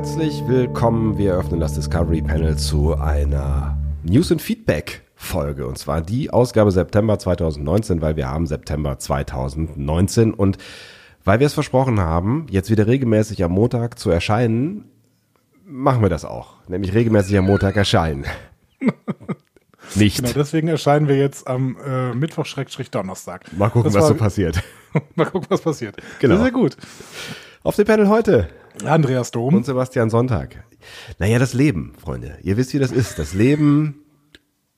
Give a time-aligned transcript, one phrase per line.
[0.00, 1.18] Herzlich willkommen.
[1.18, 6.70] Wir öffnen das Discovery Panel zu einer News and Feedback Folge und zwar die Ausgabe
[6.70, 10.56] September 2019, weil wir haben September 2019 und
[11.22, 14.86] weil wir es versprochen haben, jetzt wieder regelmäßig am Montag zu erscheinen,
[15.66, 18.24] machen wir das auch, nämlich regelmäßig am Montag erscheinen.
[19.96, 20.16] Nicht.
[20.16, 23.52] Genau, deswegen erscheinen wir jetzt am äh, Mittwoch-Donnerstag.
[23.52, 24.62] Mal gucken, Das was war- so passiert.
[25.14, 25.96] Mal gucken, was passiert.
[26.20, 26.36] Genau.
[26.36, 26.78] Sehr, sehr gut.
[27.62, 28.48] Auf dem Panel heute
[28.84, 29.54] Andreas Dom.
[29.54, 30.64] und Sebastian Sonntag.
[31.18, 32.38] Naja, das Leben, Freunde.
[32.42, 33.18] Ihr wisst, wie das ist.
[33.18, 34.02] Das Leben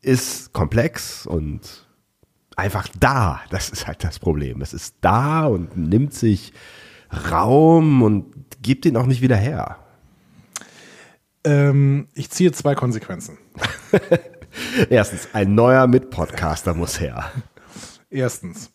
[0.01, 1.87] ist komplex und
[2.57, 3.41] einfach da.
[3.51, 4.61] Das ist halt das Problem.
[4.61, 6.53] Es ist da und nimmt sich
[7.31, 8.27] Raum und
[8.63, 9.79] gibt ihn auch nicht wieder her.
[11.45, 13.39] Ähm, ich ziehe zwei Konsequenzen.
[14.91, 17.31] Erstens, ein neuer Mitpodcaster muss her.
[18.13, 18.71] Erstens,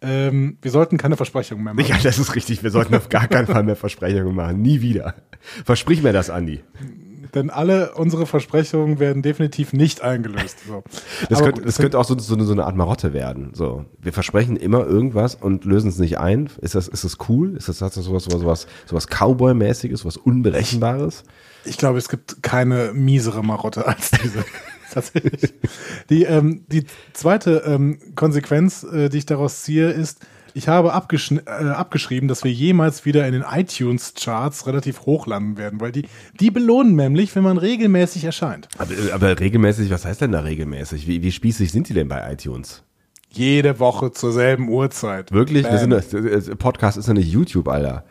[0.00, 1.86] ähm, wir sollten keine Versprechungen mehr machen.
[1.88, 2.64] Ja, das ist richtig.
[2.64, 4.60] Wir sollten auf gar keinen Fall mehr Versprechungen machen.
[4.60, 5.14] Nie wieder.
[5.64, 6.60] Versprich mir das, Andi.
[7.32, 10.58] Denn alle unsere Versprechungen werden definitiv nicht eingelöst.
[10.66, 10.82] So.
[11.28, 13.52] Das, könnte, das könnte auch so, so, eine, so eine Art Marotte werden.
[13.54, 16.50] So, wir versprechen immer irgendwas und lösen es nicht ein.
[16.60, 17.56] Ist das, ist das cool?
[17.56, 21.22] Ist das, hat das sowas, sowas, sowas, sowas Cowboy-mäßiges, was Unberechenbares?
[21.64, 24.44] Ich glaube, es gibt keine miesere Marotte als diese.
[24.94, 25.54] Tatsächlich.
[26.08, 30.20] Die, ähm, die zweite ähm, Konsequenz, äh, die ich daraus ziehe, ist,
[30.52, 35.56] ich habe abgeschn- äh, abgeschrieben, dass wir jemals wieder in den iTunes-Charts relativ hoch landen
[35.56, 36.06] werden, weil die,
[36.40, 38.68] die belohnen nämlich, wenn man regelmäßig erscheint.
[38.78, 41.06] Aber, aber regelmäßig, was heißt denn da regelmäßig?
[41.06, 42.82] Wie, wie spießig sind die denn bei iTunes?
[43.32, 45.30] Jede Woche zur selben Uhrzeit.
[45.30, 45.64] Wirklich?
[45.64, 48.04] Wir sind, Podcast ist ja nicht YouTube, Alter.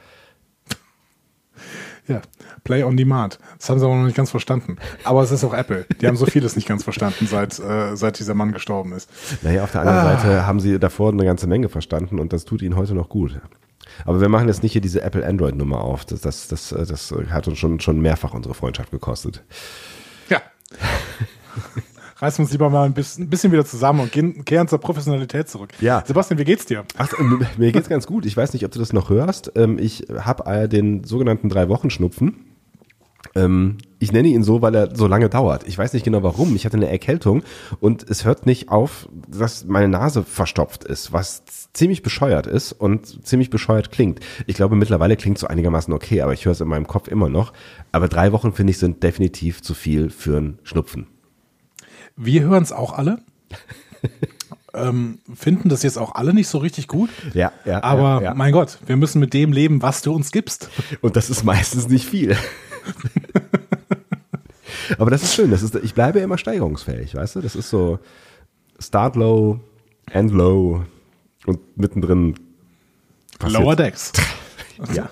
[2.07, 2.21] Ja,
[2.63, 3.39] Play on Demand.
[3.57, 4.77] Das haben sie aber noch nicht ganz verstanden.
[5.03, 5.85] Aber es ist auch Apple.
[6.01, 9.09] Die haben so vieles nicht ganz verstanden, seit, äh, seit dieser Mann gestorben ist.
[9.41, 12.61] Naja, auf der anderen Seite haben sie davor eine ganze Menge verstanden und das tut
[12.61, 13.39] ihnen heute noch gut.
[14.05, 16.05] Aber wir machen jetzt nicht hier diese Apple-Android-Nummer auf.
[16.05, 19.43] Das, das, das, das hat uns schon, schon mehrfach unsere Freundschaft gekostet.
[20.29, 20.41] Ja.
[22.21, 24.79] Reißen wir uns lieber mal ein bisschen, ein bisschen wieder zusammen und gehen, kehren zur
[24.79, 25.69] Professionalität zurück.
[25.79, 26.03] Ja.
[26.05, 26.83] Sebastian, wie geht's dir?
[26.97, 28.25] Ach, ähm, mir geht's ganz gut.
[28.25, 29.51] Ich weiß nicht, ob du das noch hörst.
[29.55, 32.45] Ähm, Ich habe den sogenannten Drei-Wochen-Schnupfen.
[33.35, 35.65] Ähm, Ich nenne ihn so, weil er so lange dauert.
[35.67, 36.55] Ich weiß nicht genau warum.
[36.55, 37.43] Ich hatte eine Erkältung
[37.79, 41.43] und es hört nicht auf, dass meine Nase verstopft ist, was
[41.73, 44.19] ziemlich bescheuert ist und ziemlich bescheuert klingt.
[44.45, 47.07] Ich glaube, mittlerweile klingt es so einigermaßen okay, aber ich höre es in meinem Kopf
[47.07, 47.53] immer noch.
[47.93, 51.07] Aber drei Wochen, finde ich, sind definitiv zu viel für einen Schnupfen.
[52.21, 53.19] Wir hören es auch alle.
[54.73, 57.09] ähm, finden das jetzt auch alle nicht so richtig gut.
[57.33, 57.81] Ja, ja.
[57.83, 58.33] Aber ja, ja.
[58.33, 60.69] mein Gott, wir müssen mit dem leben, was du uns gibst.
[61.01, 62.35] Und das ist meistens nicht viel.
[64.97, 65.51] Aber das ist schön.
[65.51, 67.41] Das ist, ich bleibe immer steigerungsfähig, weißt du?
[67.41, 67.99] Das ist so
[68.79, 69.59] Start low,
[70.11, 70.83] End low
[71.45, 72.35] und mittendrin.
[73.37, 74.11] passiert- Lower Decks.
[74.93, 75.09] Ja.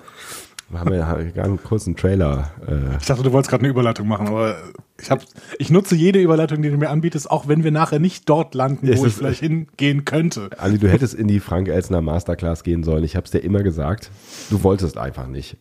[0.70, 2.50] Wir haben ja gerade einen kurzen Trailer.
[2.66, 4.56] Äh, Ich dachte, du wolltest gerade eine Überleitung machen, aber
[5.00, 5.22] ich, hab,
[5.58, 8.86] ich nutze jede Überleitung, die du mir anbietest, auch wenn wir nachher nicht dort landen,
[8.88, 10.50] Es wo ich ist- vielleicht hingehen könnte.
[10.58, 13.04] Andi, du hättest in die Frank Elsner Masterclass gehen sollen.
[13.04, 14.10] Ich habe es dir immer gesagt.
[14.50, 15.56] Du wolltest einfach nicht.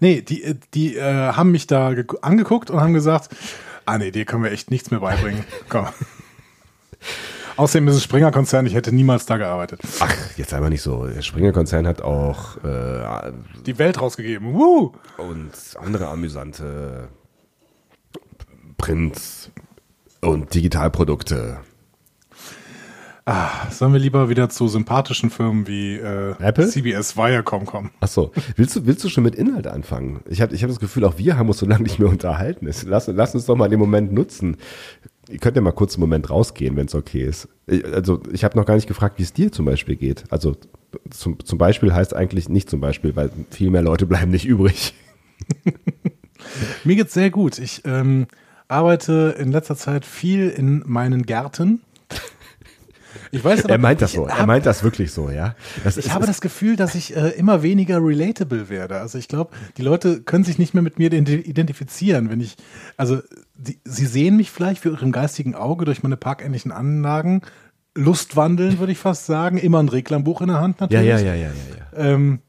[0.00, 1.02] Nee, die, die äh,
[1.32, 3.28] haben mich da ge- angeguckt und haben gesagt,
[3.84, 5.44] ah nee, dir können wir echt nichts mehr beibringen.
[5.68, 5.86] Komm.
[7.58, 9.80] Außerdem ist es Springer-Konzern, ich hätte niemals da gearbeitet.
[9.98, 11.08] Ach, jetzt einfach nicht so.
[11.08, 13.32] Der Springer-Konzern hat auch äh,
[13.66, 14.54] Die Welt rausgegeben.
[14.54, 14.92] Woo!
[15.16, 17.08] und andere amüsante
[18.76, 19.50] Print-
[20.20, 21.58] und Digitalprodukte.
[23.70, 26.68] Sollen wir lieber wieder zu sympathischen Firmen wie äh, Apple?
[26.68, 27.90] CBS Viacom kommen?
[28.00, 30.20] Ach so, willst du, willst du schon mit Inhalt anfangen?
[30.30, 32.70] Ich habe ich hab das Gefühl, auch wir haben uns so lange nicht mehr unterhalten.
[32.86, 34.56] Lass, lass uns doch mal den Moment nutzen.
[35.28, 37.48] Ihr könnt ja mal kurz einen Moment rausgehen, wenn es okay ist.
[37.92, 40.24] Also ich habe noch gar nicht gefragt, wie es dir zum Beispiel geht.
[40.30, 40.56] Also
[41.10, 44.94] zum, zum Beispiel heißt eigentlich nicht zum Beispiel, weil viel mehr Leute bleiben nicht übrig.
[46.84, 47.58] Mir geht's sehr gut.
[47.58, 48.26] Ich ähm,
[48.68, 51.82] arbeite in letzter Zeit viel in meinen Gärten.
[53.30, 54.26] Ich weiß aber, Er meint das so.
[54.26, 55.54] Er hab- meint das wirklich so, ja.
[55.84, 59.00] Das Ich ist- habe das Gefühl, dass ich äh, immer weniger relatable werde.
[59.00, 62.56] Also ich glaube, die Leute können sich nicht mehr mit mir ident- identifizieren, wenn ich,
[62.96, 63.20] also
[63.54, 67.42] die, sie sehen mich vielleicht für ihrem geistigen Auge durch meine parkähnlichen Anlagen
[67.94, 69.58] Lustwandeln, würde ich fast sagen.
[69.58, 71.08] Immer ein Reklambuch in der Hand ja, natürlich.
[71.08, 71.48] ja, ja, ja, ja,
[71.98, 72.04] ja.
[72.14, 72.40] Ähm,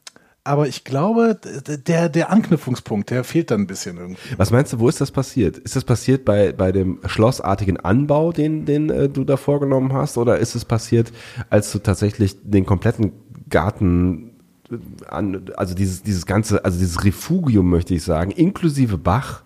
[0.50, 1.40] aber ich glaube,
[1.86, 4.20] der, der Anknüpfungspunkt, der fehlt dann ein bisschen irgendwie.
[4.36, 5.60] Was meinst du, wo ist das passiert?
[5.60, 10.18] Ist das passiert bei, bei dem schlossartigen Anbau, den, den äh, du da vorgenommen hast?
[10.18, 11.14] Oder ist es passiert,
[11.52, 13.12] als du tatsächlich den kompletten
[13.52, 14.32] Garten
[14.72, 19.44] äh, an, also dieses, dieses ganze, also dieses Refugium, möchte ich sagen, inklusive Bach,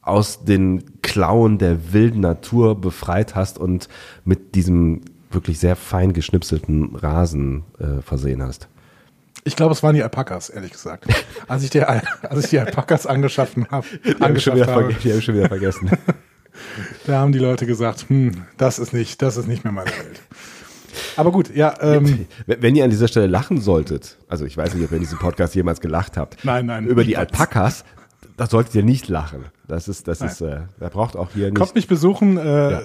[0.00, 3.88] aus den Klauen der wilden Natur befreit hast und
[4.24, 8.66] mit diesem wirklich sehr fein geschnipselten Rasen äh, versehen hast?
[9.44, 11.04] Ich glaube, es waren die Alpakas, ehrlich gesagt.
[11.48, 12.04] Als ich die, als
[12.44, 13.86] ich die Alpakas angeschaffen habe,
[14.20, 15.90] angeschafft hab habe, die habe ich schon wieder vergessen.
[17.06, 20.20] da haben die Leute gesagt, hm, das ist nicht, das ist nicht mehr meine Welt.
[21.16, 21.74] Aber gut, ja.
[21.80, 25.02] Ähm, Wenn ihr an dieser Stelle lachen solltet, also ich weiß nicht, ob ihr in
[25.02, 27.16] diesem Podcast jemals gelacht habt, Nein, nein, über die.
[27.16, 27.84] Alpakas,
[28.36, 29.46] da solltet ihr nicht lachen.
[29.66, 30.28] Das ist, das Nein.
[30.28, 31.56] ist, äh, da braucht auch hier nicht.
[31.56, 32.36] kommt mich besuchen.
[32.36, 32.82] Äh, Ja.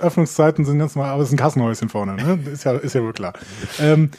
[0.00, 2.14] Öffnungszeiten sind ganz normal, aber es ist ein Kassenhäuschen vorne.
[2.16, 2.38] Ne?
[2.52, 3.32] Ist ja, ist ja wohl klar.
[3.80, 4.10] Ähm,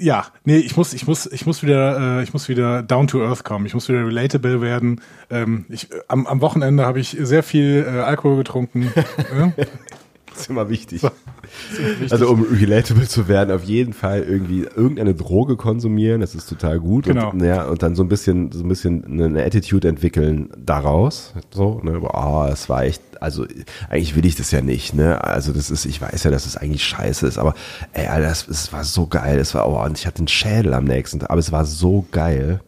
[0.00, 3.22] ja, nee, ich muss, ich muss, ich muss wieder, äh, ich muss wieder down to
[3.22, 3.66] earth kommen.
[3.66, 5.00] Ich muss wieder relatable werden.
[5.30, 8.92] Ähm, ich, am, am Wochenende habe ich sehr viel äh, Alkohol getrunken.
[10.38, 11.02] Das ist immer wichtig.
[11.70, 12.12] Wichtig.
[12.12, 16.78] Also um relatable zu werden, auf jeden Fall irgendwie irgendeine Droge konsumieren, das ist total
[16.78, 17.06] gut.
[17.06, 17.30] Genau.
[17.30, 21.34] Und, ja, und dann so ein bisschen, so ein bisschen eine Attitude entwickeln daraus.
[21.50, 23.46] So, ne, oh, es war echt, also
[23.88, 25.24] eigentlich will ich das ja nicht, ne?
[25.24, 27.54] Also das ist, ich weiß ja, dass es eigentlich scheiße ist, aber
[27.92, 29.38] ey, Alter, das, es war so geil.
[29.38, 32.06] Es war, oh, und ich hatte einen Schädel am nächsten Tag, aber es war so
[32.12, 32.60] geil.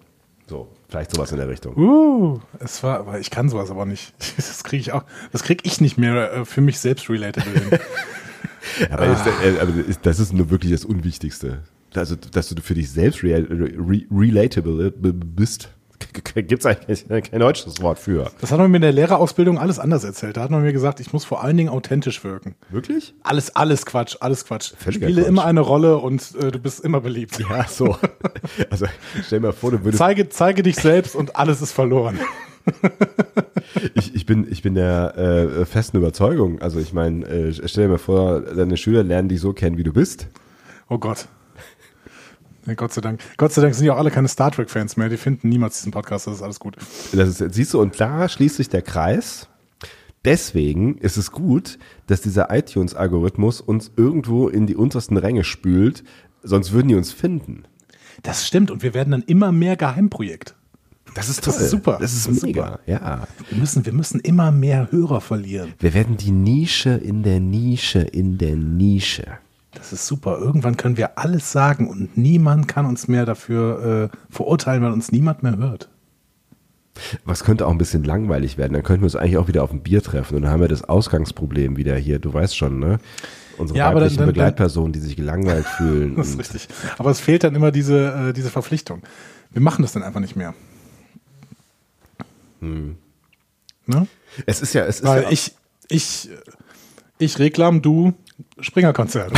[0.90, 1.76] Vielleicht sowas in der Richtung.
[1.76, 4.12] Uh, es war, aber ich kann sowas aber nicht.
[4.36, 7.78] Das kriege ich auch, das kriege ich nicht mehr äh, für mich selbst relatable hin.
[8.90, 9.72] Aber, ist, äh, aber
[10.02, 11.62] das ist nur wirklich das Unwichtigste.
[11.94, 15.70] Also, dass du für dich selbst rea re relatable bist.
[16.34, 18.30] Gibt es eigentlich kein deutsches Wort für.
[18.40, 20.36] Das hat man mir in der Lehrerausbildung alles anders erzählt.
[20.36, 22.54] Da hat man mir gesagt, ich muss vor allen Dingen authentisch wirken.
[22.70, 23.14] Wirklich?
[23.22, 24.72] Alles, alles Quatsch, alles Quatsch.
[24.76, 25.28] Völliger Spiele Quatsch.
[25.28, 27.38] immer eine Rolle und äh, du bist immer beliebt.
[27.38, 27.96] Ja, so.
[28.70, 28.86] Also,
[29.24, 29.98] stell dir mal vor, du würdest.
[29.98, 32.18] Zeige, zeige dich selbst und alles ist verloren.
[33.94, 36.60] Ich, ich, bin, ich bin der äh, festen Überzeugung.
[36.60, 39.84] Also, ich meine, äh, stell dir mal vor, deine Schüler lernen dich so kennen, wie
[39.84, 40.26] du bist.
[40.88, 41.26] Oh Gott.
[42.70, 43.20] Ja, Gott sei Dank.
[43.36, 45.08] Gott sei Dank sind ja auch alle keine Star Trek-Fans mehr.
[45.08, 46.26] Die finden niemals diesen Podcast.
[46.28, 46.76] Das ist alles gut.
[47.12, 49.48] Das ist, siehst du, und da schließt sich der Kreis.
[50.24, 56.04] Deswegen ist es gut, dass dieser iTunes-Algorithmus uns irgendwo in die untersten Ränge spült,
[56.42, 57.64] sonst würden die uns finden.
[58.22, 58.70] Das stimmt.
[58.70, 60.54] Und wir werden dann immer mehr Geheimprojekt.
[61.14, 61.98] Das ist Das ist super.
[62.00, 62.66] Das ist, Das ist mega.
[62.66, 62.80] super.
[62.86, 63.26] Ja.
[63.48, 65.72] Wir müssen, wir müssen immer mehr Hörer verlieren.
[65.80, 69.26] Wir werden die Nische in der Nische in der Nische.
[69.72, 70.38] Das ist super.
[70.38, 75.12] Irgendwann können wir alles sagen und niemand kann uns mehr dafür äh, verurteilen, weil uns
[75.12, 75.88] niemand mehr hört.
[77.24, 78.72] Was könnte auch ein bisschen langweilig werden.
[78.72, 80.68] Dann könnten wir uns eigentlich auch wieder auf ein Bier treffen und dann haben wir
[80.68, 82.18] das Ausgangsproblem wieder hier.
[82.18, 82.98] Du weißt schon, ne?
[83.58, 86.16] Unsere Ja, aber dann- weiblichen dann- Begleitpersonen, die sich gelangweilt fühlen.
[86.16, 86.68] Das ist richtig.
[86.98, 89.02] Aber es fehlt dann immer diese, äh, diese Verpflichtung.
[89.52, 90.52] Wir machen das dann einfach nicht mehr.
[92.60, 94.06] Ne?
[94.46, 95.54] Es ist ja, es ist Weil ja, ich,
[95.88, 96.28] ich,
[97.18, 98.12] ich Reklam, du
[98.60, 99.32] Springer-Konzert.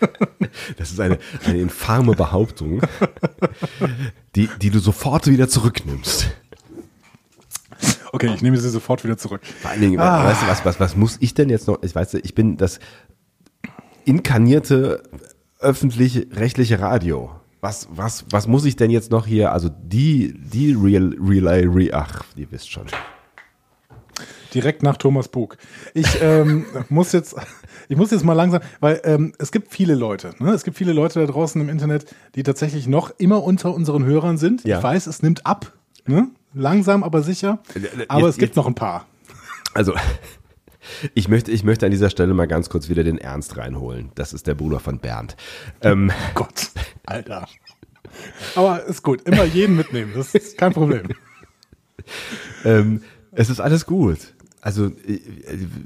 [0.76, 2.80] das ist eine, eine infame Behauptung,
[4.34, 6.28] die, die du sofort wieder zurücknimmst.
[8.12, 9.40] Okay, ich nehme sie sofort wieder zurück.
[9.44, 10.24] Vor allen Dingen, Ah.
[10.24, 11.82] weißt du, was, was, was muss ich denn jetzt noch?
[11.82, 12.78] Ich weiß, ich bin das
[14.04, 15.02] inkarnierte
[15.58, 17.30] öffentlich-rechtliche Radio.
[17.60, 19.52] Was, was, was muss ich denn jetzt noch hier?
[19.52, 22.84] Also die, die Real, Real, Real, ach, ihr wisst schon.
[24.52, 25.56] Direkt nach Thomas Bug.
[25.94, 27.34] Ich ähm, muss jetzt,
[27.88, 30.52] ich muss jetzt mal langsam, weil ähm, es gibt viele Leute, ne?
[30.52, 34.38] es gibt viele Leute da draußen im Internet, die tatsächlich noch immer unter unseren Hörern
[34.38, 34.64] sind.
[34.64, 34.78] Ja.
[34.78, 35.72] Ich weiß, es nimmt ab,
[36.06, 36.28] ne?
[36.54, 37.58] langsam aber sicher.
[38.08, 39.06] Aber Jetzt- es gibt jetzt- noch ein paar.
[39.74, 39.94] Also,
[41.14, 44.10] ich möchte, ich möchte an dieser Stelle mal ganz kurz wieder den Ernst reinholen.
[44.14, 45.36] Das ist der Bruder von Bernd.
[45.80, 46.70] Ähm, Gott,
[47.06, 47.48] Alter.
[48.54, 51.08] Aber ist gut, immer jeden mitnehmen, das ist kein Problem.
[52.64, 54.33] ähm, es ist alles gut.
[54.66, 55.18] Also, äh,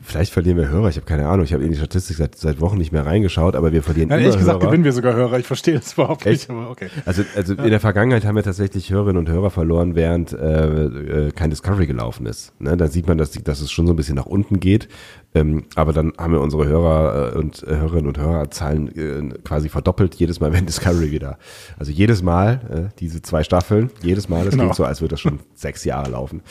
[0.05, 1.45] vielleicht verlieren wir Hörer, ich habe keine Ahnung.
[1.45, 4.15] Ich habe in die Statistik seit, seit Wochen nicht mehr reingeschaut, aber wir verlieren Ja,
[4.17, 4.71] immer ehrlich gesagt Hörer.
[4.71, 5.37] gewinnen wir sogar Hörer.
[5.41, 6.49] Ich verstehe das überhaupt Echt?
[6.49, 6.89] nicht, aber okay.
[7.05, 10.85] Also, also in der Vergangenheit haben wir tatsächlich Hörerinnen und Hörer verloren, während äh,
[11.27, 12.53] äh, kein Discovery gelaufen ist.
[12.61, 12.77] Ne?
[12.77, 14.87] Da sieht man, dass, die, dass es schon so ein bisschen nach unten geht.
[15.35, 20.15] Ähm, aber dann haben wir unsere Hörer äh, und Hörerinnen und Hörerzahlen äh, quasi verdoppelt,
[20.15, 21.37] jedes Mal, wenn Discovery wieder.
[21.81, 24.63] Also jedes Mal, äh, diese zwei Staffeln, jedes Mal, das Genau.
[24.67, 26.43] klingt so, als würde das schon sechs Jahre laufen.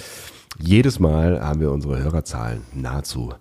[0.58, 3.34] Jedes Mal haben wir unsere Hörerzahlen nahezu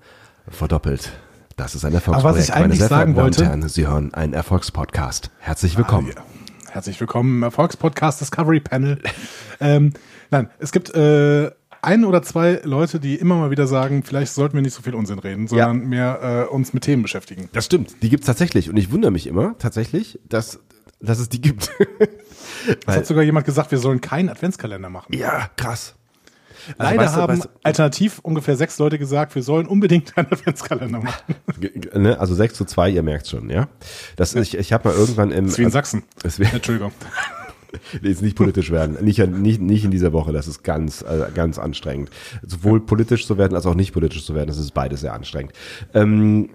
[0.48, 1.12] verdoppelt.
[1.56, 2.38] Das ist ein Erfolgsprojekt.
[2.38, 5.30] was ich eigentlich sehr sagen wollte- Herren, Sie hören einen Erfolgspodcast.
[5.38, 6.10] Herzlich willkommen.
[6.14, 6.72] Ah, ja.
[6.72, 9.00] Herzlich willkommen im Erfolgspodcast Discovery Panel.
[9.60, 9.94] ähm,
[10.30, 14.54] nein, es gibt äh, ein oder zwei Leute, die immer mal wieder sagen, vielleicht sollten
[14.56, 17.48] wir nicht so viel Unsinn reden, sondern mehr äh, uns mit Themen beschäftigen.
[17.52, 18.68] Das stimmt, die gibt's tatsächlich.
[18.68, 20.58] Und ich wundere mich immer tatsächlich, dass,
[21.00, 21.70] dass es die gibt.
[22.86, 25.12] Es hat sogar jemand gesagt, wir sollen keinen Adventskalender machen.
[25.14, 25.94] ja, krass.
[26.78, 30.16] Also Leider weißt du- haben weißt du- alternativ ungefähr sechs Leute gesagt, wir sollen unbedingt
[30.16, 31.34] einen Adventskalender machen.
[31.94, 33.68] Ne, also 6 zu 2, ihr merkt schon, ja.
[34.16, 35.44] Das, ich ich habe mal irgendwann im.
[35.44, 36.02] Das ist wie in Sachsen.
[36.22, 36.92] Das wär- Entschuldigung.
[38.02, 38.96] jetzt nicht politisch werden.
[39.04, 42.10] Nicht, nicht, nicht in dieser Woche, das ist ganz, äh, ganz anstrengend.
[42.46, 45.52] Sowohl politisch zu werden, als auch nicht politisch zu werden, das ist beides sehr anstrengend.
[45.94, 46.50] Ähm,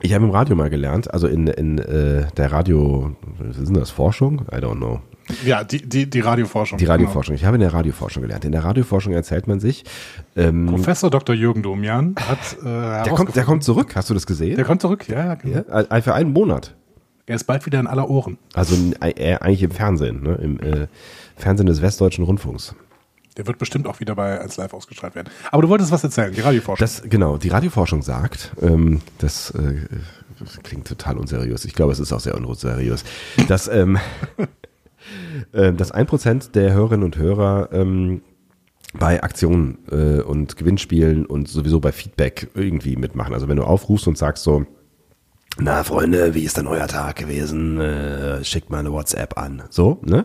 [0.00, 3.74] Ich habe im Radio mal gelernt, also in, in äh, der Radio, was ist denn
[3.74, 4.42] das, Forschung?
[4.52, 5.00] I don't know.
[5.44, 6.78] Ja, die, die, die Radioforschung.
[6.78, 7.34] Die Radioforschung.
[7.34, 8.44] Ich habe in der Radioforschung gelernt.
[8.44, 9.84] In der Radioforschung erzählt man sich.
[10.36, 10.76] Ähm, Genau.
[10.78, 11.34] Professor Dr.
[11.34, 14.56] Jürgen Domian hat äh, der, kommt, der kommt zurück, hast du das gesehen?
[14.56, 15.64] Der kommt zurück, ja, ja, genau.
[15.68, 16.74] ja, für einen Monat.
[17.26, 18.38] Er ist bald wieder in aller Ohren.
[18.54, 20.34] Also äh, eigentlich im Fernsehen, ne?
[20.36, 20.86] im äh,
[21.36, 22.74] Fernsehen des Westdeutschen Rundfunks.
[23.36, 25.28] Der wird bestimmt auch wieder bei als live ausgestrahlt werden.
[25.52, 26.84] Aber du wolltest was erzählen, die Radioforschung.
[26.84, 29.74] Das, genau, die Radioforschung sagt, ähm, das, äh,
[30.40, 31.64] das klingt total unseriös.
[31.64, 33.04] Ich glaube, es ist auch sehr unseriös,
[33.46, 33.98] dass, ähm,
[35.52, 38.22] äh, dass ein Prozent der Hörerinnen und Hörer ähm,
[38.94, 43.34] bei Aktionen äh, und Gewinnspielen und sowieso bei Feedback irgendwie mitmachen.
[43.34, 44.64] Also wenn du aufrufst und sagst so,
[45.60, 47.80] na Freunde, wie ist denn euer Tag gewesen?
[47.80, 49.64] Äh, schickt mal eine WhatsApp an.
[49.70, 50.24] So, ne?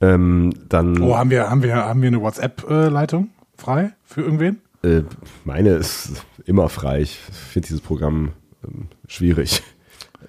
[0.00, 1.00] Ähm, dann.
[1.02, 4.60] oh, haben wir, haben wir, haben wir eine WhatsApp-Leitung frei für irgendwen?
[4.82, 5.02] Äh,
[5.44, 7.02] meine ist immer frei.
[7.02, 8.32] Ich finde dieses Programm
[8.64, 9.62] ähm, schwierig.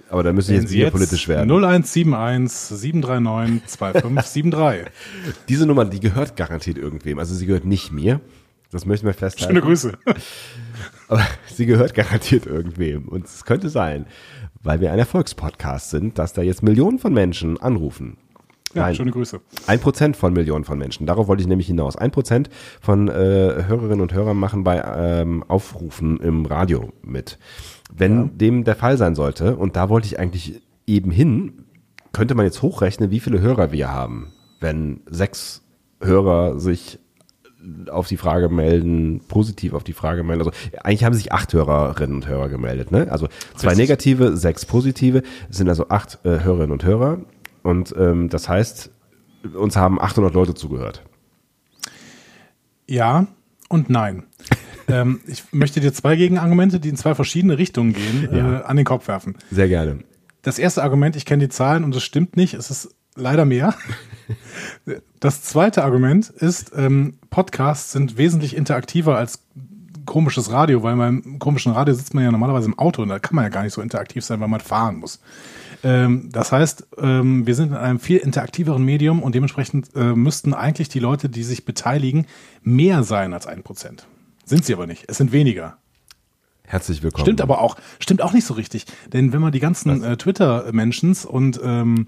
[0.09, 1.49] Aber da müssen jetzt wieder politisch werden.
[1.49, 4.91] 0171 739 2573.
[5.49, 7.19] Diese Nummer, die gehört garantiert irgendwem.
[7.19, 8.21] Also sie gehört nicht mir.
[8.71, 9.53] Das möchten wir festhalten.
[9.53, 9.93] Schöne Grüße.
[11.07, 13.07] Aber sie gehört garantiert irgendwem.
[13.07, 14.07] Und es könnte sein,
[14.63, 18.17] weil wir ein Erfolgspodcast sind, dass da jetzt Millionen von Menschen anrufen.
[18.73, 18.95] Ja, Nein.
[18.95, 19.39] schöne Grüße.
[19.67, 21.05] Ein Prozent von Millionen von Menschen.
[21.05, 21.95] Darauf wollte ich nämlich hinaus.
[21.95, 22.49] Ein Prozent
[22.81, 27.37] von äh, Hörerinnen und Hörern machen bei ähm, Aufrufen im Radio mit.
[27.95, 31.65] Wenn dem der Fall sein sollte, und da wollte ich eigentlich eben hin,
[32.11, 35.61] könnte man jetzt hochrechnen, wie viele Hörer wir haben, wenn sechs
[36.01, 36.99] Hörer sich
[37.89, 40.41] auf die Frage melden, positiv auf die Frage melden.
[40.41, 40.51] Also
[40.83, 42.91] eigentlich haben sich acht Hörerinnen und Hörer gemeldet.
[42.91, 43.07] Ne?
[43.09, 43.89] Also zwei Richtig.
[43.89, 45.23] negative, sechs positive.
[45.49, 47.19] Es sind also acht äh, Hörerinnen und Hörer.
[47.63, 48.91] Und ähm, das heißt,
[49.55, 51.03] uns haben 800 Leute zugehört.
[52.87, 53.27] Ja
[53.69, 54.23] und nein.
[54.87, 58.59] Ähm, ich möchte dir zwei Gegenargumente, die in zwei verschiedene Richtungen gehen, Ja.
[58.59, 59.35] äh, an den Kopf werfen.
[59.51, 59.99] Sehr gerne.
[60.41, 63.73] Das erste Argument, ich kenne die Zahlen und es stimmt nicht, es ist leider mehr.
[65.19, 69.39] Das zweite Argument ist, ähm, Podcasts sind wesentlich interaktiver als
[70.05, 73.35] komisches Radio, weil beim komischen Radio sitzt man ja normalerweise im Auto und da kann
[73.35, 75.21] man ja gar nicht so interaktiv sein, weil man fahren muss.
[75.83, 80.53] Ähm, das heißt, ähm, wir sind in einem viel interaktiveren Medium und dementsprechend äh, müssten
[80.53, 82.25] eigentlich die Leute, die sich beteiligen,
[82.61, 84.05] mehr sein als ein Prozent.
[84.45, 85.05] Sind sie aber nicht.
[85.07, 85.77] Es sind weniger.
[86.65, 87.25] Herzlich willkommen.
[87.25, 88.85] Stimmt aber auch, stimmt auch nicht so richtig.
[89.11, 92.07] Denn wenn man die ganzen äh, Twitter-Mentions und ähm,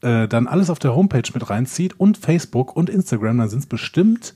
[0.00, 3.66] äh, dann alles auf der Homepage mit reinzieht und Facebook und Instagram, dann sind es
[3.66, 4.34] bestimmt,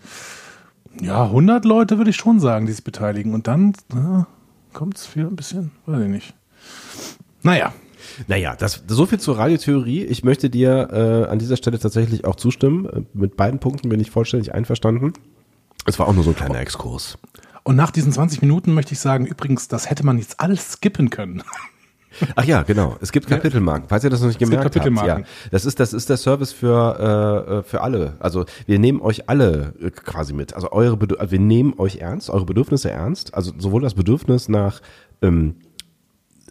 [1.00, 3.34] ja, 100 Leute würde ich schon sagen, die sich beteiligen.
[3.34, 3.74] Und dann
[4.72, 6.34] kommt es wieder ein bisschen, weiß ich nicht.
[7.42, 7.72] Naja,
[8.28, 10.04] Naja, das, so viel zur Radiotheorie.
[10.04, 12.86] Ich möchte dir äh, an dieser Stelle tatsächlich auch zustimmen.
[12.86, 15.12] Äh, Mit beiden Punkten bin ich vollständig einverstanden.
[15.86, 17.18] Es war auch nur so ein kleiner Exkurs.
[17.62, 21.10] und nach diesen 20 Minuten möchte ich sagen, übrigens, das hätte man jetzt alles skippen
[21.10, 21.42] können.
[22.34, 22.96] Ach ja, genau.
[23.00, 23.88] Es gibt Kapitelmarken.
[23.88, 24.74] Falls ihr das noch nicht gibt gemerkt habt.
[24.74, 25.24] Kapitelmarken.
[25.24, 28.14] Ja, das ist das ist der Service für äh, für alle.
[28.20, 30.54] Also wir nehmen euch alle äh, quasi mit.
[30.54, 33.34] Also eure Bedür also wir nehmen euch ernst, eure Bedürfnisse ernst.
[33.34, 34.80] Also sowohl das Bedürfnis nach
[35.22, 35.56] ähm,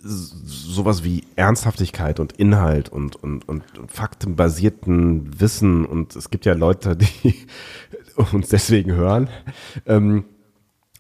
[0.04, 6.96] sowas wie Ernsthaftigkeit und Inhalt und, und, und faktenbasierten Wissen und es gibt ja Leute,
[6.96, 7.34] die
[8.34, 9.30] uns deswegen hören.
[9.86, 10.26] Ähm,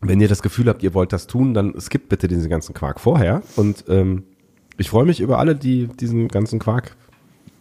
[0.01, 2.99] wenn ihr das Gefühl habt, ihr wollt das tun, dann skippt bitte diesen ganzen Quark
[2.99, 3.41] vorher.
[3.55, 4.23] Und ähm,
[4.77, 6.95] ich freue mich über alle, die diesen ganzen Quark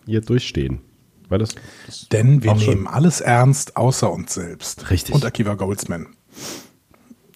[0.07, 0.81] hier durchstehen.
[1.29, 1.55] Weil das,
[1.87, 4.91] das Denn wir nehmen alles ernst, außer uns selbst.
[4.91, 5.15] Richtig.
[5.15, 6.09] Und Akiva Goldsman.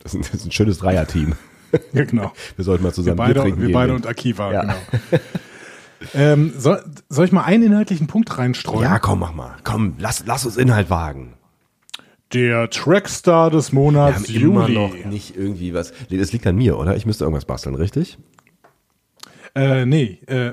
[0.02, 1.34] das ist ein, das ist ein schönes Dreierteam.
[1.92, 2.32] Ja, genau.
[2.56, 4.62] Wir sollten mal Wir zusammen Bier beide, trinken wir beide und Akiva, Ja.
[4.62, 4.74] genau.
[6.14, 8.84] ähm, soll, soll ich mal einen inhaltlichen Punkt reinstreuen?
[8.84, 9.56] ja, komm, mach mal.
[9.64, 11.34] Komm, lass, lass uns Inhalt wagen.
[12.34, 14.74] Der Trackstar des Wir Monats haben immer Juli.
[14.74, 15.92] noch nicht irgendwie was.
[16.10, 16.94] Das liegt an mir, oder?
[16.96, 18.18] Ich müsste irgendwas basteln, richtig?
[19.54, 20.52] Äh, nee, äh,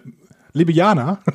[0.54, 1.20] liebe Jana,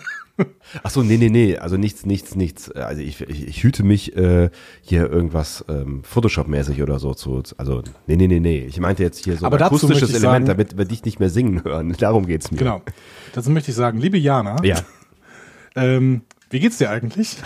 [0.83, 1.59] Ach so, nee, nee, nee.
[1.59, 2.71] Also nichts, nichts, nichts.
[2.71, 4.49] Also ich, ich, ich hüte mich äh,
[4.81, 7.43] hier irgendwas ähm, Photoshop-mäßig oder so zu.
[7.59, 8.65] Also nee, nee, nee, nee.
[8.67, 11.29] Ich meinte jetzt hier so Aber ein akustisches Element, sagen- damit wir dich nicht mehr
[11.29, 11.95] singen hören.
[11.99, 12.57] Darum geht's mir.
[12.57, 12.81] genau.
[13.35, 14.77] Dazu möchte ich sagen, liebe Jana, Ja.
[15.77, 17.37] ähm, wie geht's dir eigentlich?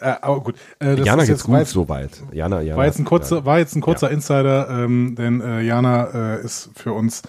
[0.00, 0.54] Äh, aber gut.
[0.78, 2.10] Äh, das Jana ist geht's gut jetzt- soweit.
[2.32, 2.78] Jana, Jana.
[2.78, 3.44] War jetzt ein kurzer, Ja.
[3.44, 7.22] war jetzt ein kurzer Insider, ähm, denn äh, Jana äh, ist für uns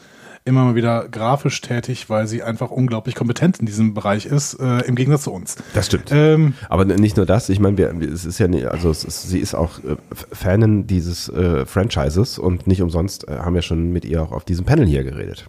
[0.44, 4.80] immer mal wieder grafisch tätig, weil sie einfach unglaublich kompetent in diesem Bereich ist, äh,
[4.88, 5.56] im Gegensatz zu uns.
[5.76, 6.10] Das stimmt.
[6.12, 7.80] Ähm, Aber nicht nur das, ich meine,
[8.12, 9.98] es ist ja, nicht, also ist, sie ist auch äh,
[10.32, 14.44] Fanin dieses äh, Franchises und nicht umsonst äh, haben wir schon mit ihr auch auf
[14.44, 15.46] diesem Panel hier geredet.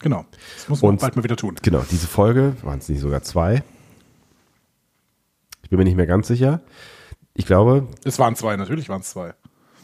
[0.00, 0.26] genau.
[0.58, 1.54] Das muss man Und- bald mal wieder tun.
[1.62, 3.62] Genau, diese Folge, waren es nicht sogar zwei?
[5.74, 6.60] Ich bin mir nicht mehr ganz sicher.
[7.34, 9.34] Ich glaube, Es waren zwei, natürlich waren es zwei.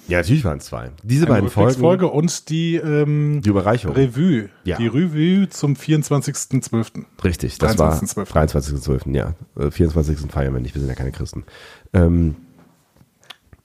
[0.06, 0.92] Ja, natürlich waren es zwei.
[1.02, 3.92] Diese Eine beiden Folgen, Rückblicksfolge und die ähm, die Überreichung.
[3.92, 4.50] Revue.
[4.62, 4.76] Ja.
[4.76, 7.06] Die Revue zum 24.12.
[7.24, 8.24] Richtig, das war 23.12..
[8.30, 9.34] 23.12., ja.
[9.58, 10.30] Äh, 24.
[10.30, 11.42] feiern wir nicht, wir sind ja keine Christen.
[11.92, 12.36] Ähm,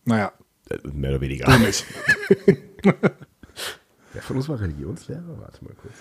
[0.05, 0.31] Naja,
[0.71, 1.45] äh, mehr oder weniger.
[1.45, 1.85] du nicht.
[4.13, 5.21] Wer von uns war Religionslehrer?
[5.41, 5.93] Warte mal kurz.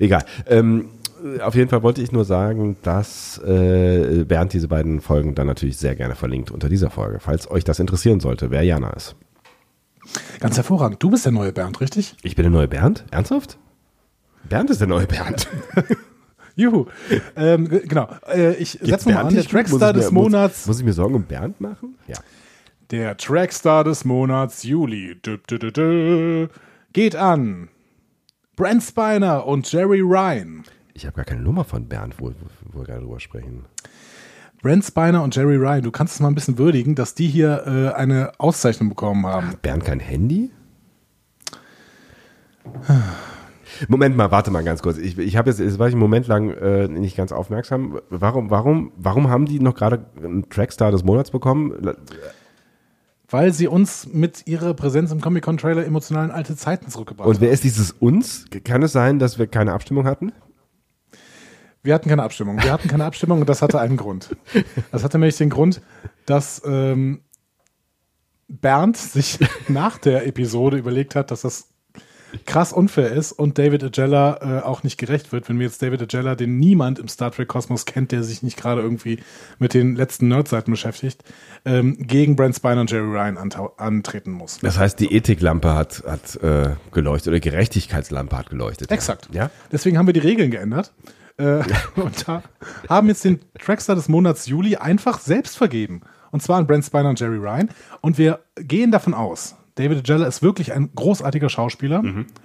[0.00, 0.24] Egal.
[0.46, 0.88] Ähm,
[1.40, 5.76] auf jeden Fall wollte ich nur sagen, dass äh, Bernd diese beiden Folgen dann natürlich
[5.76, 9.16] sehr gerne verlinkt unter dieser Folge, falls euch das interessieren sollte, wer Jana ist.
[10.40, 11.02] Ganz hervorragend.
[11.02, 12.14] Du bist der neue Bernd, richtig?
[12.22, 13.04] Ich bin der neue Bernd?
[13.10, 13.58] Ernsthaft?
[14.48, 15.48] Bernd ist der neue Bernd.
[16.56, 16.86] Juhu.
[17.36, 18.08] ähm, genau.
[18.32, 19.34] Äh, ich setze nochmal an.
[19.34, 20.58] Der Trackstar mir- des Monats.
[20.60, 21.96] Muss, muss ich mir Sorgen um Bernd machen?
[22.06, 22.18] Ja.
[22.90, 26.48] Der Trackstar des Monats Juli dü, dü, dü,
[26.92, 27.68] geht an
[28.56, 30.64] Brent Spiner und Jerry Ryan.
[30.94, 32.32] Ich habe gar keine Nummer von Bernd, wo,
[32.72, 33.64] wo wir gerade drüber sprechen.
[34.62, 37.64] Brent Spiner und Jerry Ryan, du kannst es mal ein bisschen würdigen, dass die hier
[37.66, 39.48] äh, eine Auszeichnung bekommen haben.
[39.48, 40.50] Hat Bernd kein Handy?
[43.88, 44.96] Moment mal, warte mal ganz kurz.
[44.98, 48.00] Ich, ich habe jetzt, jetzt war ich einen Moment lang äh, nicht ganz aufmerksam.
[48.08, 51.74] Warum, warum, warum haben die noch gerade einen Trackstar des Monats bekommen?
[53.28, 57.48] Weil sie uns mit ihrer Präsenz im Comic-Con-Trailer emotional in alte Zeiten zurückgebracht Und wer
[57.48, 57.54] haben.
[57.54, 58.46] ist dieses uns?
[58.64, 60.32] Kann es sein, dass wir keine Abstimmung hatten?
[61.84, 62.62] Wir hatten keine Abstimmung.
[62.62, 64.34] Wir hatten keine Abstimmung und das hatte einen Grund.
[64.90, 65.82] Das hatte nämlich den Grund,
[66.24, 67.20] dass ähm,
[68.48, 69.38] Bernd sich
[69.68, 71.68] nach der Episode überlegt hat, dass das
[72.46, 76.00] krass unfair ist und David Agella äh, auch nicht gerecht wird, wenn wir jetzt David
[76.00, 79.18] Agella, den niemand im Star Trek Kosmos kennt, der sich nicht gerade irgendwie
[79.58, 81.22] mit den letzten Nerdseiten beschäftigt,
[81.66, 83.36] ähm, gegen Brent Spiner und Jerry Ryan
[83.76, 84.58] antreten muss.
[84.60, 88.90] Das heißt, die Ethiklampe hat, hat äh, geleuchtet oder Gerechtigkeitslampe hat geleuchtet.
[88.90, 89.28] Exakt.
[89.32, 89.50] Ja?
[89.70, 90.92] Deswegen haben wir die Regeln geändert.
[91.36, 91.62] Äh,
[91.96, 92.42] und da
[92.88, 96.02] haben jetzt den Trackstar des Monats Juli einfach selbst vergeben.
[96.30, 97.70] Und zwar an Brent Spiner und Jerry Ryan.
[98.00, 102.02] Und wir gehen davon aus, David Agella ist wirklich ein großartiger Schauspieler.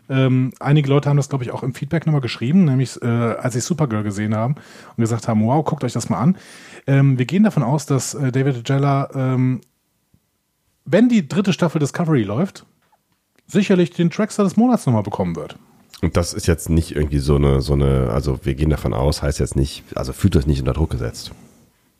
[0.09, 3.53] Ähm, einige Leute haben das, glaube ich, auch im Feedback nochmal geschrieben, nämlich äh, als
[3.53, 6.37] sie Supergirl gesehen haben und gesagt haben, wow, guckt euch das mal an.
[6.87, 9.61] Ähm, wir gehen davon aus, dass äh, David Agella, ähm,
[10.85, 12.65] wenn die dritte Staffel Discovery läuft,
[13.45, 15.55] sicherlich den Trackstar des Monats nochmal bekommen wird.
[16.01, 19.21] Und das ist jetzt nicht irgendwie so eine, so eine, also wir gehen davon aus,
[19.21, 21.31] heißt jetzt nicht, also fühlt euch nicht unter Druck gesetzt.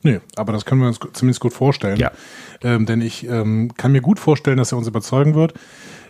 [0.02, 1.98] Nee, aber das können wir uns zumindest gut vorstellen.
[1.98, 2.12] Ja.
[2.62, 5.54] Ähm, denn ich ähm, kann mir gut vorstellen, dass er uns überzeugen wird,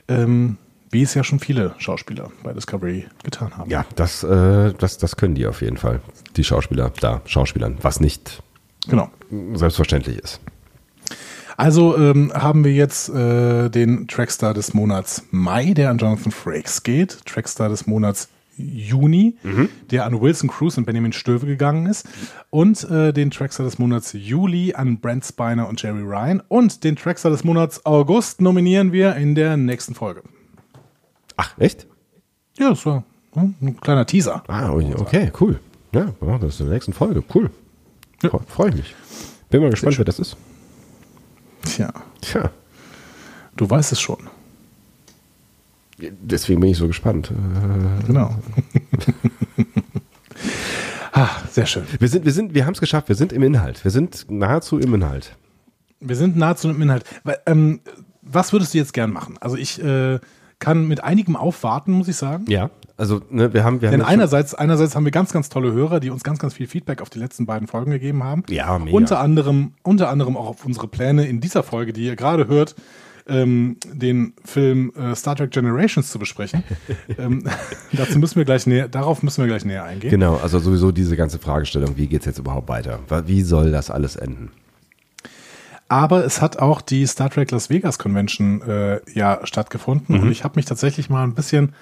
[0.07, 0.57] ähm,
[0.91, 3.69] wie es ja schon viele Schauspieler bei Discovery getan haben.
[3.69, 6.01] Ja, das, äh, das, das können die auf jeden Fall.
[6.35, 8.43] Die Schauspieler da, Schauspielern, was nicht
[8.87, 9.09] Genau.
[9.53, 10.39] selbstverständlich ist.
[11.59, 16.83] Also ähm, haben wir jetzt äh, den Trackstar des Monats Mai, der an Jonathan Frakes
[16.83, 17.25] geht.
[17.25, 19.35] Trackstar des Monats Juni,
[19.89, 22.07] der an Wilson Cruz und Benjamin Stöve gegangen ist.
[22.49, 26.41] Und äh, den Trackstar des Monats Juli an Brent Spiner und Jerry Ryan.
[26.49, 30.23] Und den Trackstar des Monats August nominieren wir in der nächsten Folge.
[31.37, 31.87] Ach, echt?
[32.57, 34.43] Ja, das war hm, ein kleiner Teaser.
[34.47, 35.59] Ah, okay, cool.
[35.93, 37.23] Ja, das ist in der nächsten Folge.
[37.33, 37.49] Cool.
[38.23, 38.29] Ja.
[38.29, 38.95] Fre- Freue ich mich.
[39.49, 40.35] Bin mal gespannt, wer das ist.
[41.65, 41.91] Tja,
[42.21, 42.51] Tja,
[43.55, 44.17] du weißt es schon.
[45.97, 47.31] deswegen bin ich so gespannt.
[47.31, 48.33] Äh, Genau.
[51.11, 51.83] ah, sehr schön.
[51.99, 53.09] Wir sind, wir sind, wir haben es geschafft.
[53.09, 53.83] Wir sind im Inhalt.
[53.83, 55.35] Wir sind nahezu im Inhalt.
[55.99, 57.03] Wir sind nahezu im Inhalt.
[57.45, 57.81] Ähm,
[58.21, 59.37] was würdest du jetzt gern machen?
[59.41, 60.19] Also ich äh,
[60.59, 62.45] kann mit einigem aufwarten, muss ich sagen.
[62.47, 62.69] Ja.
[62.99, 65.71] Also, ne, wir haben, wir haben Denn schon- einerseits, einerseits haben wir ganz, ganz tolle
[65.71, 68.43] Hörer, die uns ganz, ganz viel Feedback auf die letzten beiden Folgen gegeben haben.
[68.49, 68.95] Ja, mega.
[68.95, 72.75] Unter anderem, unter anderem auch auf unsere Pläne in dieser Folge, die ihr gerade hört,
[73.25, 76.63] ähm, den Film äh, Star Trek Generations zu besprechen.
[77.17, 77.45] ähm,
[77.93, 80.09] dazu müssen wir gleich näher, darauf müssen wir gleich näher eingehen.
[80.09, 82.99] Genau, also sowieso diese ganze Fragestellung, wie geht's jetzt überhaupt weiter?
[83.25, 84.51] Wie soll das alles enden?
[85.87, 90.43] Aber es hat auch die Star Trek Las Vegas Convention äh, ja stattgefunden und ich
[90.43, 91.73] habe mich tatsächlich mal ein bisschen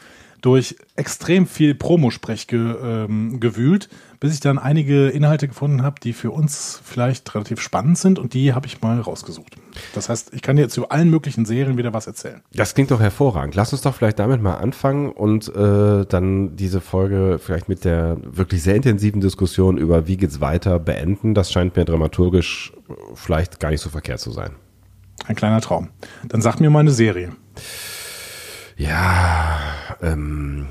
[0.42, 6.14] durch extrem viel Promosprech ge, ähm, gewühlt, bis ich dann einige Inhalte gefunden habe, die
[6.14, 9.56] für uns vielleicht relativ spannend sind und die habe ich mal rausgesucht.
[9.94, 12.42] Das heißt, ich kann dir jetzt über allen möglichen Serien wieder was erzählen.
[12.54, 13.56] Das klingt doch hervorragend.
[13.56, 18.18] Lass uns doch vielleicht damit mal anfangen und äh, dann diese Folge vielleicht mit der
[18.24, 21.34] wirklich sehr intensiven Diskussion über wie geht's weiter beenden.
[21.34, 24.52] Das scheint mir dramaturgisch äh, vielleicht gar nicht so verkehrt zu sein.
[25.26, 25.90] Ein kleiner Traum.
[26.28, 27.34] Dann sag mir mal eine Serie.
[28.78, 29.60] Ja,
[30.02, 30.68] ähm,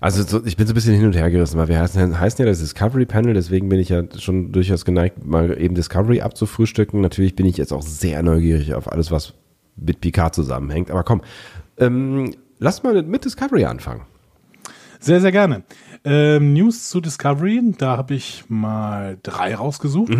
[0.00, 2.42] also so, ich bin so ein bisschen hin und her gerissen, weil wir heißen, heißen
[2.42, 7.02] ja das Discovery Panel, deswegen bin ich ja schon durchaus geneigt, mal eben Discovery abzufrühstücken.
[7.02, 9.34] Natürlich bin ich jetzt auch sehr neugierig auf alles, was
[9.76, 10.90] mit Picard zusammenhängt.
[10.90, 11.20] Aber komm,
[11.76, 14.02] ähm, lass mal mit Discovery anfangen.
[14.98, 15.62] Sehr, sehr gerne.
[16.04, 20.12] Ähm, News zu Discovery, da habe ich mal drei rausgesucht.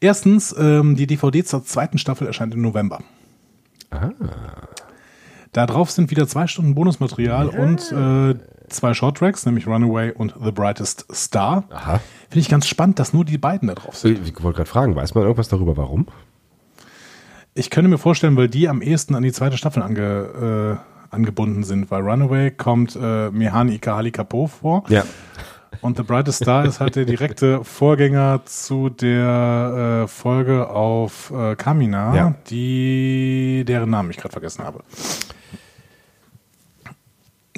[0.00, 3.00] Erstens, ähm, die DVD zur zweiten Staffel erscheint im November.
[5.54, 8.34] Da drauf sind wieder zwei Stunden Bonusmaterial und äh,
[8.68, 11.62] zwei Shorttracks, nämlich Runaway und The Brightest Star.
[11.70, 12.00] Aha.
[12.28, 14.20] Finde ich ganz spannend, dass nur die beiden da drauf sind.
[14.26, 16.06] Ich wollte gerade fragen, weiß man irgendwas darüber, warum?
[17.54, 20.80] Ich könnte mir vorstellen, weil die am ehesten an die zweite Staffel ange,
[21.12, 24.82] äh, angebunden sind, weil Runaway kommt äh, Mihani Ikahali Kapo vor.
[24.88, 25.04] Ja.
[25.80, 31.54] Und The Brightest Star ist halt der direkte Vorgänger zu der äh, Folge auf äh,
[31.54, 32.34] Kamina, Ja.
[32.50, 34.80] die deren Namen ich gerade vergessen habe.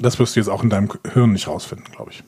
[0.06, 2.22] Das wirst du jetzt auch in deinem Hirn nicht rausfinden, glaube ich.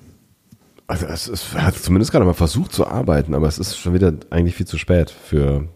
[0.89, 4.13] Also es, es hat zumindest gerade mal versucht zu arbeiten, aber es ist schon wieder
[4.31, 5.69] eigentlich viel zu spät für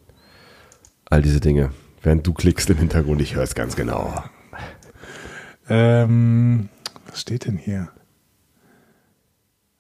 [1.09, 1.71] all diese Dinge.
[2.03, 4.13] Während du klickst im Hintergrund, ich höre es ganz genau.
[5.69, 6.71] Ähm,
[7.09, 7.89] was steht denn hier?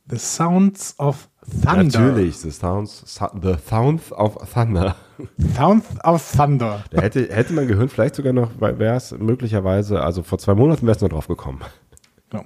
[0.08, 1.28] The Sounds of
[1.64, 1.82] Thunder.
[1.82, 3.02] Natürlich, the sounds,
[3.42, 4.94] the sounds of thunder.
[5.56, 6.84] Sounds of Thunder.
[6.92, 10.86] Da hätte, hätte mein Gehirn vielleicht sogar noch, wäre es möglicherweise, also vor zwei Monaten
[10.86, 11.62] wäre es noch drauf gekommen.
[12.32, 12.44] Ja.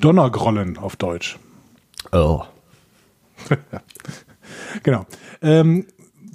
[0.00, 1.38] Donnergrollen auf Deutsch.
[2.12, 2.42] Oh.
[4.82, 5.06] Genau.
[5.42, 5.86] Ähm,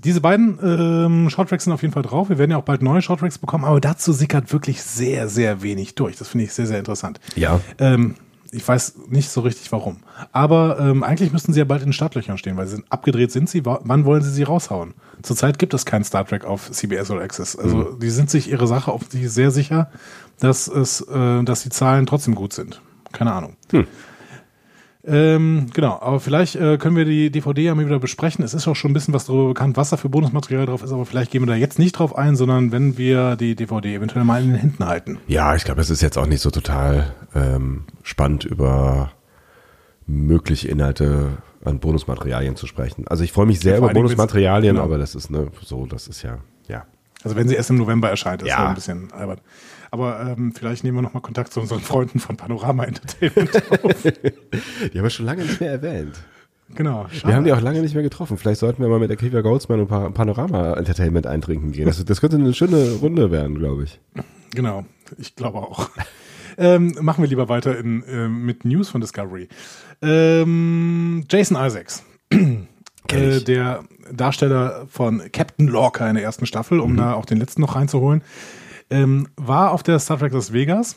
[0.03, 2.29] diese beiden ähm, Shorttracks sind auf jeden Fall drauf.
[2.29, 5.95] Wir werden ja auch bald neue Shorttracks bekommen, aber dazu sickert wirklich sehr, sehr wenig
[5.95, 6.17] durch.
[6.17, 7.19] Das finde ich sehr, sehr interessant.
[7.35, 7.59] Ja.
[7.79, 8.15] Ähm,
[8.51, 9.97] ich weiß nicht so richtig warum.
[10.31, 13.31] Aber ähm, eigentlich müssten sie ja bald in den Startlöchern stehen, weil sie sind, abgedreht
[13.31, 13.65] sind sie.
[13.65, 14.93] Wa- Wann wollen sie sie raushauen?
[15.23, 17.55] Zurzeit gibt es keinen Star Trek auf CBS oder Access.
[17.55, 19.89] Also die sind sich ihre Sache offensichtlich sehr sicher,
[20.39, 22.81] dass es, äh, dass die Zahlen trotzdem gut sind.
[23.13, 23.55] Keine Ahnung.
[25.05, 28.43] Ähm, genau, aber vielleicht äh, können wir die DVD ja mal wieder besprechen.
[28.45, 30.93] Es ist auch schon ein bisschen was darüber bekannt, was da für Bonusmaterial drauf ist,
[30.93, 34.23] aber vielleicht gehen wir da jetzt nicht drauf ein, sondern wenn wir die DVD eventuell
[34.23, 35.17] mal in den Händen halten.
[35.27, 39.11] Ja, ich glaube, es ist jetzt auch nicht so total ähm, spannend über
[40.07, 41.31] mögliche Inhalte
[41.65, 43.05] an Bonusmaterialien zu sprechen.
[43.07, 44.85] Also ich freue mich sehr Ja, über Bonusmaterialien, genau.
[44.85, 46.37] aber das ist ne, so, das ist ja,
[46.69, 46.85] ja.
[47.25, 48.69] Also wenn sie erst im November erscheint, ist Ja.
[48.69, 49.39] ein bisschen albern.
[49.93, 53.51] Aber ähm, vielleicht nehmen wir nochmal Kontakt zu unseren Freunden von Panorama Entertainment
[53.83, 54.01] auf.
[54.01, 56.15] Die haben wir schon lange nicht mehr erwähnt.
[56.73, 57.05] genau.
[57.23, 58.37] Wir haben die auch lange nicht mehr getroffen.
[58.39, 61.85] Vielleicht sollten wir mal mit Akiva Goldsman und Pa- Panorama Entertainment eintrinken gehen.
[61.85, 63.99] Das, das könnte eine schöne Runde werden, glaube ich.
[64.55, 64.83] Genau,
[65.19, 65.91] ich glaube auch.
[66.57, 69.47] Ähm, machen wir lieber weiter in, ähm, mit News von Discovery.
[70.01, 77.13] Ähm, Jason Isaacs, äh, der Darsteller von Captain Lorca in der ersten Staffel, um da
[77.13, 78.21] auch den letzten noch reinzuholen,
[78.93, 80.95] ähm, war auf der Star Trek Las Vegas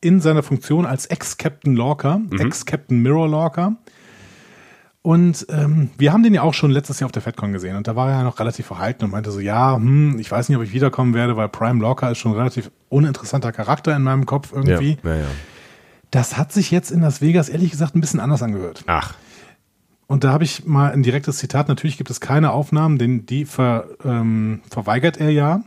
[0.00, 3.76] in seiner Funktion als Ex-Captain Lorca, Ex-Captain Mirror Lorca.
[5.02, 7.86] Und ähm, wir haben den ja auch schon letztes Jahr auf der FedCon gesehen und
[7.86, 10.58] da war er ja noch relativ verhalten und meinte so, ja, hm, ich weiß nicht,
[10.58, 14.26] ob ich wiederkommen werde, weil Prime Lorca ist schon ein relativ uninteressanter Charakter in meinem
[14.26, 14.98] Kopf irgendwie.
[15.02, 15.26] Ja, ja, ja.
[16.10, 18.82] Das hat sich jetzt in Las Vegas ehrlich gesagt ein bisschen anders angehört.
[18.86, 19.14] Ach,
[20.06, 21.68] Und da habe ich mal ein direktes Zitat.
[21.68, 25.62] Natürlich gibt es keine Aufnahmen, denn die ver, ähm, verweigert er ja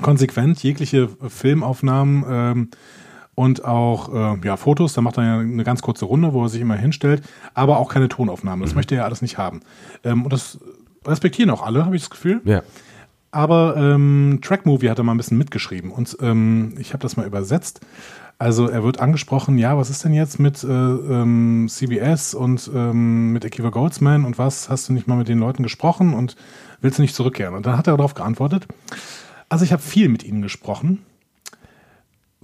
[0.00, 2.68] konsequent jegliche Filmaufnahmen ähm,
[3.34, 4.94] und auch äh, ja, Fotos.
[4.94, 7.22] Da macht er ja eine ganz kurze Runde, wo er sich immer hinstellt,
[7.54, 8.64] aber auch keine Tonaufnahmen.
[8.64, 9.60] Das möchte er ja alles nicht haben.
[10.04, 10.58] Ähm, und das
[11.06, 12.40] respektieren auch alle, habe ich das Gefühl.
[12.44, 12.62] ja.
[13.34, 17.16] Aber ähm, Track Movie hat er mal ein bisschen mitgeschrieben und ähm, ich habe das
[17.16, 17.80] mal übersetzt.
[18.38, 23.32] Also er wird angesprochen, ja, was ist denn jetzt mit äh, ähm, CBS und ähm,
[23.32, 26.36] mit Akiva Goldsman und was, hast du nicht mal mit den Leuten gesprochen und
[26.80, 27.54] willst du nicht zurückkehren?
[27.54, 28.68] Und dann hat er darauf geantwortet,
[29.48, 31.02] also ich habe viel mit ihnen gesprochen.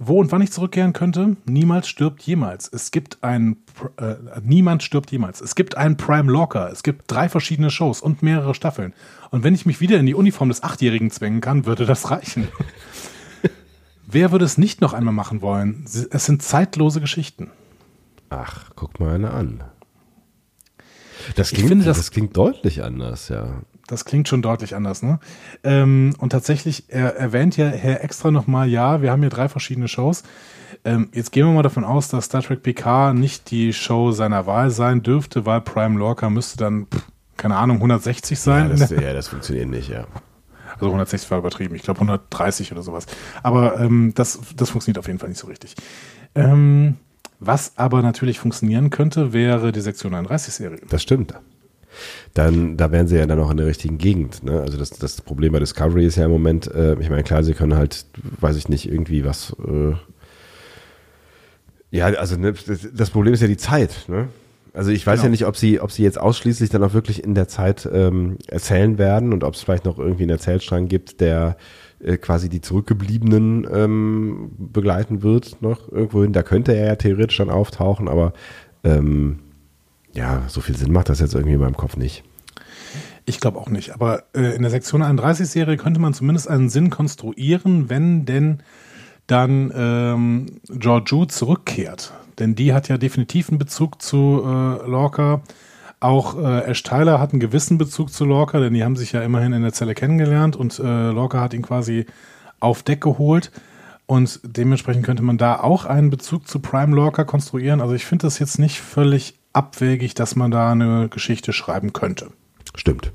[0.03, 1.37] Wo und wann ich zurückkehren könnte?
[1.45, 2.67] Niemals stirbt jemals.
[2.73, 3.57] Es gibt ein,
[3.97, 5.41] äh, niemand stirbt jemals.
[5.41, 6.71] Es gibt einen Prime Locker.
[6.71, 8.93] Es gibt drei verschiedene Shows und mehrere Staffeln.
[9.29, 12.47] Und wenn ich mich wieder in die Uniform des Achtjährigen zwängen kann, würde das reichen.
[14.07, 15.85] Wer würde es nicht noch einmal machen wollen?
[15.85, 17.51] Es sind zeitlose Geschichten.
[18.29, 19.63] Ach, guck mal eine an.
[21.35, 23.61] Das Ich klingt, finde, das, das- klingt deutlich anders, ja.
[23.91, 25.19] Das klingt schon deutlich anders, ne?
[25.65, 29.89] Ähm, und tatsächlich, er erwähnt ja Herr extra nochmal, ja, wir haben hier drei verschiedene
[29.89, 30.23] Shows.
[30.85, 34.45] Ähm, jetzt gehen wir mal davon aus, dass Star Trek PK nicht die Show seiner
[34.45, 38.69] Wahl sein dürfte, weil Prime Lorca müsste dann, pff, keine Ahnung, 160 Ja sein.
[38.69, 40.05] das, ja, das funktioniert nicht, ja.
[40.75, 43.07] Also 160 war übertrieben, ich glaube 130 oder sowas.
[43.43, 45.75] Aber ähm, das, das funktioniert auf jeden Fall nicht so richtig.
[46.33, 46.95] Ähm,
[47.41, 50.79] was aber natürlich funktionieren könnte, wäre die Sektion 31-Serie.
[50.89, 51.33] Das stimmt.
[52.33, 54.43] Dann, da wären sie ja dann auch in der richtigen Gegend.
[54.43, 54.61] Ne?
[54.61, 57.53] Also das, das Problem bei Discovery ist ja im Moment, äh, ich meine, klar, sie
[57.53, 58.05] können halt,
[58.39, 59.55] weiß ich nicht, irgendwie was.
[59.67, 59.93] Äh,
[61.91, 62.53] ja, also ne,
[62.93, 64.05] das, Problem ist ja die Zeit.
[64.07, 64.29] Ne?
[64.73, 65.25] Also ich weiß Genau.
[65.25, 68.37] ja nicht, ob sie, ob sie jetzt ausschließlich dann auch wirklich in der Zeit ähm,
[68.47, 71.57] erzählen werden und ob es vielleicht noch irgendwie einen Erzählstrang gibt, der
[71.99, 76.31] äh, quasi die Zurückgebliebenen ähm, begleiten wird noch irgendwohin.
[76.31, 78.31] Da könnte er ja theoretisch dann auftauchen, aber
[78.85, 79.39] ähm,
[80.13, 82.23] ja, so viel Sinn macht das jetzt irgendwie in meinem Kopf nicht.
[83.25, 83.93] Ich glaube auch nicht.
[83.93, 88.63] Aber äh, in der Sektion 31-Serie könnte man zumindest einen Sinn konstruieren, wenn denn
[89.27, 92.13] dann ähm, Georgiou zurückkehrt.
[92.39, 95.41] Denn die hat ja definitiv einen Bezug zu äh, Lorca.
[95.99, 99.21] Auch äh, Ash Tyler hat einen gewissen Bezug zu Lorca, denn die haben sich ja
[99.21, 102.07] immerhin in der Zelle kennengelernt und äh, Lorca hat ihn quasi
[102.59, 103.51] auf Deck geholt.
[104.07, 107.79] Und dementsprechend könnte man da auch einen Bezug zu Prime Lorca konstruieren.
[107.79, 112.31] Also ich finde das jetzt nicht völlig abwegig, dass man da eine Geschichte schreiben könnte.
[112.75, 113.11] Stimmt.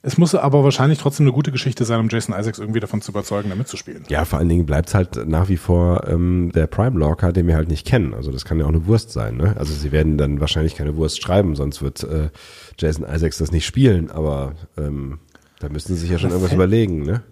[0.00, 3.10] Es muss aber wahrscheinlich trotzdem eine gute Geschichte sein, um Jason Isaacs irgendwie davon zu
[3.10, 4.04] überzeugen, da mitzuspielen.
[4.08, 7.48] Ja, vor allen Dingen bleibt es halt nach wie vor ähm, der Prime Lorca, den
[7.48, 8.14] wir halt nicht kennen.
[8.14, 9.36] Also das kann ja auch eine Wurst sein.
[9.36, 9.56] Ne?
[9.58, 12.30] Also sie werden dann wahrscheinlich keine Wurst schreiben, sonst wird äh,
[12.78, 14.10] Jason Isaacs das nicht spielen.
[14.10, 15.18] Aber ähm,
[15.58, 17.02] da müssten sie sich ja schon irgendwas überlegen.
[17.02, 17.22] Ne?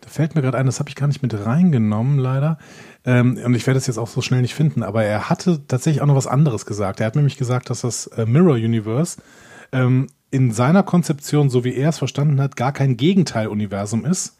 [0.00, 2.58] Da fällt mir gerade ein, das habe ich gar nicht mit reingenommen, leider.
[3.04, 4.82] Ähm, und ich werde es jetzt auch so schnell nicht finden.
[4.82, 7.00] Aber er hatte tatsächlich auch noch was anderes gesagt.
[7.00, 9.20] Er hat nämlich gesagt, dass das äh, Mirror Universe
[9.72, 14.36] ähm, in seiner Konzeption, so wie er es verstanden hat, gar kein Gegenteil-Universum ist,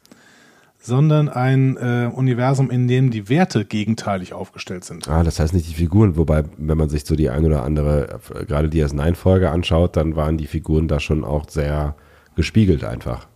[0.80, 5.08] sondern ein äh, Universum, in dem die Werte gegenteilig aufgestellt sind.
[5.08, 8.20] Ah, das heißt nicht die Figuren, wobei, wenn man sich so die ein oder andere,
[8.34, 11.94] äh, gerade die DS9-Folge anschaut, dann waren die Figuren da schon auch sehr
[12.34, 13.26] gespiegelt einfach.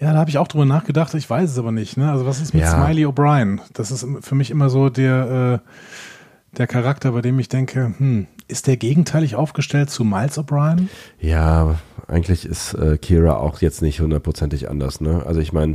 [0.00, 1.98] Ja, da habe ich auch drüber nachgedacht, ich weiß es aber nicht.
[1.98, 2.10] Ne?
[2.10, 2.70] Also was ist mit ja.
[2.70, 3.60] Smiley O'Brien?
[3.74, 8.26] Das ist für mich immer so der, äh, der Charakter, bei dem ich denke, hm,
[8.48, 10.88] ist der gegenteilig aufgestellt zu Miles O'Brien?
[11.20, 15.02] Ja, eigentlich ist äh, Kira auch jetzt nicht hundertprozentig anders.
[15.02, 15.22] Ne?
[15.26, 15.74] Also ich meine,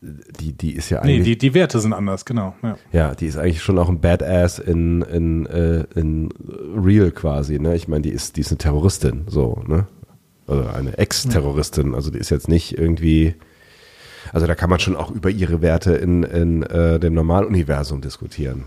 [0.00, 1.18] die, die ist ja eigentlich.
[1.18, 2.54] Nee, die, die Werte sind anders, genau.
[2.62, 2.76] Ja.
[2.92, 6.28] ja, die ist eigentlich schon auch ein Badass in, in, äh, in
[6.76, 7.58] Real quasi.
[7.58, 7.74] Ne?
[7.74, 9.86] Ich meine, die ist, die ist eine Terroristin, so, ne?
[10.46, 11.94] Also eine Ex-Terroristin.
[11.94, 13.34] Also die ist jetzt nicht irgendwie.
[14.32, 18.64] Also da kann man schon auch über ihre Werte in, in äh, dem Normaluniversum diskutieren.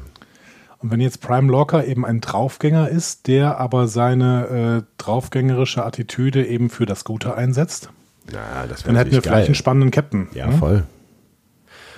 [0.80, 6.46] Und wenn jetzt Prime Locker eben ein Draufgänger ist, der aber seine äh, draufgängerische Attitüde
[6.46, 7.90] eben für das Gute einsetzt,
[8.32, 9.32] ja, dann hätten wir geil.
[9.32, 10.28] vielleicht einen spannenden Captain.
[10.34, 10.58] Ja, ne?
[10.58, 10.84] voll.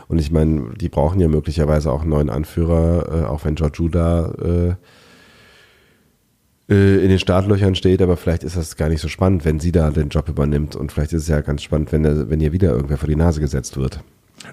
[0.08, 3.80] Und ich meine, die brauchen ja möglicherweise auch einen neuen Anführer, äh, auch wenn George
[3.80, 4.76] Judah äh,
[6.68, 9.90] in den Startlöchern steht, aber vielleicht ist das gar nicht so spannend, wenn sie da
[9.90, 12.72] den Job übernimmt und vielleicht ist es ja ganz spannend, wenn, der, wenn ihr wieder
[12.72, 14.02] irgendwer vor die Nase gesetzt wird.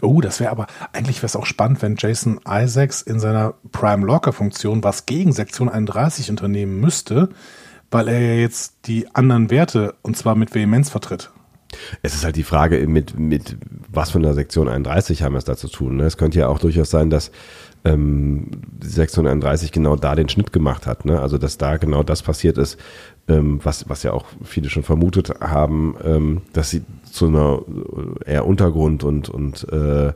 [0.01, 4.07] Oh, das wäre aber, eigentlich wäre es auch spannend, wenn Jason Isaacs in seiner Prime
[4.07, 7.31] Locker Funktion was gegen Sektion 31 unternehmen müsste,
[7.91, 11.31] weil er ja jetzt die anderen Werte und zwar mit Vehemenz vertritt.
[12.03, 13.57] Es ist halt die Frage, mit, mit
[13.89, 15.97] was von der Sektion 31 haben wir es da zu tun.
[15.97, 16.05] Ne?
[16.05, 17.33] Es könnte ja auch durchaus sein, dass
[17.85, 18.51] ähm,
[18.83, 21.05] Sektion 31 genau da den Schnitt gemacht hat.
[21.05, 21.21] Ne?
[21.21, 22.79] Also dass da genau das passiert ist,
[23.29, 27.61] ähm, was, was ja auch viele schon vermutet haben, ähm, dass sie zu einer
[28.27, 30.13] eher Untergrund und, und äh,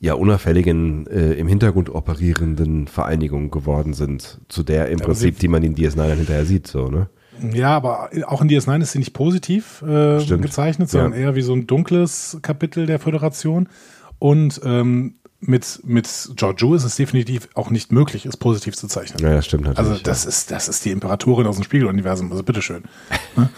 [0.00, 5.62] ja unauffälligen, äh, im Hintergrund operierenden Vereinigung geworden sind, zu der im Prinzip, die man
[5.62, 7.08] in DS9 dann hinterher sieht, so, ne?
[7.52, 11.18] Ja, aber auch in DS9 ist sie nicht positiv äh, gezeichnet, sondern ja.
[11.18, 13.68] eher wie so ein dunkles Kapitel der Föderation.
[14.18, 19.22] Und ähm, mit, mit Giorgio ist es definitiv auch nicht möglich, es positiv zu zeichnen.
[19.22, 19.90] Ja, das stimmt natürlich.
[19.90, 20.28] Also das, ja.
[20.28, 22.84] ist, das ist die Imperatorin aus dem Spiegeluniversum, also bitteschön.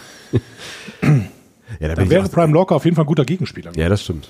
[1.01, 1.09] ja,
[1.79, 3.71] da Dann wäre Prime Locker auf jeden Fall ein guter Gegenspieler.
[3.75, 4.29] Ja, das stimmt.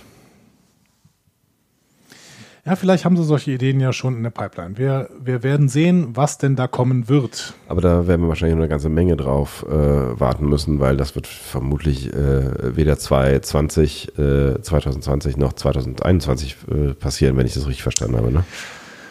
[2.65, 4.77] Ja, vielleicht haben sie solche Ideen ja schon in der Pipeline.
[4.77, 7.55] Wir, wir werden sehen, was denn da kommen wird.
[7.67, 11.13] Aber da werden wir wahrscheinlich noch eine ganze Menge drauf äh, warten müssen, weil das
[11.15, 17.83] wird vermutlich äh, weder 2020, äh, 2020 noch 2021 äh, passieren, wenn ich das richtig
[17.83, 18.31] verstanden habe.
[18.31, 18.45] Ne?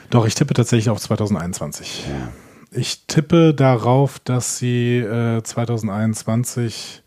[0.09, 2.07] Doch, ich tippe tatsächlich auf 2021.
[2.09, 2.33] Ja.
[2.71, 7.03] Ich tippe darauf, dass sie äh, 2021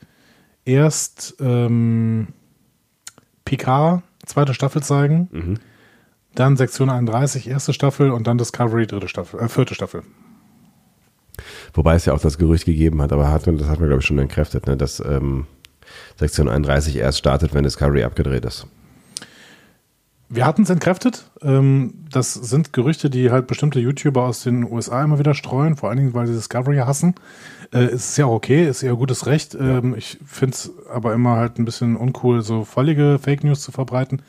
[0.63, 2.27] erst ähm,
[3.45, 5.27] Picard zweite Staffel zeigen.
[5.31, 5.59] Mhm
[6.35, 10.03] dann Sektion 31, erste Staffel und dann Discovery, dritte Staffel, äh, vierte Staffel.
[11.73, 14.05] Wobei es ja auch das Gerücht gegeben hat, aber hat, das hat man, glaube ich,
[14.05, 15.47] schon entkräftet, ne, dass ähm,
[16.17, 18.67] Sektion 31 erst startet, wenn Discovery abgedreht ist.
[20.27, 21.29] Wir hatten es entkräftet.
[21.41, 25.89] Ähm, das sind Gerüchte, die halt bestimmte YouTuber aus den USA immer wieder streuen, vor
[25.89, 27.15] allen Dingen, weil sie Discovery hassen.
[27.71, 29.55] Äh, ist ja auch okay, ist ihr gutes Recht.
[29.55, 29.95] Ähm.
[29.95, 34.21] Ich finde es aber immer halt ein bisschen uncool, so völlige Fake News zu verbreiten.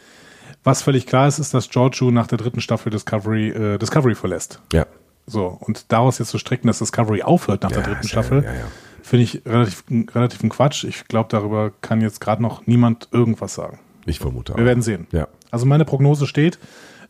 [0.66, 4.60] Was völlig klar ist, ist, dass Giorgio nach der dritten Staffel Discovery, äh, Discovery verlässt.
[4.72, 4.84] Ja.
[5.24, 8.52] So, und daraus jetzt zu strecken, dass Discovery aufhört nach ja, der dritten Staffel, ja,
[8.52, 8.64] ja,
[9.00, 10.82] finde ich relativ, relativ ein Quatsch.
[10.82, 13.78] Ich glaube, darüber kann jetzt gerade noch niemand irgendwas sagen.
[14.06, 14.56] Ich vermute auch.
[14.56, 15.06] Wir werden sehen.
[15.12, 15.28] Ja.
[15.52, 16.58] Also meine Prognose steht,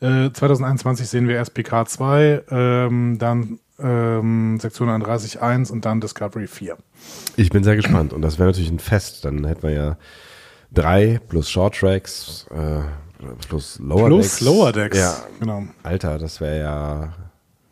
[0.01, 6.47] äh, 2021 sehen wir erst PK 2, ähm, dann ähm, Sektion 31.1 und dann Discovery
[6.47, 6.77] 4.
[7.37, 9.25] Ich bin sehr gespannt und das wäre natürlich ein Fest.
[9.25, 9.97] Dann hätten wir ja
[10.73, 12.83] drei plus Short Tracks, äh,
[13.49, 14.41] plus Lower plus Decks.
[14.41, 15.65] Lower Decks, ja, genau.
[15.83, 17.15] Alter, das wäre ja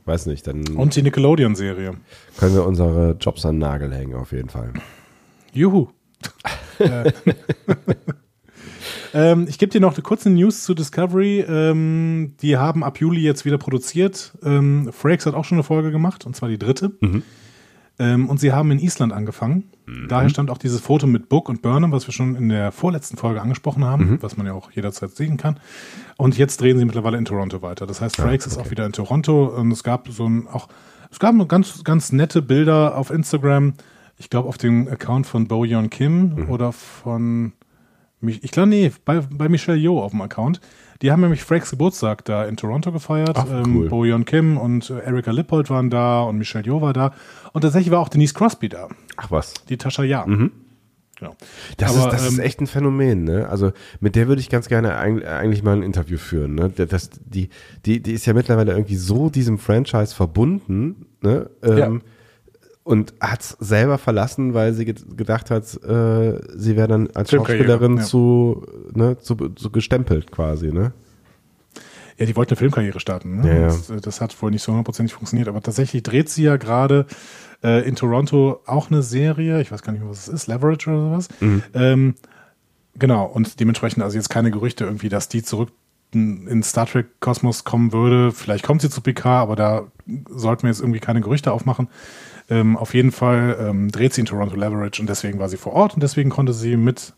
[0.05, 1.95] weiß nicht, dann Und die Nickelodeon-Serie.
[2.39, 4.73] können wir unsere Jobs an den Nagel hängen, auf jeden Fall.
[5.53, 5.89] Juhu.
[6.81, 7.13] Äh,
[9.15, 11.39] ähm, ich gebe dir noch eine kurze News zu Discovery.
[11.43, 14.33] Ähm, die haben ab Juli jetzt wieder produziert.
[14.43, 16.91] Ähm, Frakes hat auch schon eine Folge gemacht, und zwar die dritte.
[18.01, 19.71] Ähm, und sie haben in Island angefangen.
[20.09, 23.17] Daher stammt auch dieses Foto mit Book und Burnham, was wir schon in der vorletzten
[23.19, 25.61] Folge angesprochen haben, was man ja auch jederzeit sehen kann.
[26.17, 27.87] Und jetzt drehen sie mittlerweile in Toronto weiter.
[27.87, 29.47] Das heißt, Frakes ist auch wieder in Toronto.
[29.47, 30.69] Und es gab so ein auch,
[31.11, 33.75] es gab ganz, ganz nette Bilder auf Instagram.
[34.17, 37.53] Ich glaube, auf dem Account von Bo Yeon Kim oder von
[38.27, 40.61] ich glaube, nee, bei, bei Michelle Yeoh auf dem Account.
[41.03, 43.33] Die haben nämlich Frakes Geburtstag da in Toronto gefeiert.
[43.37, 43.85] Ach, cool.
[43.85, 47.13] ähm, Bo Yeon Kim und äh, Erika Lippold waren da und Michelle Yeoh war da.
[47.53, 49.55] Und tatsächlich war auch Denise Crosby da, Ach was.
[49.69, 50.25] die Tascha Ja.
[51.17, 51.37] Genau.
[51.77, 53.49] Das, Aber, ist, das ist ähm, echt ein Phänomen, ne?
[53.49, 56.57] Also mit der würde ich ganz gerne eig- eigentlich mal ein Interview führen.
[56.57, 56.71] Ne?
[56.71, 57.51] Das, die,
[57.87, 61.51] die, die ist ja mittlerweile irgendwie so diesem Franchise verbunden, ne?
[61.63, 61.91] Ähm, Ja.
[62.85, 67.31] Und hat es selber verlassen, weil sie ge gedacht hat, äh, sie wäre dann als
[67.31, 68.03] Schauspielerin ja.
[68.03, 70.93] zu, ne, zu, zu gestempelt quasi, ne?
[72.19, 73.41] Ja, die wollte eine Filmkarriere starten.
[73.41, 73.49] Ne?
[73.49, 73.67] Ja, ja.
[73.67, 75.49] Das, äh, das hat wohl nicht so hundertprozentig funktioniert.
[75.49, 77.07] Aber tatsächlich dreht sie ja gerade
[77.63, 79.61] äh, in Toronto auch eine Serie.
[79.61, 80.47] Ich weiß gar nicht mehr, was es ist.
[80.47, 81.29] Leverage oder sowas.
[81.41, 81.63] Mhm.
[81.73, 82.15] Ähm,
[82.97, 83.25] genau.
[83.25, 85.71] Und dementsprechend also jetzt keine Gerüchte irgendwie, dass die zurück
[86.13, 88.31] in in Star Trek Kosmos kommen würde.
[88.31, 89.83] Vielleicht kommt sie zu PK, aber da
[90.31, 91.89] sollten wir jetzt irgendwie keine Gerüchte aufmachen.
[92.51, 95.73] Ähm, auf jeden Fall ähm, dreht sie in Toronto Leverage und deswegen war sie vor
[95.73, 97.15] Ort und deswegen konnte sie mit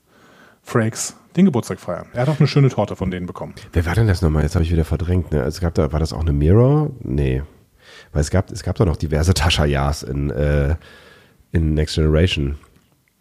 [0.63, 2.07] Frakes den Geburtstag feiern.
[2.13, 3.55] Er hat auch eine schöne Torte von denen bekommen.
[3.73, 4.43] Wer war denn das nochmal?
[4.43, 5.33] Jetzt habe ich wieder verdrängt.
[5.33, 5.41] Ne?
[5.43, 6.91] Es gab da, war das auch eine Mirror?
[7.03, 7.43] Nee.
[8.13, 10.77] Weil es gab, es gab da noch diverse Tascha Yas in, äh,
[11.53, 12.57] in Next Generation.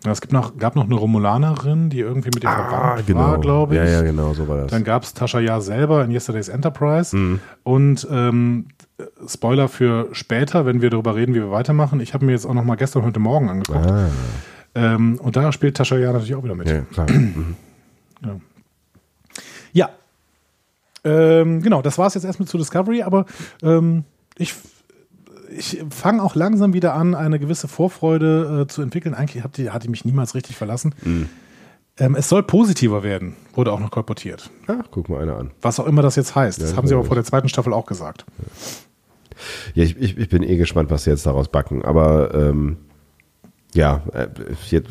[0.06, 3.74] Ja, es gibt noch, gab noch eine Romulanerin, die irgendwie mit dem verwandt war, glaube
[3.76, 3.82] ich.
[3.82, 4.72] Ah, Ja, ja, genau, so war das.
[4.72, 7.16] Dann gab es Tascha Ja selber in Yesterday's Enterprise.
[7.16, 7.40] Mhm.
[7.64, 8.68] Und ähm,
[9.28, 12.00] Spoiler für später, wenn wir darüber reden, wie wir weitermachen.
[12.00, 13.86] Ich habe mir jetzt auch noch mal gestern und heute Morgen angeguckt.
[13.86, 14.10] ah,
[14.74, 16.70] Ähm, und da spielt Tascha Ja natürlich auch wieder mit.
[16.70, 17.10] ja, klar.
[17.10, 17.56] Mhm.
[19.74, 19.90] Ja.
[21.04, 23.26] Ähm, genau, das war es jetzt erstmal zu Discovery, aber
[23.62, 24.06] ähm,
[24.38, 24.56] ich,
[25.56, 29.14] ich fange auch langsam wieder an, eine gewisse Vorfreude äh, zu entwickeln.
[29.14, 30.96] Eigentlich hat die, hat die mich niemals richtig verlassen.
[31.04, 31.30] Mhm.
[31.98, 34.50] Ähm, es soll positiver werden, wurde auch noch kolportiert.
[34.68, 35.52] Ach, guck mal einer an.
[35.62, 36.62] Was auch immer das jetzt heißt.
[36.62, 38.26] Das Ja, haben sie aber vor der zweiten Staffel auch gesagt.
[39.74, 41.84] Ja, ich, ich, ich bin eh gespannt, was sie jetzt daraus backen.
[41.86, 42.78] Aber ähm,
[43.74, 44.28] ja, äh,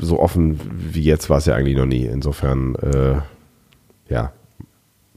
[0.01, 2.07] so offen wie jetzt war es ja eigentlich noch nie.
[2.07, 3.17] Insofern, äh,
[4.09, 4.33] ja,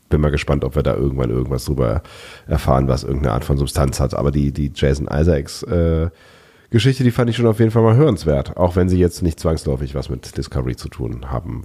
[0.10, 2.02] bin mal gespannt, ob wir da irgendwann irgendwas drüber
[2.48, 4.14] erfahren, was irgendeine Art von Substanz hat.
[4.14, 6.10] Aber die, die Jason Isaacs äh,
[6.70, 8.58] Geschichte, die fand ich schon auf jeden Fall mal hörenswert.
[8.58, 11.64] Auch wenn sie jetzt nicht zwangsläufig was mit Discovery zu tun haben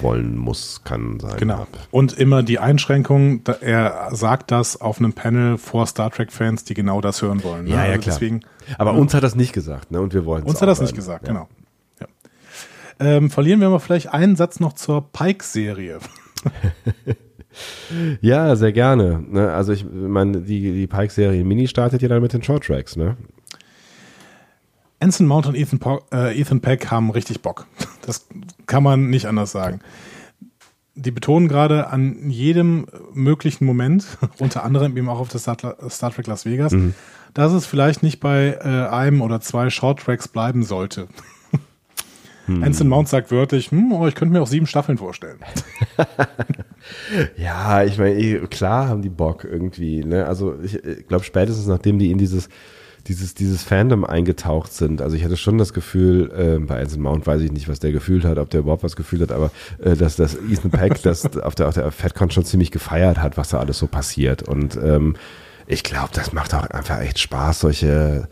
[0.00, 1.36] wollen, muss, kann sein.
[1.36, 1.66] Genau.
[1.90, 7.02] Und immer die Einschränkung, er sagt das auf einem Panel vor Star Trek-Fans, die genau
[7.02, 7.64] das hören wollen.
[7.64, 7.70] ne?
[7.70, 8.14] Ja, ja, Also klar.
[8.14, 8.40] Deswegen,
[8.78, 10.00] Aber uns hat das nicht gesagt, ne?
[10.00, 11.46] Und wir wollen uns hat das nicht gesagt, genau.
[12.00, 12.06] Ja.
[13.00, 15.98] Ähm, verlieren wir mal vielleicht einen Satz noch zur Pike-Serie.
[18.20, 19.24] Ja, sehr gerne.
[19.28, 19.52] Ne?
[19.52, 23.16] Also ich meine, die, die Pike-Serie Mini startet ja dann mit den Short Tracks, ne?
[25.00, 27.66] Anson Mount und Ethan, po äh, Ethan Peck haben richtig Bock.
[28.02, 28.26] Das
[28.64, 29.80] kann man nicht anders sagen.
[30.94, 36.10] Die betonen gerade an jedem möglichen Moment, unter anderem eben auch auf der Star, Star
[36.10, 36.74] Trek Las Vegas,
[37.34, 41.08] dass es vielleicht nicht bei äh, einem oder zwei Short Tracks bleiben sollte.
[42.48, 45.38] Anson Mount sagt wörtlich, hm, oh, ich könnte mir auch sieben Staffeln vorstellen.
[47.36, 50.26] Ja, ich meine, klar haben die Bock irgendwie, ne?
[50.26, 52.48] Also ich, glaube spätestens nachdem die in dieses
[53.06, 55.00] dieses dieses Fandom eingetaucht sind.
[55.00, 57.92] Also ich hatte schon das Gefühl, äh, bei Anson Mount weiß ich nicht, was der
[57.92, 59.50] gefühlt hat, ob der überhaupt was gefühlt hat, aber
[59.82, 63.36] äh, dass das Ethan Peck das auf der auf der FedCon schon ziemlich gefeiert hat,
[63.36, 65.16] was da alles so passiert und ähm,
[65.66, 68.28] ich glaube, das macht auch einfach echt Spaß, solche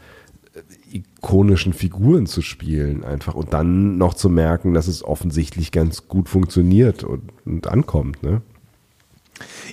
[0.91, 6.29] ikonischen Figuren zu spielen einfach und dann noch zu merken, dass es offensichtlich ganz gut
[6.29, 8.43] funktioniert und, und ankommt, ne?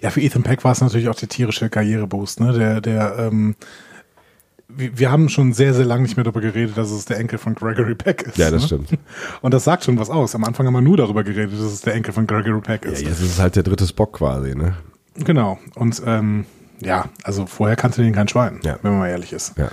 [0.02, 2.52] Ja, für Ethan Peck war es natürlich auch der tierische Karriereboost, ne?
[2.52, 3.56] Der, der, ähm,
[4.70, 7.54] wir, haben schon sehr, sehr lange nicht mehr darüber geredet, dass es der Enkel von
[7.54, 8.38] Gregory Peck ist.
[8.38, 8.68] Ja, das ne?
[8.68, 8.90] stimmt.
[9.42, 10.34] Und das sagt schon was aus.
[10.36, 12.92] Am Anfang haben wir nur darüber geredet, dass es der Enkel von Gregory Peck Ja,
[12.92, 13.02] ist.
[13.02, 14.76] jetzt ist es halt der dritte Spock quasi, ne?
[15.16, 15.60] Genau.
[15.76, 16.46] Und ähm,
[16.80, 18.78] ja, also vorher kannte den kein Schwein, Ja.
[18.82, 19.58] wenn man mal ehrlich ist.
[19.58, 19.70] Ja.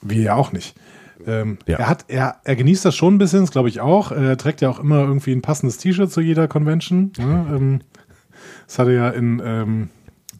[0.00, 0.74] Wir ja auch nicht.
[1.26, 1.78] Ähm, Ja.
[1.78, 4.12] Er hat, er, er genießt das schon ein bisschen, das glaube ich auch.
[4.12, 7.12] Er trägt ja auch immer irgendwie ein passendes T-Shirt zu jeder Convention.
[7.18, 7.46] Ne?
[7.56, 7.80] Ähm,
[8.66, 9.90] das hatte ja in, ähm,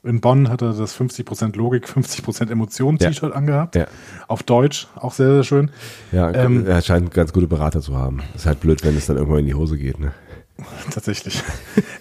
[0.05, 3.09] in Bonn hat er das 50% Logik, 50% Emotion Ja.
[3.09, 3.77] T-Shirt angehabt.
[3.77, 3.87] Ja.
[4.29, 5.71] Auf Deutsch, auch sehr, sehr schön.
[6.11, 8.21] Ja, Ähm, er scheint ganz gute Berater zu haben.
[8.35, 10.13] Ist halt blöd, wenn es dann irgendwann in die Hose geht, ne?
[10.91, 11.43] Tatsächlich.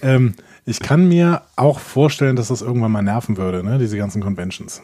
[0.02, 0.34] ähm,
[0.66, 3.78] ich kann mir auch vorstellen, dass das irgendwann mal nerven würde, ne?
[3.80, 4.82] diese ganzen Conventions.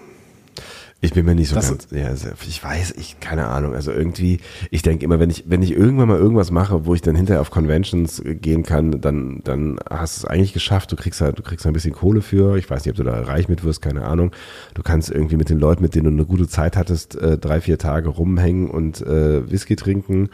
[1.00, 2.10] Ich bin mir nicht so Das- ganz, ja,
[2.48, 4.40] ich weiß, ich, keine Ahnung, also irgendwie,
[4.72, 7.40] ich denke immer, wenn ich, wenn ich irgendwann mal irgendwas mache, wo ich dann hinterher
[7.40, 11.44] auf Conventions gehen kann, dann, dann hast du es eigentlich geschafft, du kriegst halt, du
[11.44, 14.06] kriegst ein bisschen Kohle für, ich weiß nicht, ob du da reich mit wirst, keine
[14.06, 14.32] Ahnung,
[14.74, 17.62] du kannst irgendwie mit den Leuten, mit denen du eine gute Zeit hattest, äh, drei,
[17.62, 20.30] vier Tage rumhängen und äh, Whisky trinken.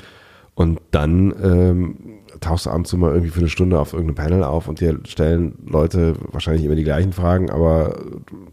[0.56, 1.96] Und dann ähm,
[2.44, 5.58] tauchst du abends mal irgendwie für eine Stunde auf irgendeinem Panel auf und dir stellen
[5.66, 8.00] Leute wahrscheinlich immer die gleichen Fragen, aber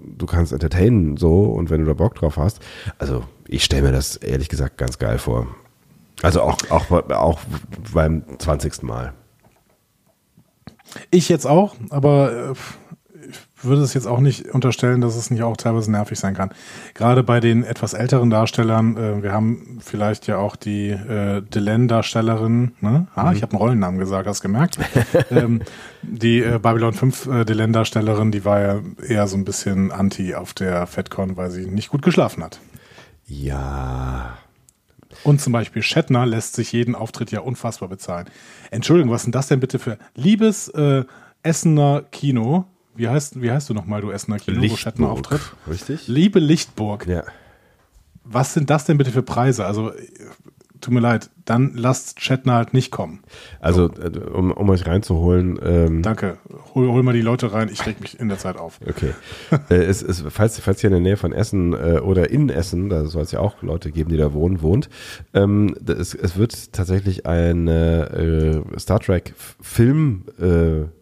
[0.01, 2.61] du, kannst entertainen so und wenn du da Bock drauf hast.
[2.99, 5.47] Also ich stelle mir das ehrlich gesagt ganz geil vor.
[6.23, 7.41] Also auch, auch, auch
[7.93, 8.83] beim 20.
[8.83, 9.15] Mal.
[11.11, 12.55] Ich jetzt auch, aber äh,
[13.63, 16.51] würde es jetzt auch nicht unterstellen, dass es nicht auch teilweise nervig sein kann.
[16.95, 22.73] Gerade bei den etwas älteren Darstellern, äh, wir haben vielleicht ja auch die äh, Delenn-Darstellerin,
[22.81, 23.07] ne?
[23.15, 24.79] Ah, ich habe einen Rollennamen gesagt, hast du gemerkt?
[25.31, 25.63] ähm,
[26.03, 30.55] die äh, Babylon 5 äh, Delenn-Darstellerin, die war ja eher so ein bisschen anti auf
[30.55, 32.61] der FedCon, weil sie nicht gut geschlafen hat.
[33.27, 34.39] Ja.
[35.23, 38.27] Und zum Beispiel Shatner lässt sich jeden Auftritt ja unfassbar bezahlen.
[38.71, 41.05] Entschuldigung, was ist denn das denn bitte für liebes äh,
[41.43, 42.67] Essener Kino?
[43.01, 45.41] Wie heißt, wie heißt du nochmal, du Essener Kino, wo Shatner auftritt?
[45.67, 46.07] Richtig?
[46.07, 47.25] Liebe Lichtburg, Ja.
[48.25, 49.65] was sind das denn bitte für Preise?
[49.65, 49.95] Also, äh,
[50.83, 53.23] tut mir leid, dann lasst Shatner halt nicht kommen.
[53.59, 56.37] Also, äh, um, um euch reinzuholen, ähm, Danke.
[56.75, 58.79] Hol, hol mal die Leute rein, ich reg mich in der Zeit auf.
[58.87, 59.15] Okay.
[59.71, 62.91] äh, es, es, falls, falls ihr in der Nähe von Essen äh, oder in Essen,
[62.91, 64.91] da soll es ja auch Leute geben, die da wohnen, wohnt,
[65.33, 69.33] ähm, das, es, wird tatsächlich eine äh, Star Trek
[69.63, 71.00] Film äh,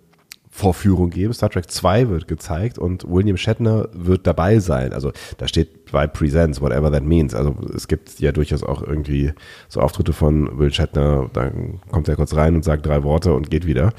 [0.58, 1.32] Vorführung geben.
[1.32, 4.92] Star Trek 2 wird gezeigt und William Shatner wird dabei sein.
[4.92, 7.32] Also da steht bei Presents, whatever that means.
[7.32, 9.32] Also es gibt ja durchaus auch irgendwie
[9.68, 13.50] so Auftritte von Will Shatner, dann kommt er kurz rein und sagt drei Worte und
[13.50, 13.92] geht wieder.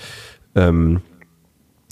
[0.53, 0.99] Ähm,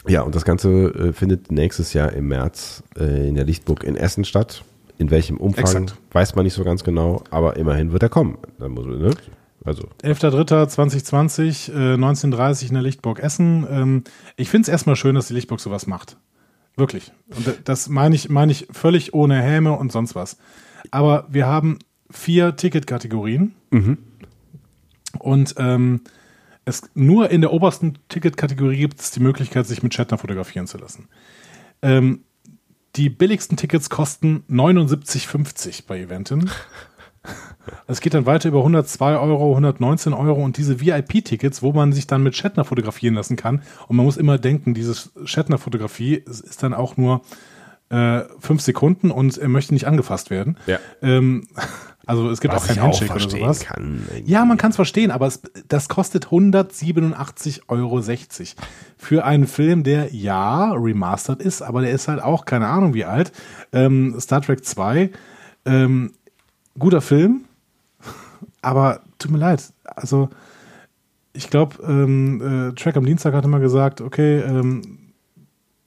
[0.06, 3.96] ja, und das Ganze äh, findet nächstes Jahr im März äh, in der Lichtburg in
[3.96, 4.66] Essen statt.
[4.98, 5.96] In welchem Umfang, Exakt.
[6.12, 8.38] weiß man nicht so ganz genau, aber immerhin wird er kommen.
[8.60, 9.12] Dann muss, ne?
[9.68, 13.68] Also, 11.03.2020, äh, 19.30 in der Lichtburg Essen.
[13.70, 14.04] Ähm,
[14.38, 16.16] ich finde es erstmal schön, dass die Lichtburg sowas macht.
[16.78, 17.12] Wirklich.
[17.36, 20.38] Und das meine ich, meine ich völlig ohne Häme und sonst was.
[20.90, 23.56] Aber wir haben vier Ticketkategorien.
[25.20, 26.00] Und ähm,
[26.64, 30.78] es, nur in der obersten Ticketkategorie gibt es die Möglichkeit, sich mit Shatner fotografieren zu
[30.78, 31.10] lassen.
[31.82, 32.22] Ähm,
[32.96, 36.50] die billigsten Tickets kosten 79,50 bei Eventin.
[37.88, 42.08] Es geht dann weiter über 102 Euro, 119 Euro und diese VIP-Tickets, wo man sich
[42.08, 43.62] dann mit Shatner fotografieren lassen kann.
[43.88, 47.22] Und man muss immer denken, diese Shatner-Fotografie ist dann auch nur
[47.90, 50.58] äh, fünf Sekunden und er möchte nicht angefasst werden.
[50.66, 50.80] Ja.
[51.02, 51.48] Ähm,
[52.06, 53.60] also es gibt auch was kein ich auch Handshake oder sowas.
[53.62, 54.08] kann.
[54.26, 58.02] Ja, man kann es verstehen, aber es, das kostet 187,60 Euro
[58.98, 63.06] für einen Film, der ja remastered ist, aber der ist halt auch keine Ahnung wie
[63.06, 63.32] alt.
[63.72, 65.10] Ähm, Star Trek 2,
[65.66, 66.14] ähm,
[66.78, 67.46] guter Film,
[68.62, 69.64] aber tut mir leid.
[69.84, 70.30] Also
[71.34, 75.14] ich glaube, ähm, äh, Track am Dienstag hatte mal gesagt, okay, ähm,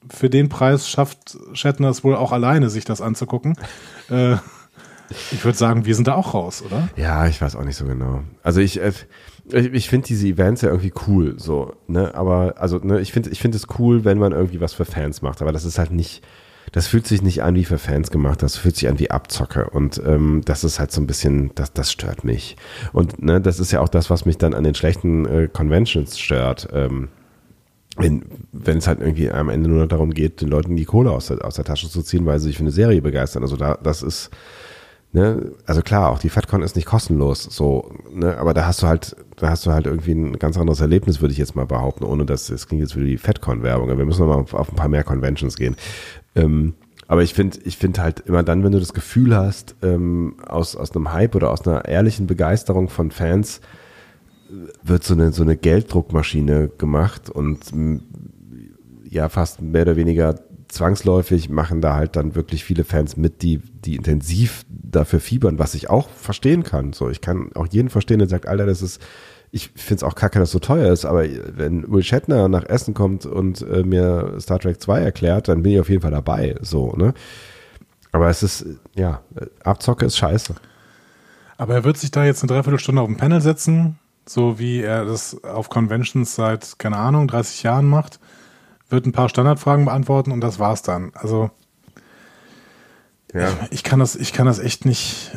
[0.09, 3.57] für den Preis schafft Shatner es wohl auch alleine, sich das anzugucken.
[4.11, 4.37] äh,
[5.33, 6.89] ich würde sagen, wir sind da auch raus, oder?
[6.97, 8.23] Ja, ich weiß auch nicht so genau.
[8.43, 8.93] Also ich, äh,
[9.47, 13.31] ich, ich finde diese Events ja irgendwie cool, so, ne, aber, also, ne, ich finde,
[13.31, 15.91] ich finde es cool, wenn man irgendwie was für Fans macht, aber das ist halt
[15.91, 16.25] nicht,
[16.73, 19.71] das fühlt sich nicht an wie für Fans gemacht, das fühlt sich an wie Abzocke
[19.71, 22.57] und ähm, das ist halt so ein bisschen, das, das stört mich.
[22.93, 26.19] Und ne, das ist ja auch das, was mich dann an den schlechten äh, Conventions
[26.19, 26.69] stört.
[26.73, 27.09] Ähm,
[27.97, 31.27] wenn, wenn es halt irgendwie am Ende nur darum geht, den Leuten die Kohle aus
[31.27, 33.43] der, aus der Tasche zu ziehen, weil sie sich für eine Serie begeistern.
[33.43, 34.31] Also da, das ist,
[35.13, 38.87] ne, also klar, auch die FatCon ist nicht kostenlos, so, ne, aber da hast du
[38.87, 42.05] halt, da hast du halt irgendwie ein ganz anderes Erlebnis, würde ich jetzt mal behaupten,
[42.05, 43.89] ohne dass es klingt jetzt wie die FatCon-Werbung.
[43.89, 45.77] Wir müssen noch mal auf, auf ein paar mehr Conventions gehen.
[46.35, 46.75] Ähm,
[47.09, 50.77] aber ich finde, ich finde halt immer dann, wenn du das Gefühl hast, ähm, aus,
[50.77, 53.61] aus einem Hype oder aus einer ehrlichen Begeisterung von Fans,
[54.83, 57.73] wird so eine, so eine Gelddruckmaschine gemacht und
[59.09, 63.59] ja, fast mehr oder weniger zwangsläufig machen da halt dann wirklich viele Fans mit, die,
[63.59, 66.93] die intensiv dafür fiebern, was ich auch verstehen kann.
[66.93, 69.01] So, ich kann auch jeden verstehen, der sagt, Alter, das ist,
[69.53, 71.25] ich finde es auch kacke, dass es so teuer ist, aber
[71.57, 75.73] wenn Will Shatner nach Essen kommt und äh, mir Star Trek 2 erklärt, dann bin
[75.73, 76.55] ich auf jeden Fall dabei.
[76.61, 77.15] So, ne?
[78.13, 79.23] Aber es ist, ja,
[79.65, 80.55] Abzocke ist scheiße.
[81.59, 85.05] Aber er wird sich da jetzt eine Dreiviertelstunde auf dem Panel setzen, so wie er
[85.05, 88.21] das auf Conventions seit, keine Ahnung, 30 Jahren macht,
[88.89, 91.13] wird ein paar Standardfragen beantworten und das war's dann.
[91.15, 91.51] Also
[93.35, 93.49] Ja.
[93.71, 95.31] ich kann das, ich kann das echt nicht.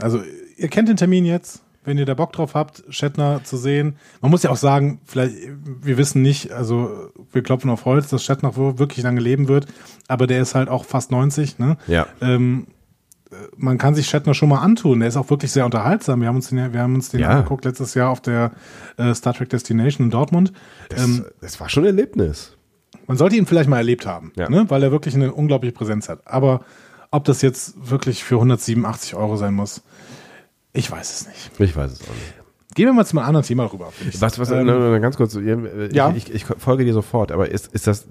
[0.00, 0.22] Also
[0.56, 3.96] ihr kennt den Termin jetzt, wenn ihr da Bock drauf habt, Shatner zu sehen.
[4.20, 5.34] Man muss ja auch sagen, vielleicht,
[5.82, 9.66] wir wissen nicht, also wir klopfen auf Holz, dass Shatner wirklich lange leben wird,
[10.08, 11.76] aber der ist halt auch fast 90, ne?
[11.88, 12.06] Ja.
[12.20, 12.66] Ähm,
[13.56, 15.00] man kann sich Shatner schon mal antun.
[15.00, 16.20] Der ist auch wirklich sehr unterhaltsam.
[16.20, 17.30] Wir haben uns den, wir haben uns den Ja.
[17.30, 18.52] angeguckt letztes Jahr auf der
[18.98, 20.52] äh, Star Trek Destination in Dortmund.
[20.90, 22.56] Das, Ähm, das war schon ein Erlebnis.
[23.06, 24.50] man sollte ihn vielleicht mal erlebt haben, Ja.
[24.50, 24.66] ne?
[24.68, 26.20] weil er wirklich eine unglaubliche Präsenz hat.
[26.26, 26.60] Aber
[27.10, 29.82] ob das jetzt wirklich für 187 Euro sein muss,
[30.72, 31.50] ich weiß es nicht.
[31.58, 32.74] Ich weiß es auch nicht.
[32.74, 33.92] Gehen wir mal zu einem anderen Thema rüber.
[34.18, 34.66] Was, was, Ähm,
[35.02, 36.10] ganz kurz, ich, Ja.
[36.16, 38.06] ich, ich folge dir sofort, aber ist, ist das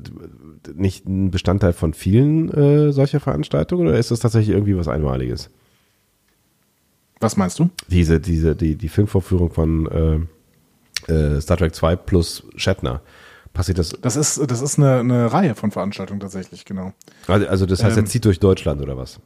[0.76, 5.50] nicht ein Bestandteil von vielen äh, solcher Veranstaltungen oder ist das tatsächlich irgendwie was Einmaliges?
[7.20, 7.70] was meinst du?
[7.88, 10.28] Diese, diese, die, die Filmvorführung von
[11.08, 13.02] äh, äh, Star Trek 2 plus Shatner.
[13.54, 16.94] Passiert das, Das ist, das ist eine, eine Reihe von Veranstaltungen tatsächlich, genau.
[17.28, 19.20] also, also das heißt, Ähm, er zieht durch Deutschland oder was?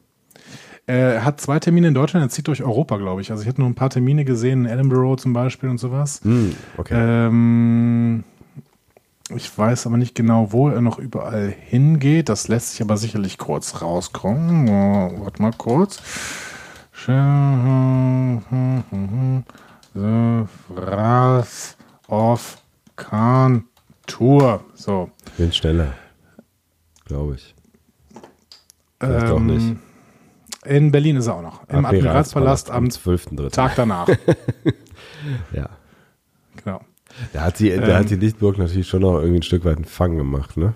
[0.87, 3.31] Er hat zwei Termine in Deutschland, er zieht durch Europa, glaube ich.
[3.31, 6.21] Also ich habe nur ein paar Termine gesehen, in Edinburgh zum Beispiel und sowas.
[6.23, 6.93] Hm, okay.
[6.95, 8.23] Ähm,
[9.35, 12.29] ich weiß aber nicht genau, wo er noch überall hingeht.
[12.29, 14.69] Das lässt sich aber sicherlich kurz rauskommen.
[14.69, 15.99] Oh, warte mal kurz.
[19.95, 21.77] The Wrath
[22.07, 22.57] of
[22.95, 23.63] Khan
[24.05, 24.63] Tour.
[24.75, 25.09] So.
[25.25, 25.93] Ich bin schneller.
[27.05, 27.55] Glaube ich.
[28.99, 29.75] Vielleicht auch nicht.
[30.65, 31.67] Ähm, In Berlin ist er auch noch.
[31.69, 33.51] Im Admiralspalast am 12.3.
[33.51, 34.07] Tag danach.
[35.53, 35.69] Ja.
[36.63, 36.81] genau.
[37.33, 37.95] Da hat die, da Ähm.
[37.95, 40.75] hat die Lichtburg natürlich schon noch irgendwie ein Stück weit einen Fang gemacht, ne?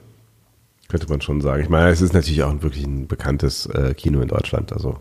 [0.88, 1.62] Könnte man schon sagen.
[1.62, 5.00] Ich meine, es ist natürlich auch ein wirklich ein bekanntes äh, Kino in Deutschland, also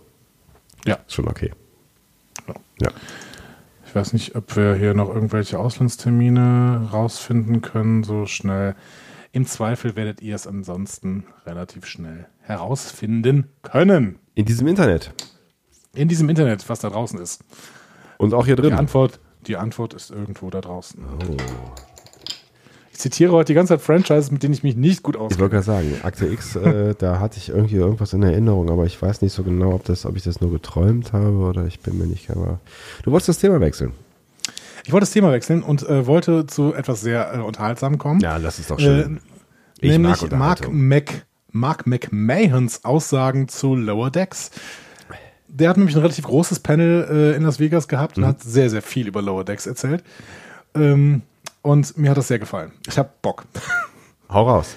[0.85, 0.97] Ja.
[1.07, 1.51] ist schon okay.
[2.47, 2.55] Ja.
[2.83, 2.89] Ja.
[3.87, 8.75] Ich weiß nicht, ob wir hier noch irgendwelche Auslandstermine rausfinden können, so schnell.
[9.33, 14.19] Im Zweifel werdet ihr es ansonsten relativ schnell herausfinden können.
[14.35, 15.13] In diesem Internet.
[15.95, 17.45] In diesem Internet, was da draußen ist.
[18.17, 18.75] Und auch hier Die drin.
[18.75, 21.03] Antwort, die Antwort ist irgendwo da draußen.
[21.05, 21.37] Oh.
[22.93, 25.41] Ich zitiere heute die ganze Zeit Franchises, mit denen ich mich nicht gut Ich auskenne.
[25.41, 29.01] wollte gerade sagen, Akte X, äh, da hatte ich irgendwie irgendwas in Erinnerung, aber ich
[29.01, 31.97] weiß nicht so genau, ob, das, ob ich das nur geträumt habe oder ich bin
[31.99, 32.59] mir nicht aber
[33.05, 33.93] Du wolltest das Thema wechseln.
[34.89, 38.21] Ich wollte das Thema wechseln und äh, wollte zu etwas sehr äh, unterhaltsamem kommen.
[38.21, 39.21] Ja, das ist doch Äh, schön.
[39.81, 40.23] ich mag nämlich Mark,
[40.63, 40.89] Unterhaltung.
[40.89, 44.51] Mac, Mark McMahons Aussagen zu Lower Decks.
[45.47, 48.23] Der hat nämlich ein relativ großes Panel äh, in Las Vegas gehabt Mhm.
[48.23, 50.03] und hat sehr, sehr viel über Lower Decks erzählt.
[50.75, 51.21] Ähm,
[51.61, 52.73] und mir hat das sehr gefallen.
[52.89, 53.45] Ich habe Bock.
[54.31, 54.75] Hau raus.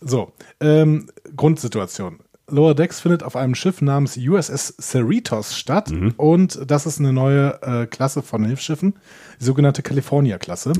[0.00, 2.20] So, ähm, Grundsituation.
[2.50, 6.14] Lower Decks findet auf einem Schiff namens USS Cerritos statt Mhm.
[6.16, 8.94] und das ist eine neue äh, Klasse von Hilfsschiffen,
[9.40, 10.72] die sogenannte California-Klasse.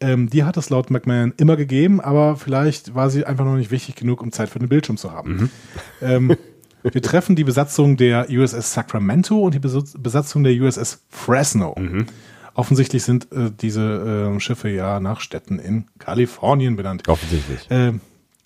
[0.00, 3.70] Ähm, die hat es laut McMahon immer gegeben, aber vielleicht war sie einfach noch nicht
[3.70, 5.50] wichtig genug, um Zeit für den Bildschirm zu haben.
[6.02, 6.36] Ähm,
[6.82, 11.74] wir treffen die Besatzung der USS Sacramento und die Besatzung der USS Fresno.
[12.52, 17.08] Offensichtlich sind äh, diese äh, Schiffe ja nach Städten in Kalifornien benannt.
[17.08, 17.66] Offensichtlich.
[17.70, 18.00] Ähm,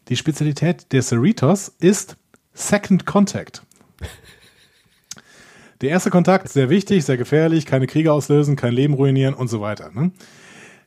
[0.09, 2.17] die Spezialität der Cerritos ist
[2.59, 3.63] Second Contact.
[5.81, 9.61] Der erste Kontakt, sehr wichtig, sehr gefährlich, keine Kriege auslösen, kein Leben ruinieren und so
[9.61, 9.93] weiter.
[9.95, 10.11] Ne?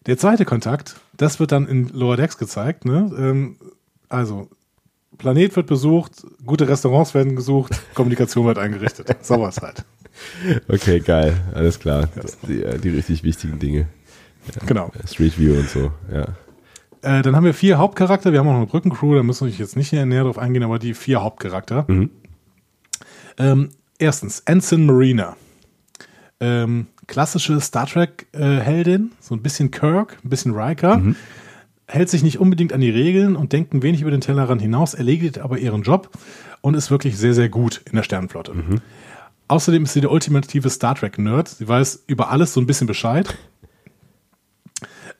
[0.05, 2.83] Der zweite Kontakt, das wird dann in Lower Decks gezeigt.
[2.83, 3.09] Ne?
[3.17, 3.55] Ähm,
[4.09, 4.49] also,
[5.17, 9.15] Planet wird besucht, gute Restaurants werden gesucht, Kommunikation wird eingerichtet.
[9.25, 9.85] Sowas halt.
[10.67, 11.39] Okay, geil.
[11.53, 12.09] Alles klar.
[12.21, 13.87] Das, die, äh, die richtig wichtigen Dinge.
[14.65, 14.91] Genau.
[15.09, 16.27] Street View und so, ja.
[17.01, 18.31] Äh, dann haben wir vier Hauptcharakter.
[18.31, 20.79] Wir haben auch noch eine Brückencrew, da müssen wir jetzt nicht näher drauf eingehen, aber
[20.79, 21.85] die vier Hauptcharakter.
[23.37, 25.35] Ähm, erstens, Ensign Marina.
[26.39, 31.01] Ähm, klassische Star Trek-Heldin, so ein bisschen Kirk, ein bisschen Riker.
[31.87, 34.93] Hält sich nicht unbedingt an die Regeln und denkt ein wenig über den Tellerrand hinaus,
[34.93, 36.09] erledigt aber ihren Job
[36.61, 38.53] und ist wirklich sehr, sehr gut in der Sternenflotte.
[39.49, 41.49] Außerdem ist sie der ultimative Star Trek-Nerd.
[41.49, 43.35] Sie weiß über alles so ein bisschen Bescheid.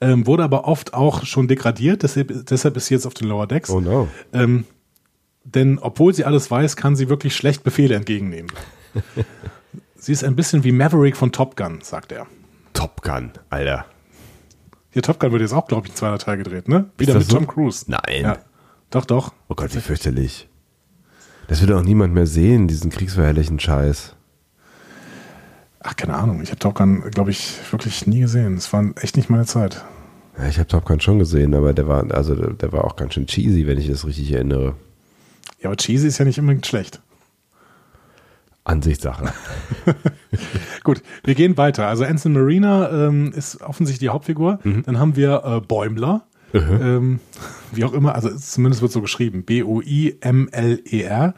[0.02, 3.46] Ähm, wurde aber oft auch schon degradiert, deshalb, deshalb ist sie jetzt auf den Lower
[3.46, 3.70] Decks.
[3.70, 4.08] Oh no.
[4.32, 4.64] Ähm,
[5.44, 8.50] denn obwohl sie alles weiß, kann sie wirklich schlecht Befehle entgegennehmen.
[9.94, 12.26] sie ist ein bisschen wie Maverick von Top Gun, sagt er.
[12.72, 13.86] Top Gun, Alter.
[14.90, 16.90] Hier Top Gun wird jetzt auch, glaube ich, ein zweiter Teil gedreht, ne?
[16.98, 17.36] Wieder mit so?
[17.36, 17.84] Tom Cruise.
[17.86, 18.22] Nein.
[18.22, 18.38] Ja.
[18.90, 19.32] Doch, doch.
[19.48, 20.48] Oh Gott, wie fürchterlich.
[21.46, 24.16] Das wird auch niemand mehr sehen, diesen kriegsverherrlichen Scheiß.
[25.82, 26.40] Ach, keine Ahnung.
[26.42, 28.54] Ich habe Top Gun, glaube ich, wirklich nie gesehen.
[28.56, 29.84] Es war echt nicht meine Zeit.
[30.38, 32.96] Ja, ich habe Top Gun schon gesehen, aber der war, also der, der war auch
[32.96, 34.74] ganz schön cheesy, wenn ich das richtig erinnere.
[35.60, 37.00] Ja, aber Cheesy ist ja nicht unbedingt schlecht.
[38.64, 39.32] Ansichtssache.
[40.84, 41.88] Gut, wir gehen weiter.
[41.88, 44.60] Also Anson Marina ähm, ist offensichtlich die Hauptfigur.
[44.62, 46.22] Dann haben wir äh, Bäumler.
[46.54, 47.18] Ähm,
[47.72, 49.42] wie auch immer, also es- zumindest wird so geschrieben.
[49.44, 51.34] B-O-I-M-L-E-R.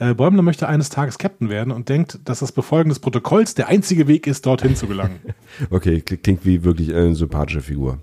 [0.00, 3.68] Äh, Bäumler möchte eines Tages Captain werden und denkt, dass das Befolgen des Protokolls der
[3.68, 5.20] einzige Weg ist, dorthin zu gelangen.
[5.70, 7.98] Okay, klingt wie wirklich eine sympathische Figur.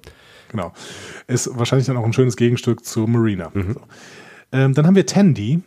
[0.50, 0.74] Genau.
[1.28, 3.52] Ist wahrscheinlich dann auch ein schönes Gegenstück zu Marina.
[3.54, 3.82] So.
[4.52, 5.62] Ähm, dann haben wir Tandy.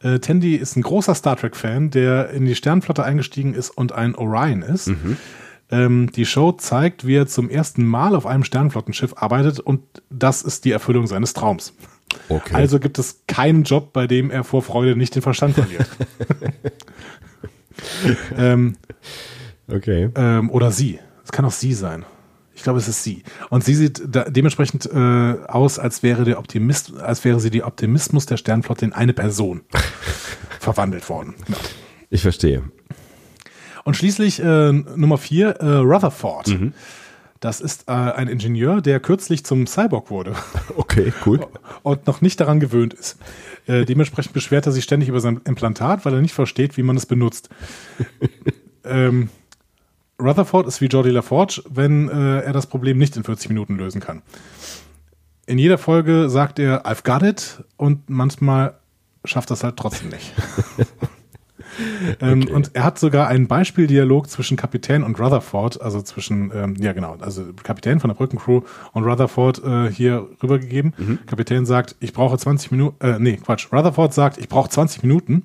[0.00, 4.14] Äh, Tandy ist ein großer Star Trek-Fan, der in die Sternflotte eingestiegen ist und ein
[4.14, 4.90] Orion ist.
[5.70, 10.42] Ähm, die Show zeigt, wie er zum ersten Mal auf einem Sternflottenschiff arbeitet und das
[10.42, 11.74] ist die Erfüllung seines Traums.
[12.28, 12.54] Okay.
[12.54, 15.86] Also gibt es keinen Job, bei dem er vor Freude nicht den Verstand verliert.
[18.36, 18.76] ähm,
[19.68, 20.10] okay.
[20.14, 20.98] ähm, oder sie.
[21.24, 22.04] Es kann auch sie sein.
[22.54, 23.24] Ich glaube, es ist sie.
[23.50, 28.26] Und sie sieht dementsprechend äh, aus, als wäre der Optimist, als wäre sie die Optimismus
[28.26, 29.62] der Sternflotte in eine Person
[30.60, 31.34] verwandelt worden.
[31.46, 31.58] Genau.
[32.10, 32.62] Ich verstehe.
[33.84, 36.48] Und schließlich äh, Nummer vier, äh, Rutherford.
[37.44, 40.34] Das ist äh, ein Ingenieur, der kürzlich zum Cyborg wurde
[40.76, 41.46] Okay, cool.
[41.82, 43.18] und noch nicht daran gewöhnt ist.
[43.66, 46.96] Äh, dementsprechend beschwert er sich ständig über sein Implantat, weil er nicht versteht, wie man
[46.96, 47.50] es benutzt.
[48.84, 49.28] ähm,
[50.18, 54.00] Rutherford ist wie Jordi LaForge, wenn äh, er das Problem nicht in 40 Minuten lösen
[54.00, 54.22] kann.
[55.44, 58.78] In jeder Folge sagt er, I've got it und manchmal
[59.26, 60.32] schafft das halt trotzdem nicht.
[62.20, 66.92] ähm, Und er hat sogar einen Beispieldialog zwischen Kapitän und Rutherford, also zwischen, ähm, ja
[66.92, 68.62] genau, also Kapitän von der Brückencrew
[68.92, 71.20] und Rutherford äh, hier rübergegeben.
[71.26, 75.44] Kapitän sagt, ich brauche 20 Minuten, äh, nee, Quatsch, Rutherford sagt, ich brauche 20 Minuten.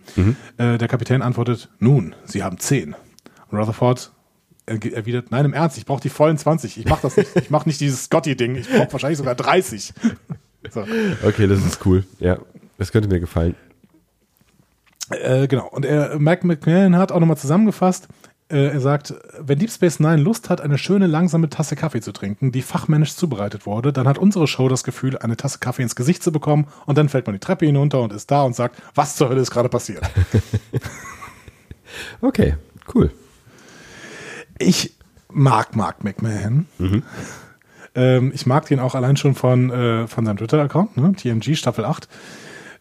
[0.58, 2.96] Äh, der Kapitän antwortet, nun, Sie haben 10.
[3.52, 4.12] Und Rutherford
[4.66, 6.78] erwidert, nein, im Ernst, ich brauche die vollen 20.
[6.78, 9.94] Ich mache das nicht, ich mache nicht dieses Scotty-Ding, ich brauche wahrscheinlich sogar 30.
[10.70, 10.86] so.
[11.24, 12.04] Okay, das ist cool.
[12.20, 12.38] Ja,
[12.78, 13.56] das könnte mir gefallen.
[15.10, 15.68] Äh, genau.
[15.68, 18.08] Und er, Mike McMillan hat auch nochmal zusammengefasst,
[18.52, 22.12] äh, er sagt, wenn Deep Space Nine Lust hat, eine schöne, langsame Tasse Kaffee zu
[22.12, 25.96] trinken, die fachmännisch zubereitet wurde, dann hat unsere Show das Gefühl, eine Tasse Kaffee ins
[25.96, 28.82] Gesicht zu bekommen und dann fällt man die Treppe hinunter und ist da und sagt,
[28.96, 30.04] was zur Hölle ist gerade passiert?
[32.22, 32.56] Okay,
[32.94, 33.12] cool.
[34.58, 34.96] Ich
[35.32, 36.68] mag Mark McMahon.
[37.96, 41.14] Ähm, ich mag den auch allein schon von, äh, von seinem Twitter-Account, ne?
[41.14, 42.08] TNG Staffel 8.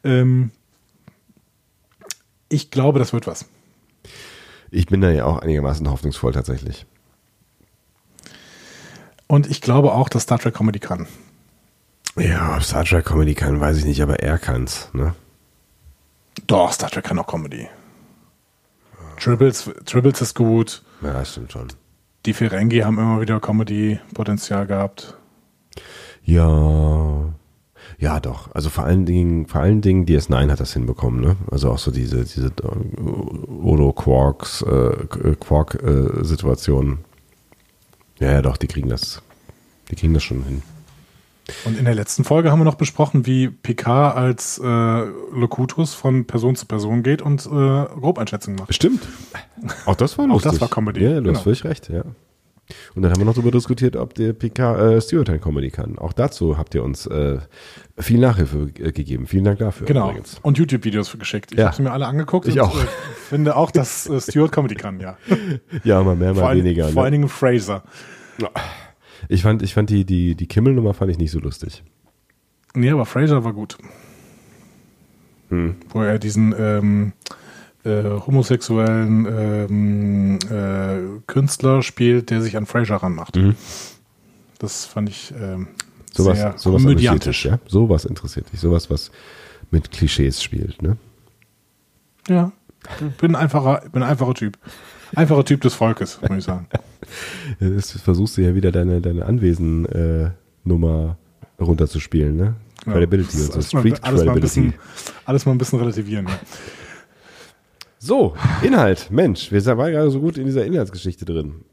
[0.05, 0.51] Ähm,
[2.49, 3.47] ich glaube, das wird was.
[4.71, 6.87] Ich bin da ja auch einigermaßen hoffnungsvoll tatsächlich.
[9.27, 11.07] Und ich glaube auch, dass Star Trek Comedy kann.
[12.17, 14.89] Ja, ob Star Trek Comedy kann, weiß ich nicht, aber er kann's.
[14.93, 15.15] Ne?
[16.47, 17.69] Doch, Star Trek kann auch Comedy.
[19.19, 20.83] Tribbles, Tribbles ist gut.
[21.03, 21.69] Ja, das stimmt schon.
[22.27, 25.17] Die Ferengi haben immer wieder Comedy-Potenzial gehabt.
[26.23, 27.33] Ja.
[27.99, 28.55] Ja, doch.
[28.55, 31.37] Also vor allen Dingen, vor allen Dingen DS9 hat das hinbekommen, ne?
[31.51, 36.99] Also auch so diese, diese äh, Odo Quarks, äh, Quark äh, Situationen.
[38.19, 39.23] Ja, ja, doch, die kriegen das,
[39.91, 40.63] die kriegen das schon hin.
[41.65, 46.27] Und in der letzten Folge haben wir noch besprochen, wie Picard als äh, Locutus von
[46.27, 48.75] Person zu Person geht und äh, Grobeinschätzungen macht.
[48.75, 49.09] Stimmt.
[49.87, 50.53] Auch das war Auch lustig.
[50.53, 51.35] das war Comedy, Ja, du genau.
[51.37, 52.03] hast völlig recht, ja.
[52.95, 55.99] Und dann haben wir noch darüber diskutiert, ob der PK äh, Stereotype Comedy kann.
[55.99, 57.39] Auch dazu habt ihr uns äh,
[57.99, 59.27] viel Nachhilfe äh, gegeben.
[59.27, 59.87] Vielen Dank dafür.
[59.87, 60.11] Genau.
[60.11, 60.39] übrigens.
[60.43, 61.53] Und YouTube-Videos geschickt.
[61.53, 61.67] Ich Ja.
[61.67, 62.79] habe sie mir alle angeguckt Ich und auch.
[62.83, 62.87] Äh,
[63.29, 65.17] finde auch, dass äh, Stuart Comedy kann, ja.
[65.85, 66.85] Ja, mal mehr, mal Vor, weniger.
[66.89, 67.01] vor Ne?
[67.03, 67.83] allen Dingen Fraser.
[69.29, 71.83] Ich fand, ich fand die, die, die Kimmel-Nummer fand ich nicht so lustig.
[72.75, 73.79] Nee, aber Fraser war gut.
[75.49, 75.77] Hm.
[75.89, 77.13] Wo er diesen ähm,
[77.89, 83.37] äh, homosexuellen ähm, äh, Künstler spielt, der sich an Fraser ranmacht.
[83.37, 83.55] Mhm.
[84.59, 85.69] Das fand ich ähm,
[86.13, 87.43] Sowas, sehr sowas komödiantisch.
[87.43, 87.59] dich, ja?
[87.67, 88.61] Sowas interessiert dich.
[88.61, 89.11] Sowas, was
[89.71, 90.97] mit Klischees spielt, ne?
[92.29, 92.53] Ja,
[93.21, 94.59] bin ein einfacher, bin ein einfacher Typ.
[95.15, 96.67] Einfacher Typ des Volkes, muss ich sagen.
[97.61, 101.17] Jetzt versuchst du ja wieder deine, deine Anwesen-Nummer
[101.61, 102.55] runterzuspielen, ne?
[102.87, 103.77] Ja, Credibility und so.
[103.77, 104.41] mal- Street alles mal, ein Credibility.
[104.41, 104.75] bisschen,
[105.25, 106.27] alles mal ein bisschen relativieren.
[106.29, 106.39] Ja.
[107.99, 109.09] So, Inhalt.
[109.11, 111.65] Mensch, wir waren gerade so gut in dieser Inhaltsgeschichte drin.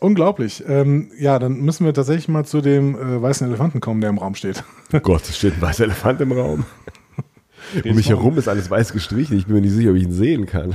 [0.00, 0.62] Unglaublich.
[0.66, 4.18] Ähm, ja, dann müssen wir tatsächlich mal zu dem äh, weißen Elefanten kommen, der im
[4.18, 4.64] Raum steht.
[4.92, 6.64] Oh Gott, es steht ein weißer Elefant im Raum.
[7.84, 9.38] Um mich herum ist alles weiß gestrichen.
[9.38, 10.74] Ich bin mir nicht sicher, ob ich ihn sehen kann.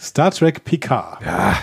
[0.00, 1.22] Star Trek Picard.
[1.22, 1.54] Ja.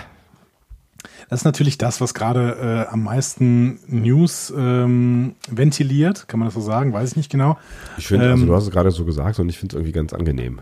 [1.28, 6.54] Das ist natürlich das, was gerade äh, am meisten News ähm, ventiliert, kann man das
[6.54, 7.58] so sagen, weiß ich nicht genau.
[7.98, 9.92] Ich finde, also Ähm, du hast es gerade so gesagt und ich finde es irgendwie
[9.92, 10.60] ganz angenehm.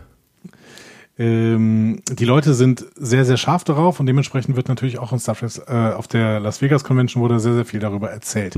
[1.21, 5.35] Ähm, die Leute sind sehr, sehr scharf darauf und dementsprechend wird natürlich auch in Star
[5.35, 8.55] Trek äh, auf der Las Vegas Convention wurde sehr, sehr viel darüber erzählt.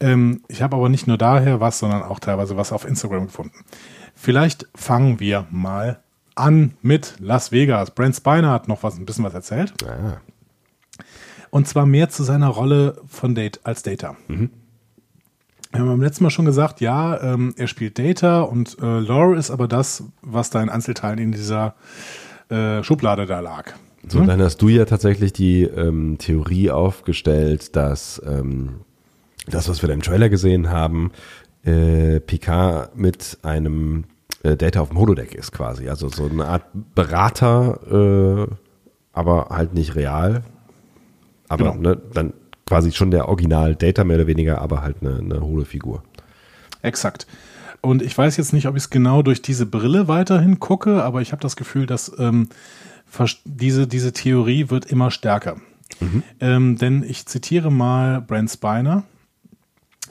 [0.00, 3.54] Ähm, ich habe aber nicht nur daher was, sondern auch teilweise was auf Instagram gefunden.
[4.16, 6.00] Vielleicht fangen wir mal
[6.34, 7.92] an mit Las Vegas.
[7.92, 9.72] Brent Spiner hat noch was, ein bisschen was erzählt.
[9.86, 10.20] Ah,
[11.50, 14.16] Und zwar mehr zu seiner Rolle von Date als Data.
[15.72, 19.36] Wir haben beim letzten Mal schon gesagt, ja, ähm, er spielt Data und äh, Lore
[19.36, 21.74] ist aber das, was da in Einzelteilen in dieser
[22.50, 23.72] äh, Schublade da lag.
[24.06, 28.80] So, dann hast du ja tatsächlich die ähm, Theorie aufgestellt, dass ähm,
[29.46, 31.12] das, was wir da im Trailer gesehen haben,
[31.64, 34.04] äh, Picard mit einem
[34.42, 35.88] äh, Data auf dem Holodeck ist quasi.
[35.88, 36.64] Also so eine Art
[36.94, 38.54] Berater, äh,
[39.12, 40.42] aber halt nicht real.
[41.48, 41.90] Aber Genau.
[41.90, 42.32] ne, dann
[42.66, 46.02] quasi schon der Original Data mehr oder weniger, aber halt eine, eine hohle Figur.
[46.82, 47.26] Exakt.
[47.80, 51.20] Und ich weiß jetzt nicht, ob ich es genau durch diese Brille weiterhin gucke, aber
[51.20, 52.48] ich habe das Gefühl, dass ähm,
[53.44, 55.56] diese, diese Theorie wird immer stärker.
[56.40, 59.04] Ähm, denn ich zitiere mal Brent Spiner.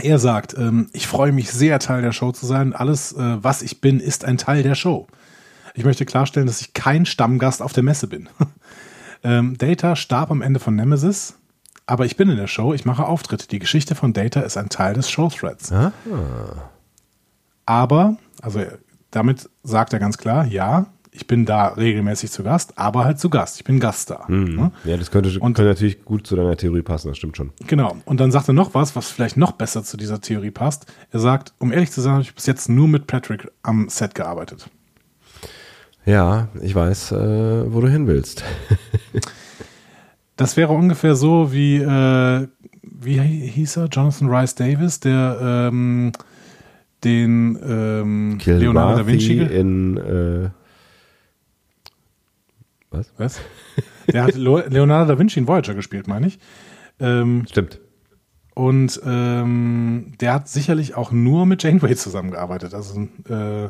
[0.02, 2.74] Er sagt, ähm, ich freue mich sehr, Teil der Show zu sein.
[2.74, 5.08] Alles, äh, was ich bin, ist ein Teil der Show.
[5.74, 8.30] Ich möchte klarstellen, dass ich kein Stammgast auf der Messe bin.
[9.24, 11.36] ähm, Data starb am Ende von Nemesis,
[11.92, 13.48] aber ich bin in der Show, ich mache Auftritte.
[13.50, 15.74] Die Geschichte von Data ist ein Teil des Show-Threads.
[17.66, 18.62] Aber, also
[19.12, 23.30] damit sagt er ganz klar, ja, ich bin da regelmäßig zu Gast, aber halt zu
[23.30, 23.58] Gast.
[23.58, 24.32] Ich bin Gaststar.
[24.32, 24.72] Ne?
[24.86, 27.52] Ja, das könnte, Und- könnte natürlich gut zu deiner Theorie passen, das stimmt schon.
[27.68, 27.98] Genau.
[28.06, 30.86] Und dann sagt er noch was, was vielleicht noch besser zu dieser Theorie passt.
[31.12, 34.16] Er sagt, um ehrlich zu sein, habe ich bis jetzt nur mit Patrick am Set
[34.16, 34.70] gearbeitet.
[36.06, 38.44] Ja, ich weiß, äh, wo du hin willst.
[40.42, 42.48] Das wäre ungefähr so wie, äh,
[42.82, 43.86] wie hieß er?
[43.92, 46.14] Jonathan Rice Davis, der ähm,
[47.04, 49.38] den ähm, Leonardo da Vinci.
[49.38, 50.50] in äh,
[52.90, 53.14] was?
[53.18, 53.40] Was?
[54.12, 56.40] Der hat Leonardo da Vinci in Voyager gespielt, meine ich.
[57.00, 57.80] Ähm, Stimmt.
[58.56, 62.74] und ähm, der hat sicherlich auch nur mit Janeway zusammengearbeitet.
[62.74, 63.70] Also, äh,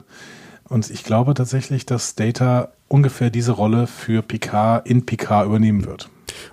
[0.69, 6.09] und ich glaube tatsächlich, dass Data ungefähr diese Rolle für Picard in Picard übernehmen wird.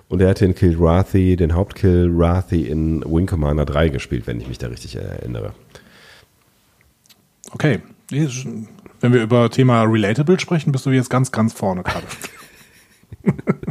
[0.07, 4.57] Und er hat den Kilrathi, den Hauptkilrathi in Wing Commander 3 gespielt, wenn ich mich
[4.57, 5.53] da richtig erinnere.
[7.51, 7.79] Okay.
[8.09, 12.05] Wenn wir über Thema Relatable sprechen, bist du jetzt ganz, ganz vorne gerade.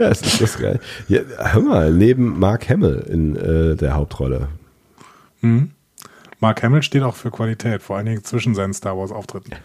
[0.00, 0.80] Ja, ist das, geil.
[1.08, 4.48] Ja, hör mal, neben Mark Hamill in äh, der Hauptrolle.
[6.40, 9.52] Mark Hamill steht auch für Qualität, vor allen Dingen zwischen seinen Star Wars-Auftritten.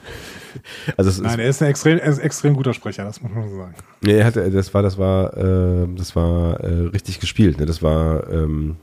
[0.95, 3.29] Also es Nein, ist, er ist ein extrem, ist ein extrem guter Sprecher, das muss
[3.29, 3.75] man so sagen.
[3.99, 7.59] nee, er hatte, das war, das war, äh, das war äh, richtig gespielt.
[7.59, 7.65] Ne?
[7.65, 8.77] Das war, ähm,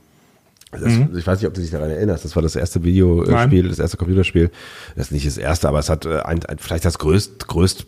[0.71, 2.25] das, ich weiß nicht, ob du dich daran erinnerst.
[2.25, 3.69] Das war das erste Videospiel, Nein.
[3.69, 4.51] das erste Computerspiel.
[4.95, 7.87] Das ist nicht das erste, aber es hat äh, ein, ein, vielleicht das größt, größt,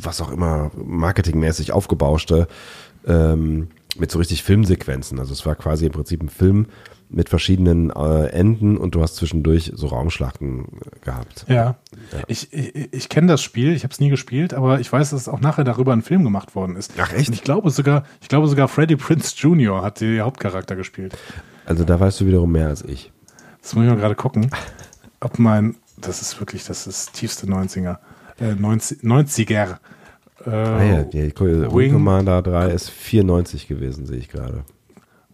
[0.00, 2.48] was auch immer, marketingmäßig aufgebauschte,
[3.06, 3.68] ähm,
[3.98, 5.18] mit so richtig Filmsequenzen.
[5.18, 6.66] Also es war quasi im Prinzip ein Film
[7.14, 11.44] mit verschiedenen äh, Enden und du hast zwischendurch so Raumschlachten äh, gehabt.
[11.48, 11.76] Ja.
[12.26, 15.28] Ich, ich, ich kenne das Spiel, ich habe es nie gespielt, aber ich weiß, dass
[15.28, 16.92] auch nachher darüber ein Film gemacht worden ist.
[16.98, 17.28] Ach, echt?
[17.28, 19.82] Und ich glaube sogar, ich glaube sogar Freddie Prince Jr.
[19.82, 21.16] hat den Hauptcharakter gespielt.
[21.66, 23.12] Also da weißt du wiederum mehr als ich.
[23.60, 24.50] Das muss ich mal gerade gucken,
[25.20, 27.98] ob mein, das ist wirklich, das ist tiefste 90er,
[28.40, 29.76] äh, 90, 90er.
[30.44, 34.64] Äh, Ah ja, Wing Wing- Commander 3 ist 94 gewesen, sehe ich gerade.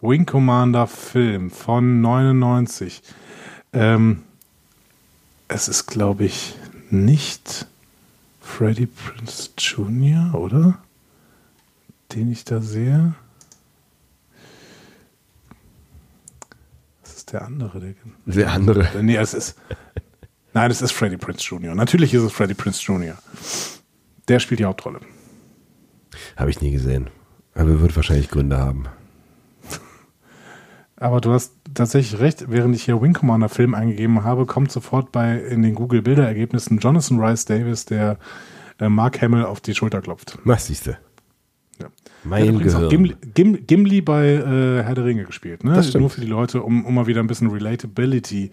[0.01, 3.01] Wing Commander Film von 99.
[3.73, 4.23] Ähm,
[5.47, 6.55] es ist, glaube ich,
[6.89, 7.65] nicht
[8.39, 10.77] Freddie Prince Jr., oder?
[12.13, 13.13] Den ich da sehe.
[17.03, 17.79] Das ist der andere.
[17.79, 17.93] Der,
[18.25, 18.87] Der andere.
[19.01, 19.55] Nee, es ist.
[20.53, 21.75] Nein, es ist Freddie Prince Jr.
[21.75, 23.15] Natürlich ist es Freddie Prince Jr.
[24.27, 24.99] Der spielt die Hauptrolle.
[26.35, 27.09] Habe ich nie gesehen.
[27.53, 28.85] Aber wird wahrscheinlich Gründe haben.
[30.99, 35.11] Aber du hast tatsächlich recht, während ich hier Wing Commander Film eingegeben habe, kommt sofort
[35.13, 38.17] bei in den Google Bilderergebnissen Jonathan Rice Davis, der
[38.79, 40.37] äh, Mark Hamill auf die Schulter klopft.
[40.43, 40.97] Was siehst du?
[41.81, 41.87] Ja.
[42.25, 42.89] Mein übrigens auch Gehirn.
[42.89, 45.73] Gimli, Gim, Gimli bei äh, Herr der Ringe gespielt, ne?
[45.73, 46.01] Das stimmt.
[46.01, 48.51] Nur für die Leute, um, um mal wieder ein bisschen Relatability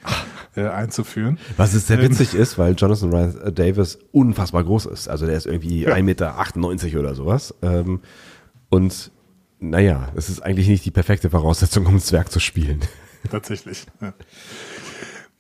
[0.54, 1.38] äh, einzuführen.
[1.56, 2.10] Was es sehr Ähm.
[2.10, 5.08] witzig ist, weil Jonathan Rice äh, Davis unfassbar groß ist.
[5.08, 6.02] Also der ist irgendwie 1,98
[6.84, 7.54] Meter oder sowas.
[7.62, 8.00] Ähm,
[8.68, 9.10] und
[9.58, 12.80] naja, es ist eigentlich nicht die perfekte Voraussetzung, um ein Zwerg zu spielen.
[13.30, 13.86] Tatsächlich.
[14.00, 14.14] Ja.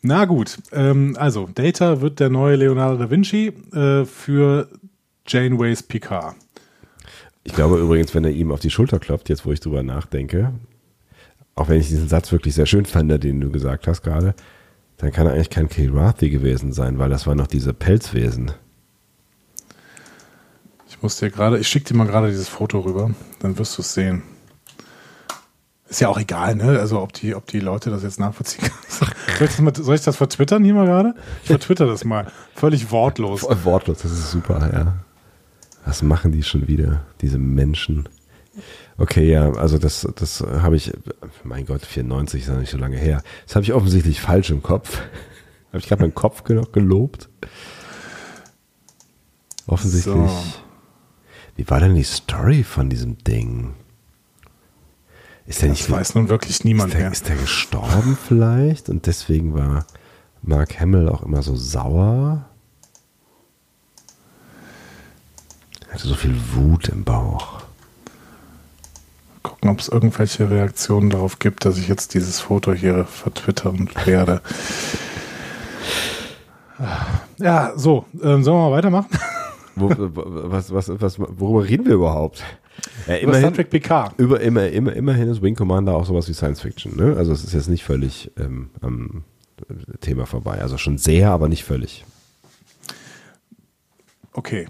[0.02, 4.68] Na gut, ähm, also Data wird der neue Leonardo da Vinci äh, für
[5.26, 6.36] Janeways Picard.
[7.44, 10.52] Ich glaube übrigens, wenn er ihm auf die Schulter klopft, jetzt wo ich drüber nachdenke,
[11.54, 14.34] auch wenn ich diesen Satz wirklich sehr schön fand, den du gesagt hast gerade,
[14.98, 18.52] dann kann er eigentlich kein Kilrathi gewesen sein, weil das waren noch diese Pelzwesen.
[21.06, 23.82] Ich muss dir gerade, ich schicke dir mal gerade dieses Foto rüber, dann wirst du
[23.82, 24.24] es sehen.
[25.88, 26.80] Ist ja auch egal, ne?
[26.80, 28.74] Also ob die, ob die Leute das jetzt nachvollziehen können.
[28.88, 29.08] Soll
[29.46, 31.14] ich das, mal, soll ich das vertwittern hier mal gerade?
[31.42, 32.26] Ich vertwitter das mal.
[32.56, 33.42] Völlig wortlos.
[33.42, 34.94] Voll wortlos, das ist super, ja.
[35.84, 38.08] Was machen die schon wieder, diese Menschen?
[38.98, 40.92] Okay, ja, also das, das habe ich,
[41.44, 43.22] mein Gott, 94 ist ja nicht so lange her.
[43.46, 45.02] Das habe ich offensichtlich falsch im Kopf.
[45.68, 47.28] habe ich gerade meinen Kopf gelobt?
[49.68, 50.12] Offensichtlich.
[50.12, 50.65] So.
[51.56, 53.74] Wie war denn die Story von diesem Ding?
[55.46, 57.12] Ist der Das nicht weiß nun wirklich ist niemand der, mehr.
[57.12, 58.88] ist der gestorben vielleicht?
[58.88, 59.86] Und deswegen war
[60.42, 62.44] Mark Hamill auch immer so sauer?
[65.96, 67.62] hatte so viel Wut im Bauch.
[69.42, 74.40] Gucken, ob es irgendwelche Reaktionen darauf gibt, dass ich jetzt dieses Foto hier vertwittern werde.
[77.38, 79.08] Ja, so, ähm, sollen wir mal weitermachen?
[79.76, 82.42] Wo, was, was, was, worüber reden wir überhaupt?
[83.06, 84.12] Ja, Über Star immerhin, Trek PK.
[84.16, 86.96] über, immer, immer, immerhin ist Wing Commander auch sowas wie Science Fiction.
[86.96, 87.14] Ne?
[87.16, 89.24] Also es ist jetzt nicht völlig ähm, am
[90.00, 90.60] Thema vorbei.
[90.60, 92.04] Also schon sehr, aber nicht völlig.
[94.32, 94.66] Okay,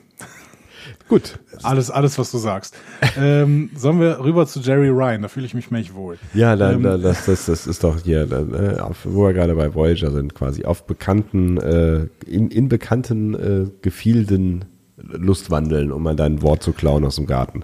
[1.09, 1.39] Gut.
[1.63, 2.77] alles, alles, was du sagst.
[3.19, 5.23] ähm, sollen wir rüber zu Jerry Ryan?
[5.23, 6.19] Da fühle ich mich mächtig wohl.
[6.35, 9.55] Ja, da, Ähm, da, das, das, das ist doch hier, da, auf, wo wir gerade
[9.57, 14.65] bei Voyager sind, quasi auf bekannten, äh, in, in bekannten äh, Gefilden
[15.13, 17.63] Lustwandeln, um mal dein Wort zu klauen aus dem Garten.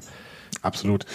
[0.63, 1.07] Absolut.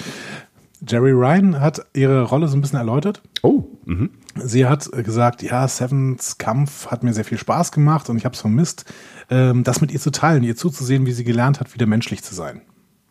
[0.85, 3.21] Jerry Ryan hat ihre Rolle so ein bisschen erläutert.
[3.41, 4.11] Oh, mhm.
[4.35, 8.35] Sie hat gesagt, ja, Sevens Kampf hat mir sehr viel Spaß gemacht und ich habe
[8.35, 8.85] es vermisst,
[9.29, 12.35] ähm, das mit ihr zu teilen, ihr zuzusehen, wie sie gelernt hat, wieder menschlich zu
[12.35, 12.61] sein.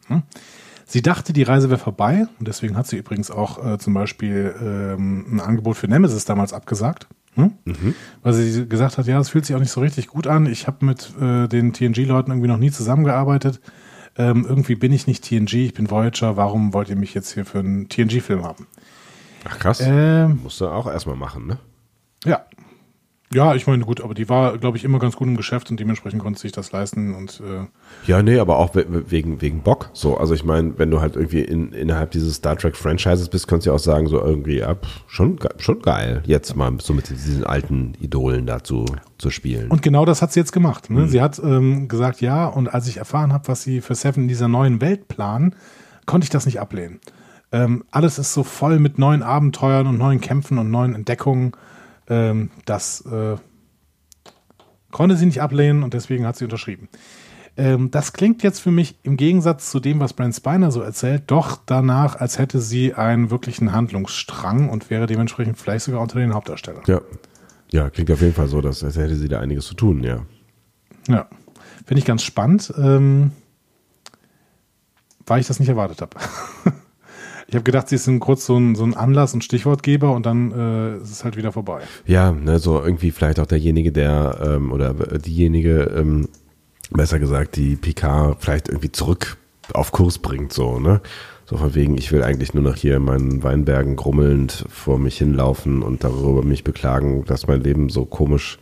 [0.07, 0.23] Hm?
[0.87, 4.55] Sie dachte, die Reise wäre vorbei und deswegen hat sie übrigens auch äh, zum Beispiel
[4.63, 7.09] ähm, ein Angebot für Nemesis damals abgesagt.
[7.37, 7.53] Hm?
[8.23, 10.47] Weil sie gesagt hat, ja, es fühlt sich auch nicht so richtig gut an.
[10.47, 13.61] Ich habe mit äh, den TNG-Leuten irgendwie noch nie zusammengearbeitet.
[14.19, 16.37] Ähm, irgendwie bin ich nicht TNG, ich bin Voyager.
[16.37, 18.67] Warum wollt ihr mich jetzt hier für einen TNG-Film haben?
[19.49, 19.81] Ach krass.
[19.83, 21.59] Ähm, Musst du auch erstmal machen, ne?
[22.25, 22.45] ja.
[23.37, 25.79] Ja, ich meine, gut, aber die war, glaube ich, immer ganz gut im Geschäft und
[25.79, 27.67] dementsprechend konnte sie sich das leisten und äh,
[28.11, 29.91] Ja, nee, aber auch we- we- wegen, wegen Bock.
[29.93, 33.47] So, also ich meine, wenn du halt irgendwie in, innerhalb dieses Star Trek Franchises bist,
[33.47, 37.11] kannst du ja auch sagen, so irgendwie, pff, schon, schon geil, jetzt mal so mit
[37.11, 38.87] diesen alten Idolen da zu,
[39.29, 39.71] spielen.
[39.71, 40.89] Und genau das hat sie jetzt gemacht.
[40.89, 41.07] Ne?
[41.09, 44.29] Sie hat ähm, gesagt, ja, und als ich erfahren habe, was sie für Seven in
[44.29, 45.55] dieser neuen Welt planen,
[46.07, 47.01] konnte ich das nicht ablehnen.
[47.53, 51.53] Ähm, alles ist so voll mit neuen Abenteuern und neuen Kämpfen und neuen Entdeckungen.
[52.09, 53.37] Ähm, das äh,
[54.91, 56.89] konnte sie nicht ablehnen und deswegen hat sie unterschrieben.
[57.57, 61.25] Ähm, das klingt jetzt für mich im Gegensatz zu dem, was Brent Spiner so erzählt,
[61.27, 66.35] doch danach, als hätte sie einen wirklichen Handlungsstrang und wäre dementsprechend vielleicht sogar unter den
[66.35, 66.83] Hauptdarstellern.
[66.87, 67.01] ja.
[67.73, 70.25] Ja, klingt auf jeden Fall so, dass, als hätte sie da einiges zu tun, ja.
[71.09, 71.29] Ja,
[71.85, 73.33] finde ich ganz spannend, ähm,
[75.27, 76.17] weil ich das nicht erwartet habe.
[77.49, 80.27] ich habe gedacht, sie ist ein, kurz so ein, so ein Anlass und Stichwortgeber und
[80.27, 81.81] dann äh, ist es halt wieder vorbei.
[82.07, 86.29] Ja, ne, so irgendwie vielleicht auch derjenige, der ähm, oder diejenige, ähm,
[86.91, 89.37] besser gesagt, die PK vielleicht irgendwie zurück
[89.73, 91.01] auf Kurs bringt, so, ne?
[91.49, 95.19] So von wegen, ich will eigentlich nur noch hier in meinen Weinbergen grummelnd vor mich
[95.19, 98.59] hinlaufen und darüber mich beklagen, dass mein Leben so komisch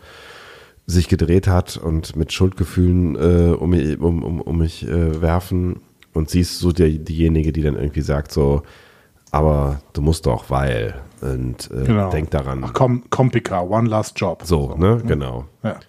[0.87, 5.77] sich gedreht hat und mit Schuldgefühlen äh, um, mich- um, um, um mich äh, werfen.
[6.15, 8.63] Und sie ist so die, diejenige, die dann irgendwie sagt so,
[9.31, 10.95] aber du musst doch, weil.
[11.21, 12.59] Und äh, denk daran.
[12.59, 12.69] Genau.
[12.69, 14.43] Ach komm, komm Pika, one last job.
[14.45, 15.03] So, ne?
[15.07, 15.47] Genau.
[15.63, 15.81] Ja.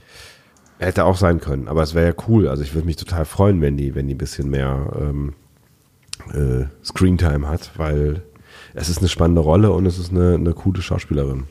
[0.79, 2.47] Hätte auch sein können, aber es wäre ja cool.
[2.47, 5.33] Also ich würde mich total freuen, wenn die, wenn die ein bisschen mehr ähm,
[6.33, 8.23] äh, Screentime hat, weil
[8.73, 11.45] es ist eine spannende Rolle und es ist eine, eine coole Schauspielerin.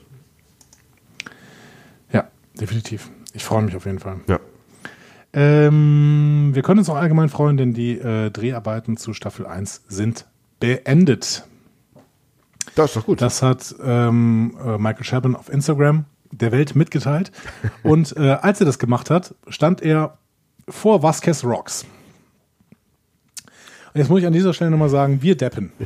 [2.12, 2.24] ja,
[2.60, 3.10] definitiv.
[3.32, 4.20] Ich freue mich auf jeden Fall.
[4.28, 4.40] Ja.
[5.34, 10.26] Ähm, wir können uns auch allgemein freuen, denn die äh, Dreharbeiten zu Staffel 1 sind
[10.60, 11.44] beendet.
[12.76, 13.20] Das ist doch gut.
[13.20, 17.32] Das hat ähm, äh, Michael Shabin auf Instagram der Welt mitgeteilt.
[17.82, 20.18] Und äh, als er das gemacht hat, stand er
[20.68, 21.84] vor Vasquez Rocks.
[23.92, 25.72] Und jetzt muss ich an dieser Stelle nochmal sagen, wir deppen.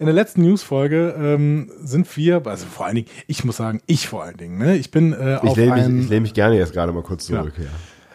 [0.00, 4.08] In der letzten Newsfolge ähm, sind wir, also vor allen Dingen, ich muss sagen, ich
[4.08, 4.74] vor allen Dingen, ne?
[4.74, 7.02] ich bin äh, ich auf lehne mich, einen, ich lehne mich gerne jetzt gerade mal
[7.02, 7.52] kurz zurück.
[7.58, 7.66] Ja.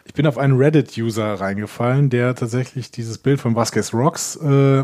[0.04, 4.84] ich bin auf einen Reddit-User reingefallen, der tatsächlich dieses Bild von Vasquez Rocks äh,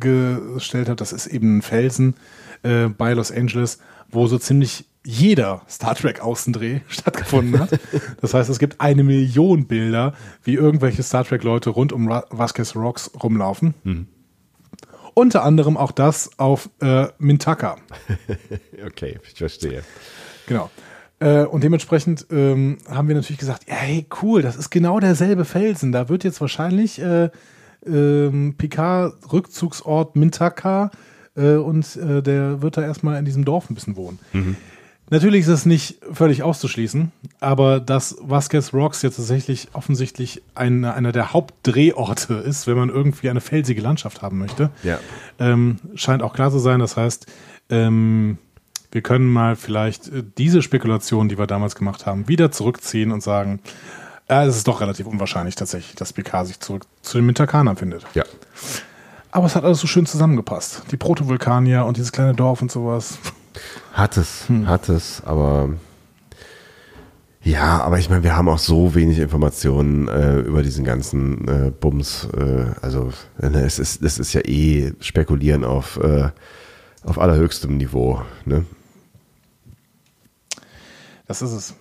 [0.00, 1.00] gestellt hat.
[1.00, 2.16] Das ist eben ein Felsen
[2.64, 3.78] äh, bei Los Angeles,
[4.08, 7.78] wo so ziemlich jeder Star Trek Außendreh stattgefunden hat.
[8.20, 12.74] Das heißt, es gibt eine Million Bilder, wie irgendwelche Star Trek Leute rund um Vasquez
[12.74, 13.74] Rocks rumlaufen.
[15.14, 17.76] Unter anderem auch das auf äh, Mintaka.
[18.86, 19.82] Okay, ich verstehe.
[20.46, 20.70] Genau.
[21.18, 25.44] Äh, und dementsprechend ähm, haben wir natürlich gesagt, ja, hey, cool, das ist genau derselbe
[25.44, 25.92] Felsen.
[25.92, 27.28] Da wird jetzt wahrscheinlich äh,
[27.84, 30.90] ähm, Picard Rückzugsort Mintaka
[31.36, 34.18] äh, und äh, der wird da erstmal in diesem Dorf ein bisschen wohnen.
[35.10, 41.10] Natürlich ist es nicht völlig auszuschließen, aber dass Vasquez Rocks jetzt tatsächlich offensichtlich ein, einer
[41.10, 44.98] der Hauptdrehorte ist, wenn man irgendwie eine felsige Landschaft haben möchte, Ja.
[45.40, 46.78] ähm, scheint auch klar zu sein.
[46.78, 47.26] Das heißt,
[47.70, 48.38] ähm,
[48.92, 53.22] wir können mal vielleicht äh, diese Spekulation, die wir damals gemacht haben, wieder zurückziehen und
[53.22, 53.58] sagen,
[54.28, 58.06] ja, es ist doch relativ unwahrscheinlich tatsächlich, dass PK sich zurück zu den Mintakanern findet.
[58.14, 58.22] Ja.
[59.32, 60.82] Aber es hat alles so schön zusammengepasst.
[60.92, 63.18] Die Protovulkanier und dieses kleine Dorf und sowas.
[63.92, 64.66] Hat es, Hm.
[64.68, 65.70] hat es, aber
[67.42, 71.70] Ja, aber ich meine, wir haben auch so wenig Informationen äh, über diesen ganzen äh,
[71.70, 72.28] Bums.
[72.36, 76.28] Äh, also ne, es ist, es ist ja eh spekulieren auf, äh,
[77.02, 78.20] auf allerhöchstem Niveau.
[78.44, 78.66] Ne?
[81.26, 81.74] Das ist es.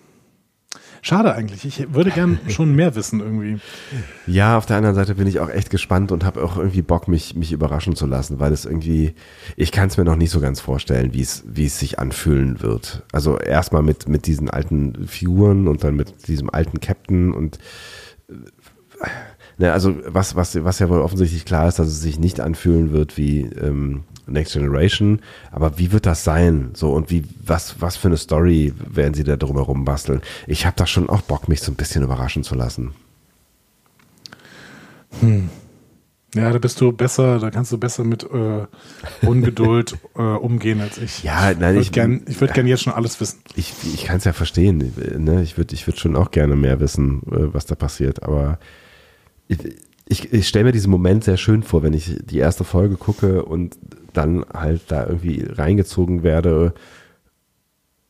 [1.02, 1.66] Schade eigentlich.
[1.66, 3.60] Ich würde gern schon mehr wissen irgendwie.
[4.28, 7.08] Ja, auf der anderen Seite bin ich auch echt gespannt und habe auch irgendwie Bock,
[7.08, 9.14] mich, mich überraschen zu lassen, weil es irgendwie,
[9.56, 12.62] ich kann es mir noch nicht so ganz vorstellen, wie es, wie es sich anfühlen
[12.62, 13.04] wird.
[13.12, 17.60] Also erstmal mit, mit diesen alten Figuren und dann mit diesem alten Captain und
[19.58, 22.92] ne, also was, was, was ja wohl offensichtlich klar ist, dass es sich nicht anfühlen
[22.92, 25.22] wird wie ähm, Next Generation.
[25.52, 26.72] Aber wie wird das sein?
[26.74, 30.22] So und wie was was für eine Story werden sie da drumherum basteln?
[30.48, 32.94] Ich habe da schon auch Bock, mich so ein bisschen überraschen zu lassen.
[35.20, 35.50] Hm.
[36.36, 38.68] Ja, da bist du besser, da kannst du besser mit äh,
[39.26, 41.24] Ungeduld äh, umgehen als ich.
[41.24, 43.40] Ja, nein, ich würde gern, ich würd gern jetzt schon alles wissen.
[43.56, 44.94] Ich, ich kann es ja verstehen.
[45.18, 45.42] Ne?
[45.42, 48.22] Ich würde ich würd schon auch gerne mehr wissen, äh, was da passiert.
[48.22, 48.60] Aber
[49.48, 49.58] ich,
[50.08, 53.44] ich, ich stelle mir diesen Moment sehr schön vor, wenn ich die erste Folge gucke
[53.44, 53.78] und
[54.14, 56.74] dann halt da irgendwie reingezogen werde,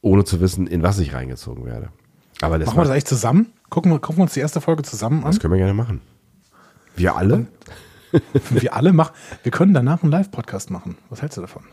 [0.02, 1.90] ohne zu wissen, in was ich reingezogen werde.
[2.42, 3.48] Aber das machen wir das eigentlich zusammen?
[3.70, 5.32] Gucken wir, gucken wir uns die erste Folge zusammen an?
[5.32, 6.02] Das können wir gerne machen.
[6.96, 7.48] Wir alle?
[8.50, 9.14] wir alle machen.
[9.44, 10.98] Wir können danach einen Live-Podcast machen.
[11.10, 11.64] Was hältst du davon?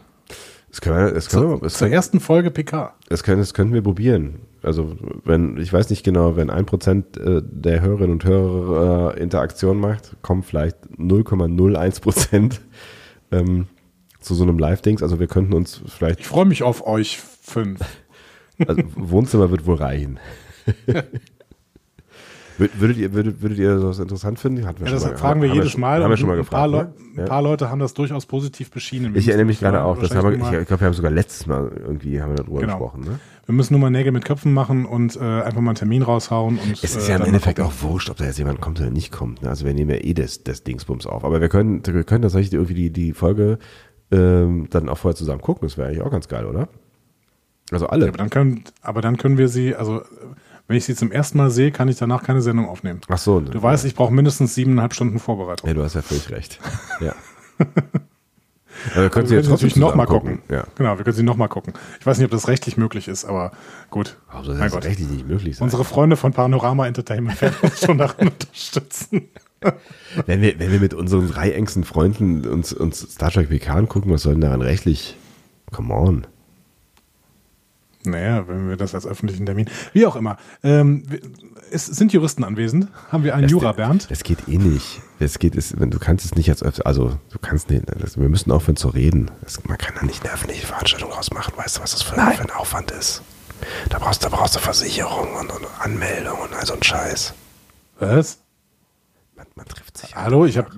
[0.70, 2.94] Das können wir, das können wir, das zur ersten Folge PK.
[3.08, 4.40] Das können, das können wir probieren.
[4.62, 9.22] Also wenn, ich weiß nicht genau, wenn ein Prozent äh, der Hörerinnen und Hörer äh,
[9.22, 12.60] Interaktion macht, kommen vielleicht 0,01 Prozent
[13.30, 13.68] ähm,
[14.26, 15.02] zu so einem Live-Dings.
[15.02, 16.20] Also wir könnten uns vielleicht.
[16.20, 17.80] Ich freue mich auf euch fünf.
[18.66, 20.18] Also Wohnzimmer wird wohl reichen.
[22.58, 24.66] Würdet ihr, würdet, würdet ihr das interessant finden?
[24.66, 26.02] Hatten wir ja, das mal, fragen wir jedes Mal.
[26.02, 26.64] Haben wir schon mal gefragt.
[26.64, 26.94] Ein paar, ne?
[27.18, 29.14] ein paar Leute haben das durchaus positiv beschienen.
[29.14, 29.98] Ich erinnere mich gerade auch.
[29.98, 32.78] Das haben wir, ich glaube, wir haben sogar letztes Mal irgendwie haben wir darüber genau.
[32.78, 33.02] gesprochen.
[33.02, 33.18] Ne?
[33.44, 36.58] Wir müssen nur mal Nägel mit Köpfen machen und äh, einfach mal einen Termin raushauen.
[36.58, 38.90] Und, es ist ja im äh, Endeffekt auch wurscht, ob da jetzt jemand kommt oder
[38.90, 39.42] nicht kommt.
[39.42, 39.50] Ne?
[39.50, 41.24] Also wir nehmen ja eh das, das Dingsbums auf.
[41.24, 43.58] Aber wir können, wir können tatsächlich irgendwie die, die Folge
[44.10, 45.66] ähm, dann auch vorher zusammen gucken.
[45.68, 46.68] Das wäre eigentlich auch ganz geil, oder?
[47.70, 48.06] Also alle.
[48.06, 50.02] Ja, aber, dann können, aber dann können wir sie, also
[50.68, 53.00] wenn ich sie zum ersten Mal sehe, kann ich danach keine Sendung aufnehmen.
[53.08, 53.40] Ach so.
[53.40, 53.62] Du ja.
[53.62, 55.68] weißt, ich brauche mindestens siebeneinhalb Stunden Vorbereitung.
[55.68, 56.58] Ja, du hast ja völlig recht.
[57.00, 57.14] Ja.
[58.92, 60.42] Aber wir können sie jetzt natürlich nochmal gucken.
[60.42, 60.54] gucken.
[60.54, 60.64] Ja.
[60.76, 61.72] Genau, wir können sie nochmal gucken.
[61.98, 63.52] Ich weiß nicht, ob das rechtlich möglich ist, aber
[63.90, 64.18] gut.
[64.28, 64.84] Also das mein ist Gott.
[64.84, 65.64] rechtlich nicht möglich sein.
[65.64, 69.28] Unsere Freunde von Panorama Entertainment werden uns schon darin unterstützen.
[70.26, 74.10] wenn, wir, wenn wir mit unseren drei engsten Freunden uns, uns Star Trek PK gucken,
[74.12, 75.16] was soll denn daran rechtlich?
[75.72, 76.26] Come on.
[78.06, 80.36] Naja, wenn wir das als öffentlichen Termin, wie auch immer.
[80.62, 81.02] Ähm,
[81.70, 82.88] es sind Juristen anwesend?
[83.10, 84.06] Haben wir einen das, Jura, Bernd?
[84.10, 85.00] Es geht eh nicht.
[85.18, 88.52] Es geht, wenn du kannst es nicht als, also du kannst nicht, das, wir müssen
[88.52, 89.30] aufhören zu reden.
[89.42, 91.56] Das, man kann da nicht eine öffentliche Veranstaltung rausmachen.
[91.56, 93.22] Weißt du, was das für, für, ein Aufwand ist?
[93.88, 97.34] Da brauchst, da brauchst du Versicherung und, und Anmeldung und all so ein Scheiß.
[97.98, 98.38] Was?
[99.56, 100.14] Man, trifft sich.
[100.14, 100.68] Hallo, ich habe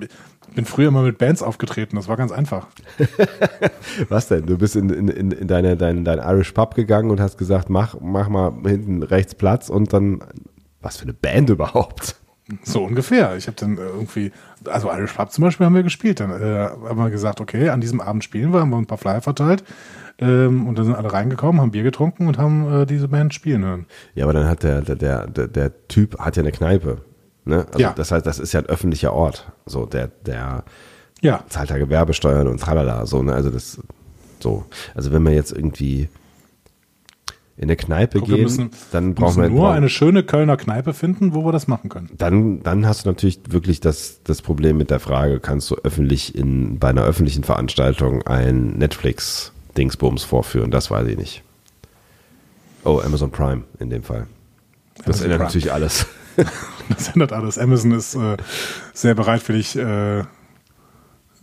[0.55, 2.68] bin früher immer mit Bands aufgetreten, das war ganz einfach.
[4.09, 4.47] Was denn?
[4.47, 7.97] Du bist in, in, in deine, dein, dein Irish Pub gegangen und hast gesagt, mach,
[8.01, 10.20] mach mal hinten rechts Platz und dann,
[10.81, 12.16] was für eine Band überhaupt?
[12.62, 13.37] So ungefähr.
[13.37, 14.33] Ich habe dann irgendwie,
[14.64, 16.20] also Irish Pub zum Beispiel haben wir gespielt.
[16.20, 18.97] Dann äh, haben wir gesagt, okay, an diesem Abend spielen wir, haben wir ein paar
[18.97, 19.64] Flyer verteilt.
[20.18, 23.64] Ähm, und dann sind alle reingekommen, haben Bier getrunken und haben äh, diese Band spielen
[23.64, 23.87] hören.
[24.14, 27.03] Ja, aber dann hat der, der, der, der Typ hat ja eine Kneipe.
[27.49, 27.67] Ne?
[27.69, 27.93] Also ja.
[27.97, 29.51] Das heißt, das ist ja ein öffentlicher Ort.
[29.67, 30.65] So, der, der
[31.23, 31.43] ja.
[31.49, 33.07] zahlt da Gewerbesteuern und tralala.
[33.07, 33.33] So, ne?
[33.33, 33.81] Also das,
[34.39, 34.67] so.
[34.95, 36.09] Also wenn man jetzt irgendwie
[37.57, 40.95] in eine Kneipe Guck, gehen, müssen, dann brauchen wir nur brauchen, eine schöne Kölner Kneipe
[40.95, 42.11] finden, wo wir das machen können.
[42.17, 46.37] Dann, dann hast du natürlich wirklich das, das Problem mit der Frage, kannst du öffentlich
[46.37, 50.71] in, bei einer öffentlichen Veranstaltung ein Netflix-Dingsbums vorführen?
[50.71, 51.43] Das weiß ich nicht.
[52.85, 54.29] Oh, Amazon Prime in dem Fall.
[54.99, 55.49] Das Amazon ändert Prime.
[55.49, 56.07] natürlich alles.
[56.89, 57.59] das ändert alles.
[57.59, 58.36] Amazon ist äh,
[58.93, 60.24] sehr bereitwillig, äh,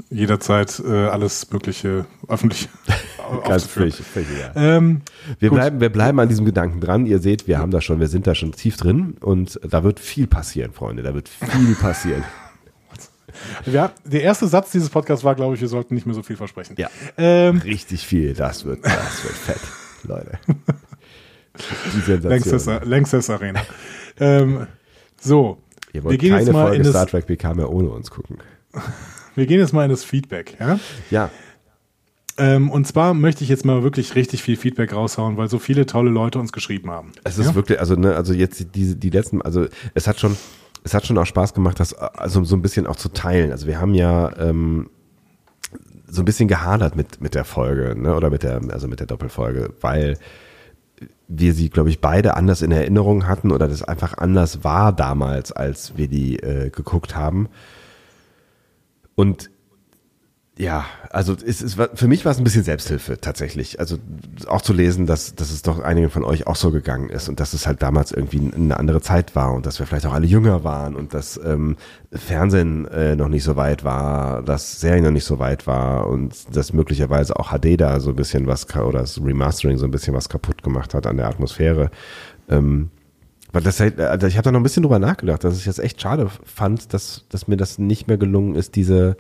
[0.10, 2.70] jederzeit äh, alles Mögliche öffentlich
[3.48, 5.02] Ganz völlig, völlig ähm,
[5.40, 7.08] wir, bleiben, wir bleiben an diesem Gedanken dran.
[7.08, 10.00] Ihr seht, wir haben da schon, wir sind da schon tief drin und da wird
[10.00, 11.02] viel passieren, Freunde.
[11.02, 12.24] Da wird viel passieren.
[13.66, 16.38] Ja, der erste Satz dieses Podcasts war, glaube ich, wir sollten nicht mehr so viel
[16.38, 16.76] versprechen.
[16.78, 16.90] Ja.
[17.18, 18.34] Ähm, Richtig viel.
[18.34, 19.62] Das wird, das wird fett,
[20.04, 20.38] Leute.
[21.96, 22.84] Die Sensation.
[22.84, 23.62] Längstes Arena.
[24.20, 24.68] ähm,
[25.26, 25.58] so.
[25.94, 28.12] Ihr wollt wir gehen keine jetzt mal Folge in Star Trek PK mehr ohne uns
[28.12, 28.38] gucken.
[29.36, 30.80] Wir gehen jetzt mal in das Feedback, ja?
[31.12, 31.30] Ja.
[32.38, 35.86] Ähm, und zwar möchte ich jetzt mal wirklich richtig viel Feedback raushauen, weil so viele
[35.86, 37.12] tolle Leute uns geschrieben haben.
[37.24, 37.56] Es ist ja?
[37.56, 40.36] wirklich, also, ne, also jetzt die, die letzten, also es hat schon,
[40.84, 43.52] es hat schon auch Spaß gemacht, das also so ein bisschen auch zu teilen.
[43.52, 44.90] Also wir haben ja ähm,
[46.08, 49.08] so ein bisschen gehadert mit, mit der Folge, ne, oder mit der, also mit der
[49.08, 50.18] Doppelfolge, weil
[51.28, 55.52] wir sie, glaube ich, beide anders in Erinnerung hatten oder das einfach anders war damals,
[55.52, 57.50] als wir die äh, geguckt haben.
[59.16, 59.50] Und
[60.58, 63.82] ja, also es ist, für mich war es ein bisschen Selbsthilfe tatsächlich.
[63.82, 63.98] Also
[64.48, 67.42] auch zu lesen, dass, dass es doch einigen von euch auch so gegangen ist und
[67.42, 70.28] dass es halt damals irgendwie eine andere Zeit war und dass wir vielleicht auch alle
[70.28, 71.76] jünger waren und dass ähm,
[72.14, 76.56] Fernsehen äh, noch nicht so weit war, dass Serien noch nicht so weit war und
[76.56, 80.14] dass möglicherweise auch HD da so ein bisschen was oder das Remastering so ein bisschen
[80.14, 81.92] was kaputt gemacht hat an der Atmosphäre.
[82.48, 82.92] Ähm,
[83.52, 85.80] weil das halt, also ich habe da noch ein bisschen drüber nachgedacht, dass ich das
[85.80, 89.18] echt schade fand, dass, dass mir das nicht mehr gelungen ist, diese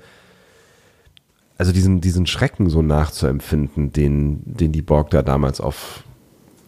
[1.58, 6.04] also diesen, diesen Schrecken so nachzuempfinden, den, den die Borg da damals auf,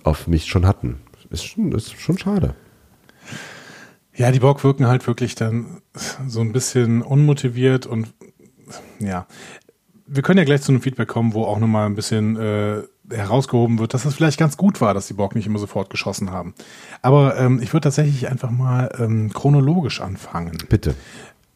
[0.04, 1.00] auf mich schon hatten.
[1.30, 2.56] Ist schon, ist schon schade.
[4.16, 5.82] Ja, die Borg wirken halt wirklich dann
[6.28, 8.14] so ein bisschen unmotiviert und
[9.00, 9.28] ja.
[10.10, 12.82] Wir können ja gleich zu einem Feedback kommen, wo auch nochmal ein bisschen äh,
[13.12, 16.32] herausgehoben wird, dass es vielleicht ganz gut war, dass die Borg nicht immer sofort geschossen
[16.32, 16.54] haben.
[17.02, 20.58] Aber ähm, ich würde tatsächlich einfach mal ähm, chronologisch anfangen.
[20.70, 20.96] Bitte.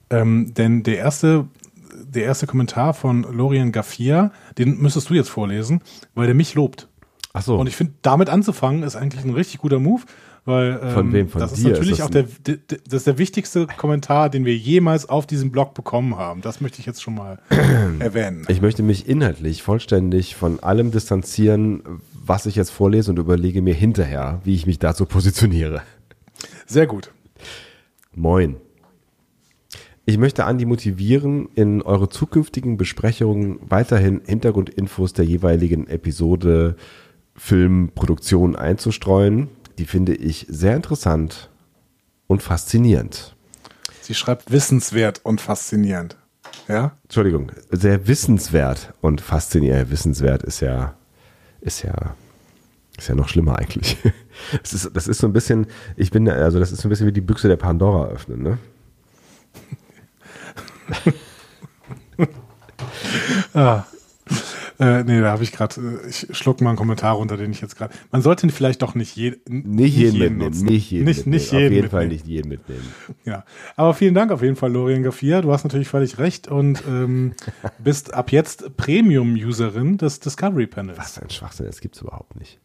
[0.09, 1.47] Ähm, denn der erste
[2.05, 5.81] der erste Kommentar von Lorien Gaffia, den müsstest du jetzt vorlesen,
[6.15, 6.87] weil der mich lobt.
[7.33, 7.57] Ach so.
[7.57, 10.01] Und ich finde, damit anzufangen ist eigentlich ein richtig guter Move,
[10.43, 11.29] weil ähm, von wem?
[11.29, 15.07] Von das ist natürlich ist auch der, das ist der wichtigste Kommentar, den wir jemals
[15.07, 16.41] auf diesem Blog bekommen haben.
[16.41, 17.39] Das möchte ich jetzt schon mal
[17.99, 18.45] erwähnen.
[18.49, 21.83] Ich möchte mich inhaltlich vollständig von allem distanzieren,
[22.25, 25.83] was ich jetzt vorlese und überlege mir hinterher, wie ich mich dazu positioniere.
[26.65, 27.11] Sehr gut.
[28.13, 28.57] Moin.
[30.05, 36.75] Ich möchte Andi motivieren, in eure zukünftigen Besprechungen weiterhin Hintergrundinfos der jeweiligen Episode
[37.35, 39.49] Filmproduktion einzustreuen.
[39.77, 41.49] Die finde ich sehr interessant
[42.27, 43.35] und faszinierend.
[44.01, 46.17] Sie schreibt wissenswert und faszinierend.
[46.67, 46.97] Ja?
[47.03, 49.91] Entschuldigung, sehr wissenswert und faszinierend.
[49.91, 50.95] Wissenswert ist ja,
[51.61, 52.15] ist ja,
[52.97, 53.97] ist ja noch schlimmer eigentlich.
[54.63, 57.05] Das ist, das ist so ein bisschen, ich bin, also das ist so ein bisschen
[57.05, 58.57] wie die Büchse der Pandora öffnen, ne?
[63.53, 63.85] ah.
[64.81, 67.61] Äh, nee, da habe ich gerade, äh, ich schluck mal einen Kommentar runter, den ich
[67.61, 67.93] jetzt gerade.
[68.11, 70.65] Man sollte vielleicht doch nicht, je, nicht, nicht jeden, jeden mitnehmen.
[70.65, 71.33] Nicht jeden, nicht, mitnehmen.
[71.35, 71.91] nicht jeden Auf jeden mitnehmen.
[71.91, 72.93] Fall nicht jeden mitnehmen.
[73.23, 75.41] Ja, aber vielen Dank auf jeden Fall, Lorien Gaffia.
[75.41, 77.33] Du hast natürlich völlig recht und ähm,
[77.77, 80.97] bist ab jetzt Premium-Userin des Discovery Panels.
[80.97, 82.59] Was für ein Schwachsinn, das gibt's überhaupt nicht.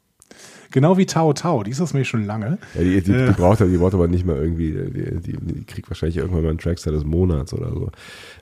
[0.77, 2.59] Genau wie Tao Tao, die ist das mir schon lange.
[2.74, 5.64] Ja, die, die, äh, die, braucht, die braucht aber nicht mal irgendwie, die, die, die
[5.64, 7.91] kriegt wahrscheinlich irgendwann mal einen Trackstar des Monats oder so.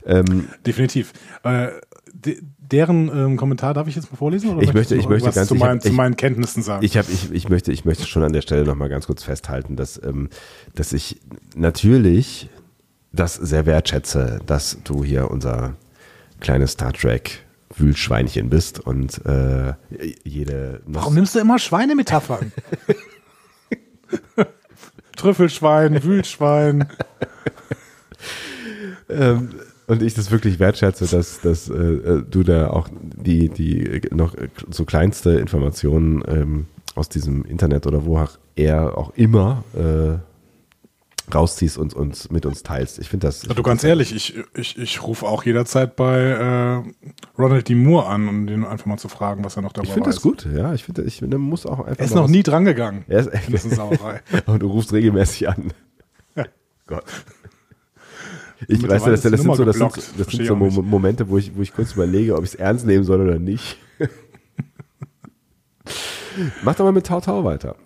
[0.05, 1.13] Ähm, Definitiv.
[1.45, 1.69] Äh,
[2.13, 4.51] de, deren ähm, Kommentar darf ich jetzt mal vorlesen?
[4.51, 6.85] Oder ich möchte, ich möchte ganz zu, mein, ich, zu meinen Kenntnissen sagen.
[6.85, 9.77] Ich, hab, ich, ich, möchte, ich möchte schon an der Stelle nochmal ganz kurz festhalten,
[9.77, 10.29] dass, ähm,
[10.75, 11.21] dass ich
[11.55, 12.49] natürlich
[13.13, 15.75] das sehr wertschätze, dass du hier unser
[16.41, 17.44] kleines Star Trek
[17.77, 19.75] Wühlschweinchen bist und äh,
[20.25, 20.81] jede.
[20.87, 22.53] Warum nimmst du immer Schweinemetaphern?
[25.17, 26.89] Trüffelschwein, Wühlschwein.
[29.09, 29.51] ähm,
[29.87, 34.35] und ich das wirklich wertschätze, dass, dass äh, du da auch die, die noch
[34.71, 40.19] so kleinste Informationen ähm, aus diesem Internet oder wo auch er auch immer äh,
[41.33, 42.99] rausziehst und uns mit uns teilst.
[42.99, 43.45] Ich finde das.
[43.45, 46.83] Ja, du ganz ehrlich, ich, ich, ich rufe auch jederzeit bei äh,
[47.39, 47.75] Ronald D.
[47.75, 50.21] Moore an, um den einfach mal zu fragen, was er noch dabei Ich finde das
[50.21, 50.75] gut, ja.
[50.75, 51.99] Ich finde, ich finde, muss auch einfach.
[51.99, 53.05] Er ist noch nie drangegangen.
[53.09, 53.53] Er ist echt.
[53.53, 54.21] Das ist Sauerei.
[54.47, 55.73] Und du rufst regelmäßig an.
[56.87, 57.05] Gott.
[58.69, 61.55] Ich weiß ja, das, das, sind so, das, sind, das sind so Momente, wo ich,
[61.57, 63.77] wo ich kurz überlege, ob ich es ernst nehmen soll oder nicht.
[66.63, 67.77] Mach doch mal mit Tau Tau weiter.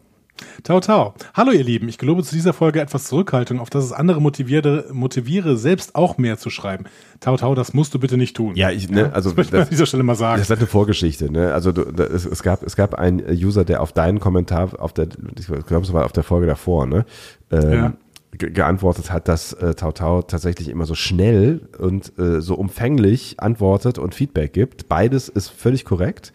[0.64, 1.14] Tau Tau.
[1.34, 4.86] Hallo ihr Lieben, ich gelobe zu dieser Folge etwas Zurückhaltung, auf dass es andere motiviere,
[4.92, 6.84] motiviere, selbst auch mehr zu schreiben.
[7.20, 8.56] Tau Tau, das musst du bitte nicht tun.
[8.56, 10.40] Ja, ich, ne, also das möchte ich an dieser Stelle mal sagen.
[10.40, 11.54] Das hat eine Vorgeschichte, ne?
[11.54, 14.92] Also du, das, es, es gab es gab einen User, der auf deinen Kommentar auf
[14.92, 15.08] der
[15.38, 17.04] ich glaube es war auf der Folge davor, ne?
[17.50, 17.92] Ähm, ja
[18.30, 23.98] geantwortet hat, dass äh, Tau Tau tatsächlich immer so schnell und äh, so umfänglich antwortet
[23.98, 24.88] und Feedback gibt.
[24.88, 26.34] Beides ist völlig korrekt.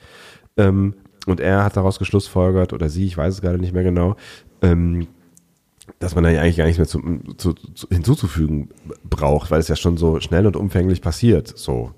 [0.57, 0.95] Ähm,
[1.25, 4.15] und er hat daraus geschlussfolgert, oder sie, ich weiß es gerade nicht mehr genau,
[4.61, 5.07] ähm,
[5.99, 7.01] dass man da eigentlich gar nichts mehr zu,
[7.37, 8.69] zu, zu, hinzuzufügen
[9.09, 11.57] braucht, weil es ja schon so schnell und umfänglich passiert.
[11.57, 11.91] So.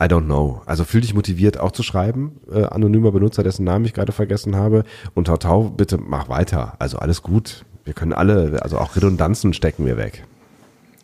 [0.00, 0.62] I don't know.
[0.66, 4.56] Also fühl dich motiviert auch zu schreiben, äh, anonymer Benutzer, dessen Namen ich gerade vergessen
[4.56, 4.84] habe.
[5.14, 6.74] Und Tau Tau, bitte mach weiter.
[6.78, 7.64] Also alles gut.
[7.84, 10.24] Wir können alle, also auch Redundanzen stecken wir weg.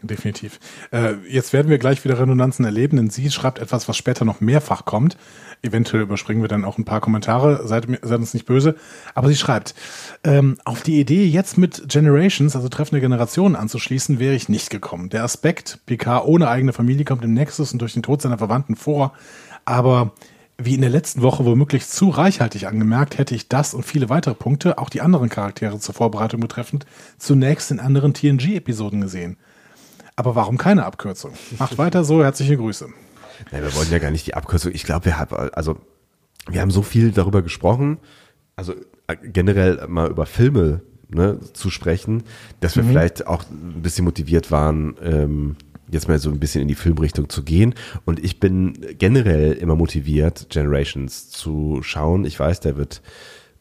[0.03, 0.61] Definitiv.
[0.93, 4.41] Äh, jetzt werden wir gleich wieder Redundanzen erleben, denn sie schreibt etwas, was später noch
[4.41, 5.17] mehrfach kommt.
[5.61, 8.77] Eventuell überspringen wir dann auch ein paar Kommentare, seid, seid uns nicht böse.
[9.17, 9.75] Aber sie schreibt,
[10.23, 15.09] ähm, auf die Idee, jetzt mit Generations, also treffende Generationen anzuschließen, wäre ich nicht gekommen.
[15.09, 18.77] Der Aspekt, Picard ohne eigene Familie kommt im Nexus und durch den Tod seiner Verwandten
[18.77, 19.15] vor.
[19.65, 20.13] Aber
[20.59, 24.35] wie in der letzten Woche womöglich zu reichhaltig angemerkt, hätte ich das und viele weitere
[24.35, 29.39] Punkte, auch die anderen Charaktere zur Vorbereitung betreffend, zunächst in anderen TNG-Episoden gesehen.
[30.19, 31.31] Aber warum keine Abkürzung?
[31.61, 32.89] Macht weiter so, herzliche Grüße.
[33.53, 34.73] Nein, wir wollen ja gar nicht die Abkürzung.
[34.75, 35.77] Ich glaube, wir haben, also,
[36.49, 37.99] wir haben so viel darüber gesprochen,
[38.57, 38.75] also
[39.07, 42.25] äh, generell mal über Filme ne, zu sprechen,
[42.59, 42.89] dass wir mhm.
[42.89, 45.55] vielleicht auch ein bisschen motiviert waren, ähm,
[45.89, 47.77] jetzt mal so ein bisschen in die Filmrichtung zu gehen.
[48.05, 52.25] Und ich bin generell immer motiviert, Generations zu schauen.
[52.25, 53.03] Ich weiß, der wird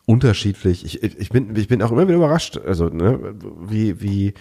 [0.07, 0.83] unterschiedlich.
[0.85, 4.33] Ich, ich, bin, ich bin auch immer wieder überrascht, also ne, wie, wie,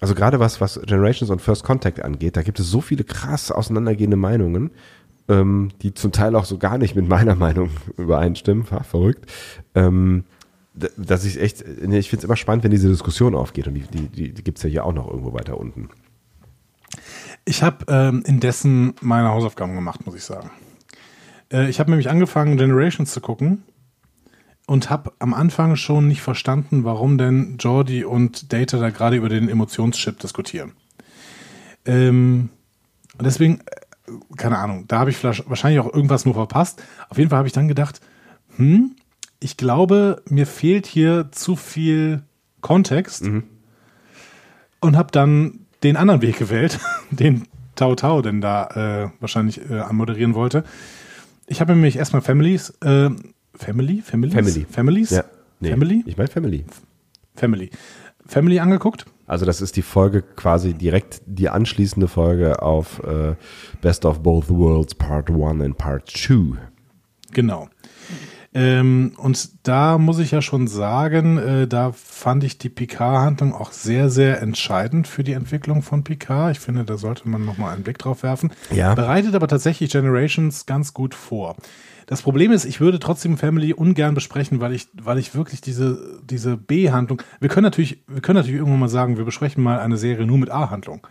[0.00, 3.50] also gerade was, was Generations und First Contact angeht, da gibt es so viele krass
[3.50, 4.70] auseinandergehende Meinungen,
[5.28, 8.70] ähm, die zum Teil auch so gar nicht mit meiner Meinung übereinstimmen.
[8.70, 9.30] War verrückt.
[9.74, 10.24] Ähm,
[10.74, 14.08] dass ich echt, ich finde es immer spannend, wenn diese Diskussion aufgeht und die, die,
[14.08, 15.88] die, die gibt es ja hier auch noch irgendwo weiter unten.
[17.46, 20.50] Ich habe ähm, indessen meine Hausaufgaben gemacht, muss ich sagen.
[21.50, 23.62] Äh, ich habe nämlich angefangen, Generations zu gucken
[24.66, 29.28] und habe am Anfang schon nicht verstanden, warum denn Jordi und Data da gerade über
[29.28, 30.72] den Emotionschip diskutieren.
[31.84, 32.50] Ähm,
[33.16, 36.82] und deswegen, äh, keine Ahnung, da habe ich wahrscheinlich auch irgendwas nur verpasst.
[37.08, 38.00] Auf jeden Fall habe ich dann gedacht,
[38.56, 38.96] hm,
[39.38, 42.22] ich glaube, mir fehlt hier zu viel
[42.60, 43.44] Kontext mhm.
[44.80, 46.80] und habe dann den anderen Weg gewählt,
[47.10, 48.66] den Tau Tau denn da
[49.04, 50.64] äh, wahrscheinlich äh, anmoderieren wollte.
[51.46, 53.10] Ich habe nämlich erstmal Families, äh,
[53.56, 54.02] Family?
[54.02, 54.34] Families?
[54.34, 54.66] Family.
[54.70, 55.10] Families?
[55.10, 55.24] Ja.
[55.60, 56.04] Nee, Family?
[56.06, 56.64] Ich meine Family.
[57.34, 57.70] Family.
[58.26, 59.06] Family angeguckt?
[59.26, 63.34] Also das ist die Folge quasi direkt die anschließende Folge auf äh,
[63.80, 66.58] Best of Both Worlds Part 1 und Part 2.
[67.32, 67.68] Genau.
[68.54, 73.70] Ähm, und da muss ich ja schon sagen, äh, da fand ich die Picard-Handlung auch
[73.70, 76.52] sehr, sehr entscheidend für die Entwicklung von Picard.
[76.52, 78.52] Ich finde, da sollte man nochmal einen Blick drauf werfen.
[78.74, 78.94] Ja.
[78.94, 81.56] Bereitet aber tatsächlich Generations ganz gut vor.
[82.06, 86.20] Das Problem ist, ich würde trotzdem Family ungern besprechen, weil ich, weil ich wirklich diese,
[86.22, 89.96] diese B-Handlung, wir können natürlich, wir können natürlich irgendwann mal sagen, wir besprechen mal eine
[89.96, 91.04] Serie nur mit A-Handlung.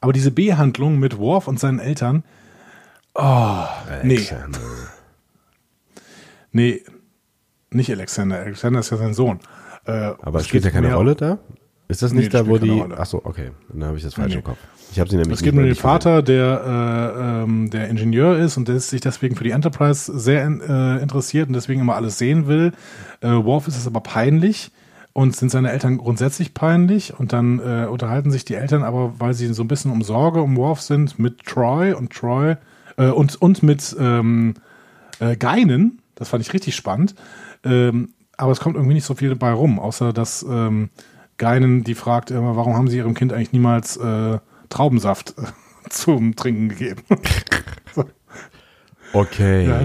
[0.00, 2.22] Aber diese B-Handlung mit Worf und seinen Eltern,
[3.14, 3.64] oh,
[4.02, 4.20] nee.
[6.52, 6.82] Nee,
[7.70, 8.38] nicht Alexander.
[8.40, 9.40] Alexander ist ja sein Sohn.
[9.86, 11.38] Äh, Aber es spielt ja keine Rolle da?
[11.88, 12.82] Ist das nicht nee, da, wo die.
[12.96, 13.50] Achso, okay.
[13.72, 14.38] Dann habe ich das falsch nee.
[14.38, 14.58] im Kopf.
[14.90, 15.38] Ich habe sie nämlich.
[15.38, 19.36] Es gibt nur den Vater, der, äh, ähm, der Ingenieur ist und der sich deswegen
[19.36, 22.72] für die Enterprise sehr äh, interessiert und deswegen immer alles sehen will.
[23.20, 24.72] Äh, Worf ist es aber peinlich
[25.12, 29.32] und sind seine Eltern grundsätzlich peinlich und dann äh, unterhalten sich die Eltern aber, weil
[29.32, 32.56] sie so ein bisschen um Sorge um Worf sind, mit Troy und Troy
[32.96, 34.54] äh, und, und mit ähm,
[35.20, 37.14] äh, Geinen, das fand ich richtig spannend.
[37.64, 40.90] Ähm, aber es kommt irgendwie nicht so viel dabei rum, außer dass ähm,
[41.38, 44.38] Geinen die fragt immer, warum haben sie ihrem Kind eigentlich niemals äh,
[44.68, 45.42] Traubensaft äh,
[45.90, 47.02] zum Trinken gegeben?
[47.94, 48.04] so.
[49.12, 49.66] Okay.
[49.66, 49.80] Ja,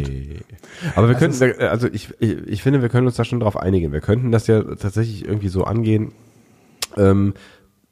[0.95, 3.55] aber wir also könnten, also ich, ich, ich, finde, wir können uns da schon drauf
[3.55, 3.91] einigen.
[3.91, 6.11] Wir könnten das ja tatsächlich irgendwie so angehen,
[6.97, 7.33] ähm,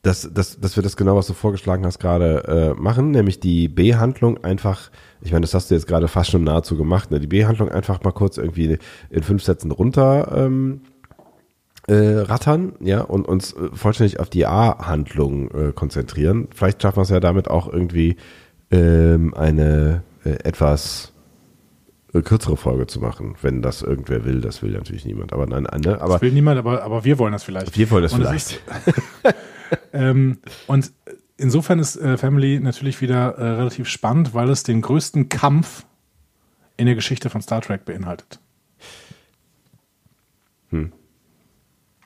[0.02, 3.68] dass, dass, dass wir das genau, was du vorgeschlagen hast, gerade äh, machen, nämlich die
[3.68, 4.90] B-Handlung einfach,
[5.22, 7.20] ich meine, das hast du jetzt gerade fast schon nahezu gemacht, ne?
[7.20, 8.78] die B-Handlung einfach mal kurz irgendwie
[9.10, 10.82] in fünf Sätzen runter ähm,
[11.90, 16.48] äh, rattern, ja, und uns äh, vollständig auf die A-Handlung äh, konzentrieren.
[16.54, 18.16] Vielleicht schaffen wir es ja damit auch irgendwie
[18.70, 21.14] ähm, eine äh, etwas
[22.14, 24.40] äh, kürzere Folge zu machen, wenn das irgendwer will.
[24.42, 25.34] Das will natürlich niemand.
[25.34, 27.76] Aber nein, ne, aber das will niemand, aber, aber wir wollen das vielleicht.
[27.76, 28.62] Wir wollen das und vielleicht.
[29.94, 30.38] ähm,
[30.68, 30.92] und
[31.38, 35.86] insofern ist äh, Family natürlich wieder äh, relativ spannend, weil es den größten Kampf
[36.78, 38.40] in der Geschichte von Star Trek beinhaltet.
[40.70, 40.92] Hm.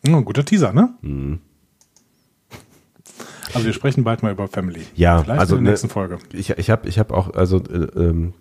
[0.06, 0.94] Ein guter Teaser, ne?
[1.02, 1.40] Hm.
[3.54, 4.82] Also wir sprechen bald mal über Family.
[4.96, 6.18] Ja, Vielleicht also in der nächsten ne, Folge.
[6.32, 8.34] Ich, ich habe ich hab auch, also äh, ähm,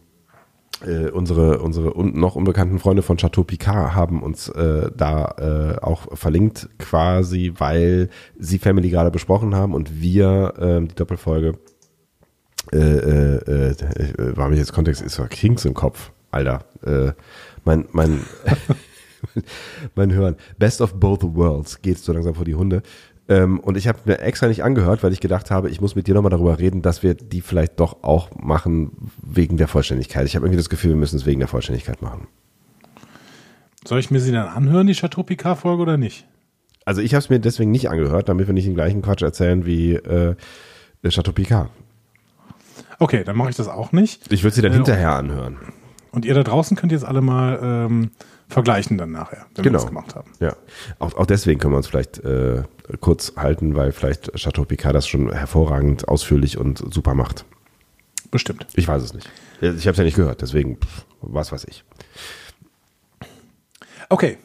[0.86, 5.84] äh, unsere, unsere un noch unbekannten Freunde von Chateau Picard haben uns äh, da äh,
[5.84, 8.08] auch verlinkt, quasi, weil
[8.38, 11.58] sie Family gerade besprochen haben und wir ähm, die Doppelfolge
[12.72, 16.64] äh, äh, äh, war mich jetzt Kontext, ist Kings im Kopf, Alter.
[16.84, 17.12] Äh,
[17.64, 18.20] mein, mein,
[19.94, 20.36] mein Hören.
[20.58, 22.82] Best of both worlds geht so langsam vor die Hunde.
[23.28, 26.06] Ähm, und ich habe mir extra nicht angehört, weil ich gedacht habe, ich muss mit
[26.06, 30.26] dir nochmal darüber reden, dass wir die vielleicht doch auch machen wegen der Vollständigkeit.
[30.26, 32.26] Ich habe irgendwie das Gefühl, wir müssen es wegen der Vollständigkeit machen.
[33.84, 36.26] Soll ich mir sie dann anhören, die Chateau Picard-Folge, oder nicht?
[36.84, 39.64] Also ich habe es mir deswegen nicht angehört, damit wir nicht den gleichen Quatsch erzählen
[39.66, 40.34] wie äh,
[41.08, 41.70] Chateau Picard.
[42.98, 44.32] Okay, dann mache ich das auch nicht.
[44.32, 45.58] Ich würde sie dann äh, hinterher anhören.
[46.12, 48.10] Und ihr da draußen könnt jetzt alle mal ähm,
[48.52, 49.78] vergleichen dann nachher, wenn genau.
[49.78, 50.30] wir das gemacht haben.
[50.40, 50.54] Ja,
[50.98, 52.62] auch, auch deswegen können wir uns vielleicht äh,
[53.00, 57.44] kurz halten, weil vielleicht Chateau Picard das schon hervorragend, ausführlich und super macht.
[58.30, 58.66] Bestimmt.
[58.74, 59.30] Ich weiß es nicht.
[59.60, 61.84] Ich habe es ja nicht gehört, deswegen, pff, was weiß ich.
[64.08, 64.38] Okay.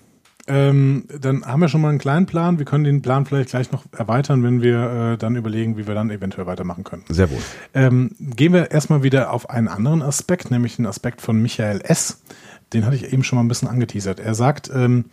[0.49, 2.57] Ähm, dann haben wir schon mal einen kleinen Plan.
[2.57, 5.93] Wir können den Plan vielleicht gleich noch erweitern, wenn wir äh, dann überlegen, wie wir
[5.93, 7.03] dann eventuell weitermachen können.
[7.09, 7.41] Sehr wohl.
[7.73, 12.21] Ähm, gehen wir erstmal wieder auf einen anderen Aspekt, nämlich den Aspekt von Michael S.
[12.73, 14.19] Den hatte ich eben schon mal ein bisschen angeteasert.
[14.19, 15.05] Er sagt, ähm,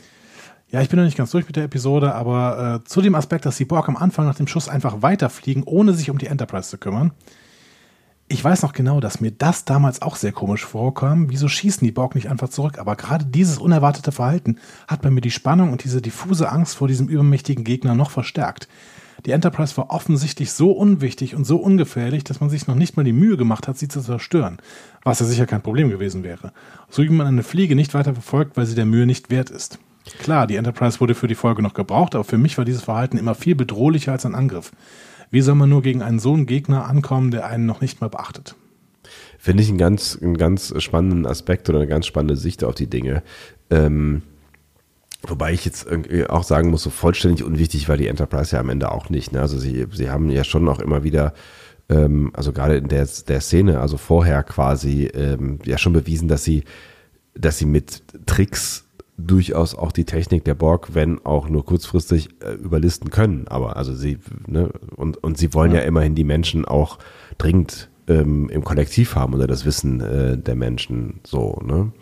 [0.71, 3.47] ja, ich bin noch nicht ganz durch mit der Episode, aber äh, zu dem Aspekt,
[3.47, 6.69] dass die Borg am Anfang nach dem Schuss einfach weiterfliegen, ohne sich um die Enterprise
[6.69, 7.13] zu kümmern.
[8.27, 11.29] Ich weiß noch genau, dass mir das damals auch sehr komisch vorkam.
[11.29, 12.79] Wieso schießen die Borg nicht einfach zurück?
[12.79, 14.59] Aber gerade dieses unerwartete Verhalten
[14.89, 18.67] hat bei mir die Spannung und diese diffuse Angst vor diesem übermächtigen Gegner noch verstärkt.
[19.27, 23.05] Die Enterprise war offensichtlich so unwichtig und so ungefährlich, dass man sich noch nicht mal
[23.05, 24.59] die Mühe gemacht hat, sie zu zerstören.
[25.03, 26.53] Was ja sicher kein Problem gewesen wäre.
[26.91, 29.79] So wie man eine Fliege nicht weiter verfolgt, weil sie der Mühe nicht wert ist.
[30.19, 33.17] Klar, die Enterprise wurde für die Folge noch gebraucht, aber für mich war dieses Verhalten
[33.17, 34.73] immer viel bedrohlicher als ein Angriff.
[35.31, 38.11] Wie soll man nur gegen einen so einen Gegner ankommen, der einen noch nicht mal
[38.11, 38.55] beachtet?
[39.39, 42.87] Finde ich einen ganz, einen ganz spannenden Aspekt oder eine ganz spannende Sicht auf die
[42.87, 43.23] Dinge.
[43.71, 44.23] Ähm,
[45.29, 45.87] wobei ich jetzt
[46.29, 49.33] auch sagen muss, so vollständig unwichtig war die Enterprise ja am Ende auch nicht.
[49.33, 49.41] Ne?
[49.41, 51.35] Also sie, sie haben ja schon auch immer wieder,
[51.89, 56.45] ähm, also gerade in der, der Szene, also vorher quasi, ähm, ja schon bewiesen, dass
[56.45, 56.65] sie,
[57.35, 58.85] dass sie mit Tricks
[59.17, 63.47] durchaus auch die Technik der Borg, wenn auch nur kurzfristig, äh, überlisten können.
[63.49, 65.81] Aber also sie, ne, und, und sie wollen ja.
[65.81, 66.99] ja immerhin die Menschen auch
[67.39, 71.93] dringend ähm, im Kollektiv haben oder das Wissen äh, der Menschen so, ne?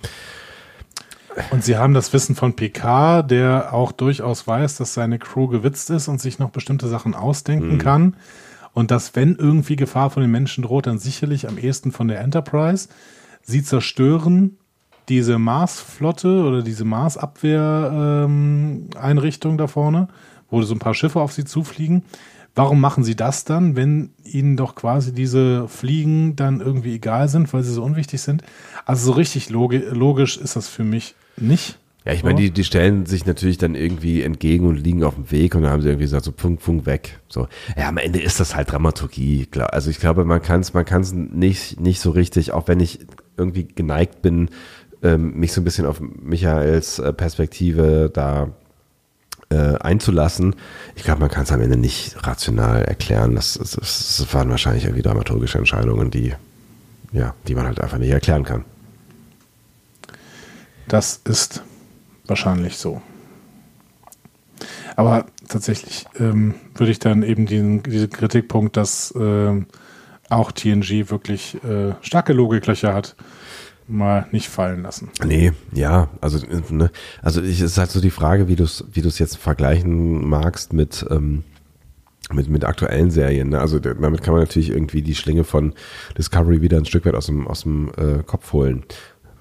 [1.50, 5.90] Und sie haben das Wissen von PK, der auch durchaus weiß, dass seine Crew gewitzt
[5.90, 7.78] ist und sich noch bestimmte Sachen ausdenken mhm.
[7.78, 8.16] kann.
[8.74, 12.20] Und dass, wenn irgendwie Gefahr von den Menschen droht, dann sicherlich am ehesten von der
[12.20, 12.88] Enterprise.
[13.42, 14.56] Sie zerstören
[15.08, 20.08] diese Mars-Flotte oder diese Mars-Abwehr-Einrichtung ähm, da vorne,
[20.50, 22.04] wo so ein paar Schiffe auf sie zufliegen.
[22.54, 27.50] Warum machen sie das dann, wenn ihnen doch quasi diese Fliegen dann irgendwie egal sind,
[27.52, 28.42] weil sie so unwichtig sind?
[28.84, 31.78] Also so richtig logi logisch ist das für mich nicht.
[32.04, 35.30] Ja, ich meine, die, die stellen sich natürlich dann irgendwie entgegen und liegen auf dem
[35.30, 37.20] Weg und dann haben sie irgendwie gesagt, so Punkt, Punkt, weg.
[37.28, 37.46] So,
[37.76, 39.46] ja, am Ende ist das halt Dramaturgie.
[39.56, 43.06] Also ich glaube, man kann es man kann's nicht, nicht so richtig, auch wenn ich
[43.36, 44.48] irgendwie geneigt bin,
[45.02, 48.48] ähm, mich so ein bisschen auf Michaels äh, Perspektive da
[49.50, 50.56] äh, einzulassen.
[50.96, 53.36] Ich glaube, man kann es am Ende nicht rational erklären.
[53.36, 56.34] Das, das, das, waren wahrscheinlich irgendwie dramaturgische Entscheidungen, die,
[57.12, 58.64] ja, die man halt einfach nicht erklären kann.
[60.92, 61.62] Das ist
[62.26, 63.00] wahrscheinlich so.
[64.94, 69.64] Aber tatsächlich ähm, würde ich dann eben diesen, diesen Kritikpunkt, dass ähm,
[70.28, 73.16] auch TNG wirklich äh, starke Logiklöcher hat,
[73.88, 75.08] mal nicht fallen lassen.
[75.24, 76.90] Nee, ja, also, ne,
[77.22, 80.74] also ich, es ist halt so die Frage, wie du es wie jetzt vergleichen magst
[80.74, 81.42] mit, ähm,
[82.30, 83.48] mit, mit aktuellen Serien.
[83.48, 83.60] Ne?
[83.60, 85.72] Also damit kann man natürlich irgendwie die Schlinge von
[86.18, 88.84] Discovery wieder ein Stück weit aus dem, aus dem äh, Kopf holen.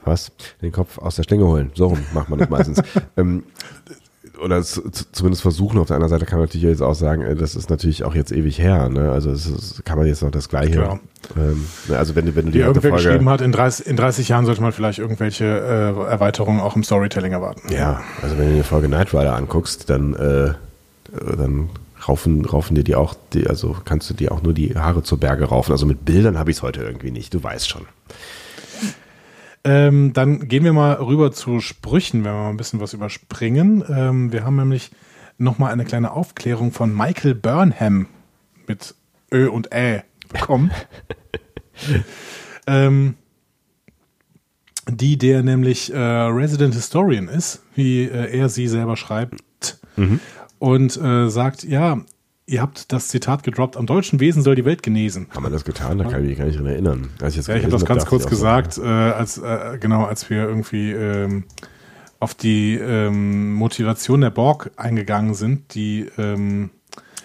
[0.03, 0.31] Was?
[0.61, 1.71] Den Kopf aus der Schlinge holen.
[1.75, 2.81] So rum macht man das meistens.
[3.17, 3.43] ähm,
[4.41, 5.77] oder zumindest versuchen.
[5.79, 8.15] Auf der anderen Seite kann man natürlich jetzt auch sagen, äh, das ist natürlich auch
[8.15, 8.89] jetzt ewig her.
[8.89, 9.11] Ne?
[9.11, 10.99] Also es ist, kann man jetzt noch das Gleiche.
[11.37, 13.95] Ähm, ne, also wenn, wenn du die, die irgendwer Folge, geschrieben hat, in 30, in
[13.95, 17.71] 30 Jahren sollte man vielleicht irgendwelche äh, Erweiterungen auch im Storytelling erwarten.
[17.71, 20.53] Ja, also wenn du die Folge Knight Rider anguckst, dann, äh,
[21.37, 21.69] dann
[22.07, 25.19] raufen, raufen dir die auch, die, also kannst du dir auch nur die Haare zur
[25.19, 25.71] Berge raufen.
[25.71, 27.85] Also mit Bildern habe ich es heute irgendwie nicht, du weißt schon.
[29.63, 33.83] Ähm, dann gehen wir mal rüber zu Sprüchen, wenn wir mal ein bisschen was überspringen.
[33.87, 34.91] Ähm, wir haben nämlich
[35.37, 38.07] nochmal eine kleine Aufklärung von Michael Burnham
[38.67, 38.95] mit
[39.31, 40.71] Ö und Ä bekommen.
[42.67, 43.15] ähm,
[44.89, 49.79] die der nämlich äh, Resident Historian ist, wie äh, er sie selber schreibt.
[49.95, 50.19] Mhm.
[50.57, 52.01] Und äh, sagt, ja,
[52.51, 55.27] ihr habt das Zitat gedroppt, am deutschen Wesen soll die Welt genesen.
[55.33, 55.97] Haben wir das getan?
[55.97, 57.09] Da kann ich mich gar nicht dran erinnern.
[57.21, 60.43] Als ich, ja, ich habe das ganz kurz gesagt, äh, als, äh, genau, als wir
[60.43, 61.45] irgendwie ähm,
[62.19, 66.71] auf die ähm, Motivation der Borg eingegangen sind, die ähm,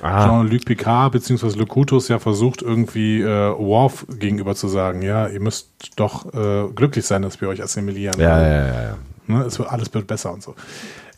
[0.00, 0.26] ah.
[0.26, 1.58] Jean-Luc Picard bzw.
[1.58, 7.04] Locutus ja versucht, irgendwie äh, Worf gegenüber zu sagen, ja, ihr müsst doch äh, glücklich
[7.04, 8.20] sein, dass wir euch assimilieren.
[8.20, 8.96] Ja, ja, ja, ja.
[9.26, 10.54] Ne, es wird, alles wird besser und so.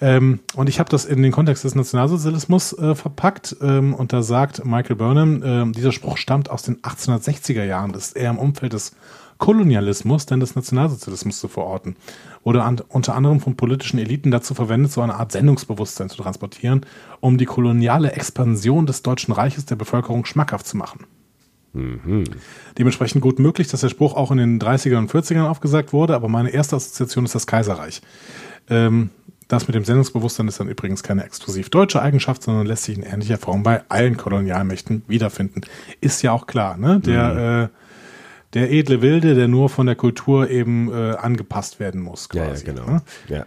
[0.01, 4.23] Ähm, und ich habe das in den Kontext des Nationalsozialismus äh, verpackt ähm, und da
[4.23, 8.39] sagt Michael Burnham, äh, dieser Spruch stammt aus den 1860er Jahren, das ist eher im
[8.39, 8.93] Umfeld des
[9.39, 11.97] Kolonialismus, denn des Nationalsozialismus zu verorten.
[12.45, 16.85] Wurde an, unter anderem von politischen Eliten dazu verwendet, so eine Art Sendungsbewusstsein zu transportieren,
[17.21, 21.07] um die koloniale Expansion des Deutschen Reiches der Bevölkerung schmackhaft zu machen.
[21.73, 22.25] Mhm.
[22.79, 26.29] Dementsprechend gut möglich, dass der Spruch auch in den 30ern und 40ern aufgesagt wurde, aber
[26.29, 28.03] meine erste Assoziation ist das Kaiserreich.
[28.69, 29.11] Ähm,
[29.49, 33.03] das mit dem Sendungsbewusstsein ist dann übrigens keine exklusiv deutsche Eigenschaft, sondern lässt sich in
[33.03, 35.63] ähnlicher Form bei allen Kolonialmächten wiederfinden.
[36.03, 37.01] Ist ja auch klar, ne?
[37.01, 37.65] Der, mhm.
[37.65, 37.69] äh,
[38.55, 42.29] der edle Wilde, der nur von der Kultur eben äh, angepasst werden muss.
[42.29, 42.91] Quasi, ja, ja, genau.
[42.91, 43.03] Ne?
[43.29, 43.47] Ja.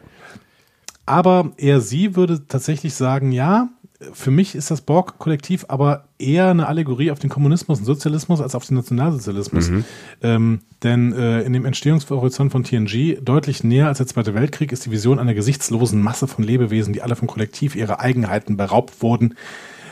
[1.06, 3.70] Aber er, sie würde tatsächlich sagen, ja,
[4.14, 8.56] für mich ist das Borg-Kollektiv aber eher eine Allegorie auf den Kommunismus und Sozialismus als
[8.56, 9.70] auf den Nationalsozialismus.
[9.70, 9.86] Mhm.
[10.22, 14.86] Ähm, denn äh, in dem Entstehungshorizont von TNG deutlich näher als der Zweite Weltkrieg ist
[14.86, 19.36] die Vision einer gesichtslosen Masse von Lebewesen, die alle vom Kollektiv ihrer Eigenheiten beraubt wurden.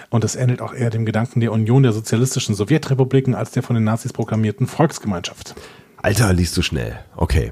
[0.09, 3.75] Und das ähnelt auch eher dem Gedanken der Union der sozialistischen Sowjetrepubliken als der von
[3.75, 5.55] den Nazis proklamierten Volksgemeinschaft.
[5.97, 6.99] Alter, liest du schnell.
[7.15, 7.51] Okay.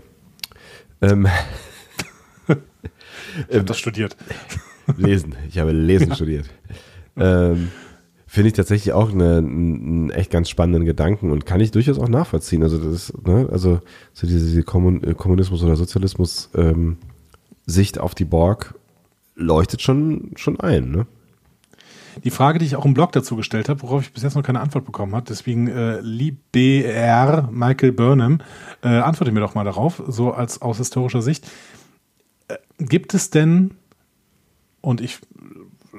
[1.02, 1.28] Ähm.
[2.48, 4.18] ich habe das studiert.
[4.96, 5.36] Lesen.
[5.50, 6.46] Ich habe Lesen studiert.
[7.18, 7.70] Ähm,
[8.30, 12.10] Finde ich tatsächlich auch eine, einen echt ganz spannenden Gedanken und kann ich durchaus auch
[12.10, 12.62] nachvollziehen.
[12.62, 13.80] Also das ne, also
[14.14, 18.76] so diese, diese Kommunismus- oder Sozialismus-Sicht ähm, auf die Borg
[19.36, 21.08] leuchtet schon, schon ein, ne?
[22.24, 24.44] Die Frage, die ich auch im Blog dazu gestellt habe, worauf ich bis jetzt noch
[24.44, 28.40] keine Antwort bekommen habe, deswegen äh, LibR Michael Burnham,
[28.84, 31.48] äh, antworte mir doch mal darauf, so als aus historischer Sicht.
[32.48, 33.72] Äh, gibt es denn
[34.88, 35.20] und ich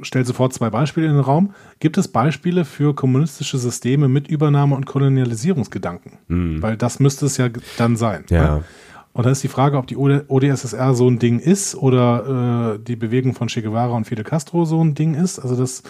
[0.01, 1.53] stelle sofort zwei Beispiele in den Raum.
[1.79, 6.13] Gibt es Beispiele für kommunistische Systeme mit Übernahme- und Kolonialisierungsgedanken?
[6.29, 6.63] Mhm.
[6.63, 8.25] Weil das müsste es ja dann sein.
[8.31, 8.57] Ja.
[8.57, 8.65] Ne?
[9.13, 12.97] Und da ist die Frage, ob die ODSSR so ein Ding ist oder äh, die
[12.97, 15.39] Bewegung von Che Guevara und Fidel Castro so ein Ding ist.
[15.39, 15.83] Also das,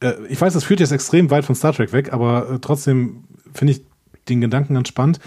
[0.00, 3.24] äh, ich weiß, das führt jetzt extrem weit von Star Trek weg, aber äh, trotzdem
[3.52, 3.82] finde ich
[4.28, 5.20] den Gedanken ganz spannend.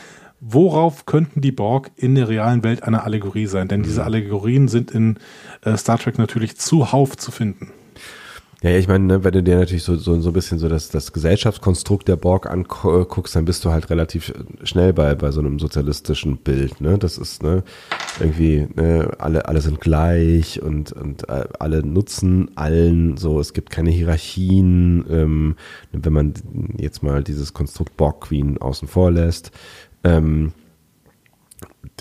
[0.45, 3.69] Worauf könnten die Borg in der realen Welt eine Allegorie sein?
[3.69, 4.07] Denn diese mhm.
[4.07, 5.15] Allegorien sind in
[5.61, 7.71] äh, Star Trek natürlich zuhauf zu finden.
[8.61, 10.89] Ja, ich meine, ne, wenn du dir natürlich so, so, so ein bisschen so das,
[10.89, 14.33] das Gesellschaftskonstrukt der Borg anguckst, dann bist du halt relativ
[14.63, 16.81] schnell bei, bei so einem sozialistischen Bild.
[16.81, 16.97] Ne?
[16.97, 17.63] Das ist ne,
[18.19, 23.69] irgendwie, ne, alle, alle sind gleich und, und äh, alle nutzen allen so, es gibt
[23.69, 25.05] keine Hierarchien.
[25.09, 25.55] Ähm,
[25.93, 26.33] wenn man
[26.77, 29.51] jetzt mal dieses Konstrukt Borg Queen außen vor lässt,
[30.03, 30.53] ähm,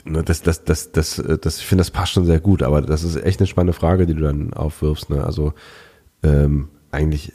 [0.05, 2.83] ne, das, das, das, das, äh, das, ich finde, das passt schon sehr gut, aber
[2.83, 5.11] das ist echt eine spannende Frage, die du dann aufwirfst.
[5.11, 5.24] Ne?
[5.24, 5.55] Also
[6.23, 7.33] ähm, eigentlich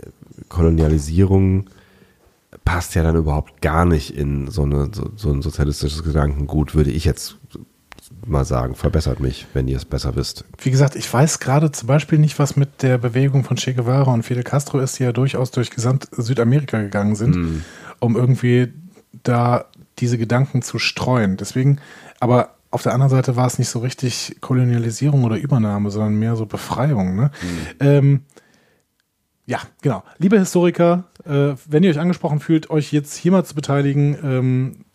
[0.50, 1.70] Kolonialisierung
[2.64, 6.92] passt ja dann überhaupt gar nicht in so, eine, so, so ein sozialistisches Gedankengut, würde
[6.92, 7.38] ich jetzt
[8.26, 8.76] mal sagen.
[8.76, 10.46] Verbessert mich, wenn ihr es besser wisst.
[10.60, 14.14] Wie gesagt, ich weiß gerade zum Beispiel nicht, was mit der Bewegung von Che Guevara
[14.14, 17.64] und Fidel Castro ist, die ja durchaus durch gesamt Südamerika gegangen sind, mm.
[18.00, 18.74] um irgendwie
[19.24, 19.66] da
[20.00, 21.38] diese Gedanken zu streuen.
[21.38, 21.80] Deswegen,
[22.20, 26.36] aber auf der anderen Seite war es nicht so richtig Kolonialisierung oder Übernahme, sondern mehr
[26.36, 27.16] so Befreiung.
[27.16, 27.32] Ne?
[27.42, 27.76] Mhm.
[27.80, 28.22] Ähm,
[29.46, 30.04] ja, genau.
[30.18, 34.86] Liebe Historiker, äh, wenn ihr euch angesprochen fühlt, euch jetzt hier mal zu beteiligen, ähm,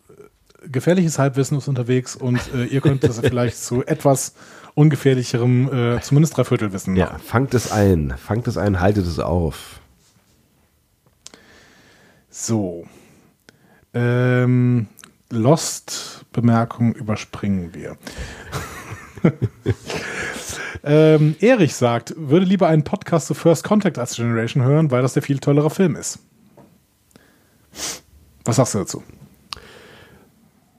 [0.71, 4.35] gefährliches Halbwissen ist unterwegs und äh, ihr könnt das vielleicht zu etwas
[4.75, 7.13] ungefährlicherem, äh, zumindest Dreiviertelwissen machen.
[7.13, 9.79] Ja, fangt es ein, fangt es ein, haltet es auf.
[12.29, 12.85] So.
[13.93, 14.87] Ähm,
[15.29, 17.97] Lost-Bemerkung überspringen wir.
[20.83, 25.13] ähm, Erich sagt, würde lieber einen Podcast zu First Contact als Generation hören, weil das
[25.13, 26.19] der viel tollere Film ist.
[28.45, 29.03] Was sagst du dazu?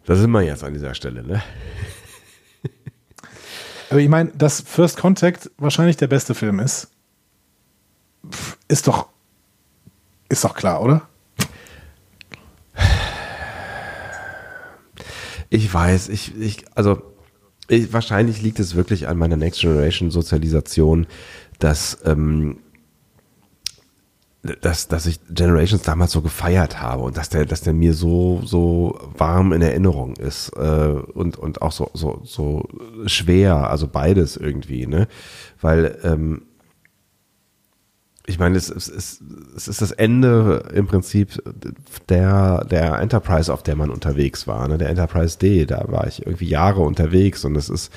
[0.05, 1.43] Da sind wir jetzt an dieser Stelle, ne?
[3.91, 6.91] Aber ich meine, dass First Contact wahrscheinlich der beste Film ist,
[8.69, 9.09] ist doch,
[10.29, 11.09] ist doch klar, oder?
[15.55, 17.01] Ich weiß, ich, ich also
[17.69, 21.07] ich, wahrscheinlich liegt es wirklich an meiner Next Generation Sozialisation,
[21.61, 22.57] dass ähm,
[24.61, 28.43] dass, dass ich Generations damals so gefeiert habe und dass der, dass der mir so,
[28.45, 32.69] so warm in Erinnerung ist äh, und, und auch so, so, so
[33.07, 35.07] schwer, also beides irgendwie, ne?
[35.61, 36.43] Weil ähm,
[38.27, 39.23] ich meine, es, es, es,
[39.55, 41.43] es ist das Ende im Prinzip
[42.09, 44.79] der, der Enterprise, auf der man unterwegs war, ne?
[44.79, 47.93] der Enterprise D, da war ich irgendwie Jahre unterwegs und es ist,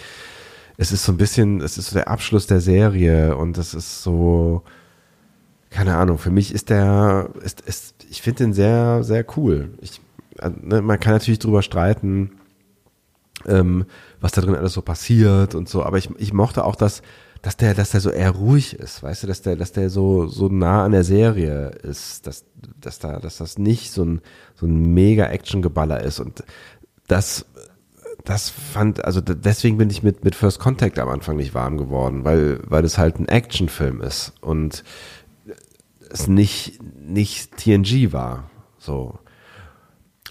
[0.75, 4.03] es ist so ein bisschen, es ist so der Abschluss der Serie und es ist
[4.03, 4.63] so,
[5.69, 9.69] keine Ahnung, für mich ist der, ist, ist, ich finde den sehr, sehr cool.
[9.79, 10.01] Ich,
[10.61, 12.31] ne, man kann natürlich drüber streiten,
[13.45, 13.85] ähm,
[14.19, 17.01] was da drin alles so passiert und so, aber ich, ich mochte auch das,
[17.41, 20.27] dass der, dass der so eher ruhig ist, weißt du, dass der, dass der so,
[20.27, 22.45] so nah an der Serie ist, dass,
[22.79, 24.21] dass da, dass das nicht so ein,
[24.55, 26.43] so ein mega Action-Geballer ist und
[27.07, 27.45] das,
[28.25, 32.25] das fand, also deswegen bin ich mit, mit First Contact am Anfang nicht warm geworden,
[32.25, 34.83] weil, weil es halt ein Actionfilm ist und
[36.09, 39.19] es nicht, nicht TNG war, so.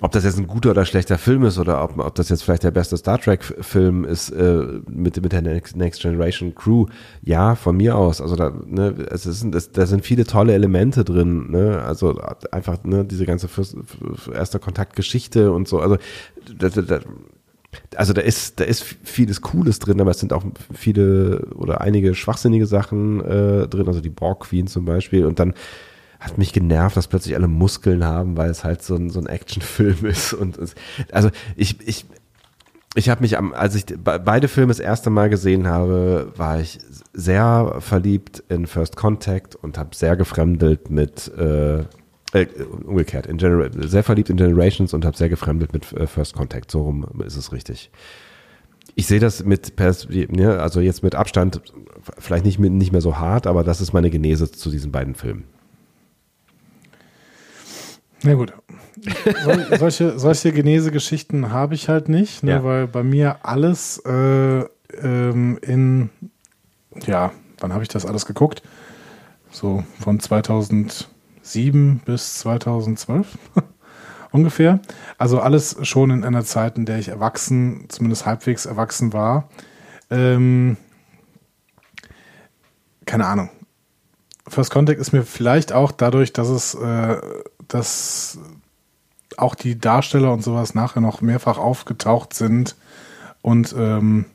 [0.00, 2.64] Ob das jetzt ein guter oder schlechter Film ist oder ob, ob das jetzt vielleicht
[2.64, 6.86] der beste Star Trek-Film ist äh, mit, mit der Next, Generation Crew,
[7.22, 8.20] ja, von mir aus.
[8.20, 11.82] Also da, ne, es ist, es, da sind viele tolle Elemente drin, ne?
[11.82, 12.20] Also
[12.50, 13.76] einfach ne, diese ganze Fürst,
[14.32, 15.80] erster Kontaktgeschichte und so.
[15.80, 15.96] Also
[16.58, 17.00] da, da,
[17.96, 20.44] also da ist, da ist vieles Cooles drin, aber es sind auch
[20.74, 25.24] viele oder einige schwachsinnige Sachen äh, drin, also die Borg Queen zum Beispiel.
[25.24, 25.54] Und dann
[26.26, 29.26] hat mich genervt, dass plötzlich alle Muskeln haben, weil es halt so ein, so ein
[29.26, 30.32] Actionfilm ist.
[30.32, 30.74] Und es,
[31.12, 32.06] also ich, ich,
[32.94, 36.78] ich habe mich am, als ich beide Filme das erste Mal gesehen habe, war ich
[37.12, 41.80] sehr verliebt in First Contact und habe sehr gefremdelt mit äh,
[42.32, 42.46] äh,
[42.84, 46.70] umgekehrt, in Genera sehr verliebt in Generations und habe sehr gefremdelt mit äh, First Contact.
[46.70, 47.90] So rum ist es richtig.
[48.94, 51.60] Ich sehe das mit, Pers ne, also jetzt mit Abstand,
[52.18, 55.44] vielleicht nicht, nicht mehr so hart, aber das ist meine Genese zu diesen beiden Filmen.
[58.22, 58.52] Na gut.
[59.44, 62.64] So, solche, solche Genese-Geschichten habe ich halt nicht, ne, ja.
[62.64, 64.64] weil bei mir alles äh,
[65.02, 66.10] ähm, in,
[67.06, 68.62] ja, wann habe ich das alles geguckt?
[69.50, 73.38] So von 2007 bis 2012
[74.32, 74.80] ungefähr.
[75.18, 79.48] Also alles schon in einer Zeit, in der ich erwachsen, zumindest halbwegs erwachsen war.
[80.10, 80.76] Ähm,
[83.04, 83.50] keine Ahnung.
[84.48, 87.16] First Contact ist mir vielleicht auch dadurch, dass es äh,
[87.68, 88.38] dass
[89.36, 92.76] auch die Darsteller und sowas nachher noch mehrfach aufgetaucht sind
[93.42, 94.26] und ähm,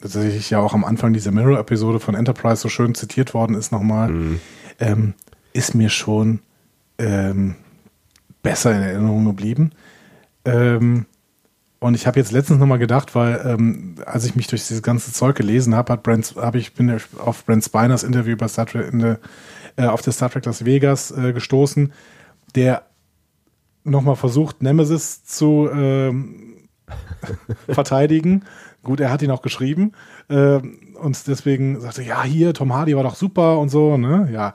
[0.00, 4.08] tatsächlich ja auch am Anfang dieser Mirror-Episode von Enterprise so schön zitiert worden ist nochmal,
[4.10, 4.40] mhm.
[4.80, 5.14] ähm,
[5.52, 6.40] ist mir schon
[6.98, 7.56] ähm,
[8.42, 9.72] besser in Erinnerung geblieben.
[10.44, 11.06] Ähm,
[11.80, 15.12] und ich habe jetzt letztens nochmal gedacht, weil ähm, als ich mich durch dieses ganze
[15.12, 18.92] Zeug gelesen habe, hat Brent, hab ich bin auf Brent Spiners Interview bei Star Trek
[18.92, 19.18] in der,
[19.76, 21.92] äh, auf der Star Trek Las Vegas äh, gestoßen
[22.54, 22.82] der
[23.84, 26.68] nochmal versucht, Nemesis zu ähm,
[27.68, 28.44] verteidigen.
[28.82, 29.92] Gut, er hat ihn auch geschrieben.
[30.28, 34.28] Ähm, und deswegen sagte, ja, hier, Tom Hardy war doch super und so, ne?
[34.32, 34.54] Ja.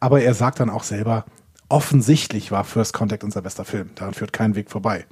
[0.00, 1.24] Aber er sagt dann auch selber,
[1.68, 3.90] offensichtlich war First Contact unser bester Film.
[3.94, 5.06] Daran führt kein Weg vorbei.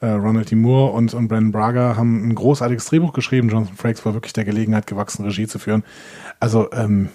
[0.00, 0.56] Äh, Ronald D.
[0.56, 3.48] Moore und, und Brandon Braga haben ein großartiges Drehbuch geschrieben.
[3.48, 5.84] Jonathan Frakes war wirklich der Gelegenheit gewachsen, Regie zu führen.
[6.40, 7.08] Also, ähm,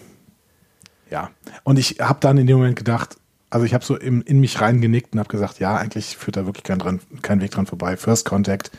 [1.10, 1.30] ja.
[1.64, 3.18] Und ich habe dann in dem Moment gedacht,
[3.50, 6.46] also ich habe so in, in mich reingenickt und habe gesagt, ja, eigentlich führt da
[6.46, 7.98] wirklich kein, dran, kein Weg dran vorbei.
[7.98, 8.72] First Contact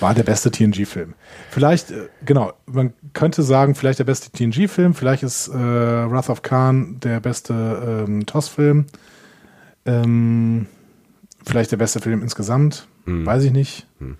[0.00, 1.14] war der beste TNG-Film.
[1.50, 6.42] Vielleicht, äh, genau, man könnte sagen, vielleicht der beste TNG-Film, vielleicht ist äh, Wrath of
[6.42, 8.86] Khan der beste ähm, TOS-Film,
[9.84, 10.66] ähm,
[11.44, 13.26] vielleicht der beste Film insgesamt, hm.
[13.26, 13.86] weiß ich nicht.
[13.98, 14.16] Hm.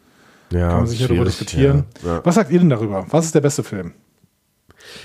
[0.53, 1.85] Ja, Kann man sich ja darüber diskutieren.
[2.03, 2.21] Ja, ja.
[2.25, 3.07] Was sagt ihr denn darüber?
[3.11, 3.93] Was ist der beste Film?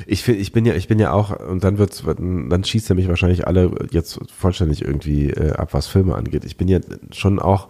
[0.07, 2.95] Ich, find, ich bin ja, ich bin ja auch, und dann wird's, dann schießt er
[2.95, 6.45] mich wahrscheinlich alle jetzt vollständig irgendwie äh, ab, was Filme angeht.
[6.45, 6.79] Ich bin ja
[7.11, 7.67] schon auch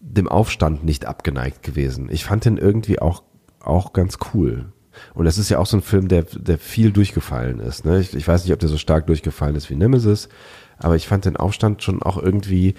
[0.00, 2.08] dem Aufstand nicht abgeneigt gewesen.
[2.10, 3.22] Ich fand den irgendwie auch,
[3.60, 4.72] auch ganz cool.
[5.14, 7.84] Und das ist ja auch so ein Film, der, der viel durchgefallen ist.
[7.84, 8.00] Ne?
[8.00, 10.28] Ich, ich weiß nicht, ob der so stark durchgefallen ist wie Nemesis,
[10.78, 12.74] aber ich fand den Aufstand schon auch irgendwie,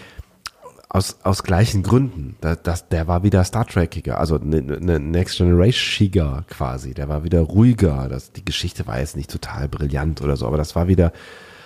[0.89, 2.35] aus, aus gleichen Gründen.
[2.41, 6.93] Das, das, der war wieder Star Trekiger, also eine ne Next Generation quasi.
[6.93, 8.09] Der war wieder ruhiger.
[8.09, 11.13] Das, die Geschichte war jetzt nicht total brillant oder so, aber das war wieder,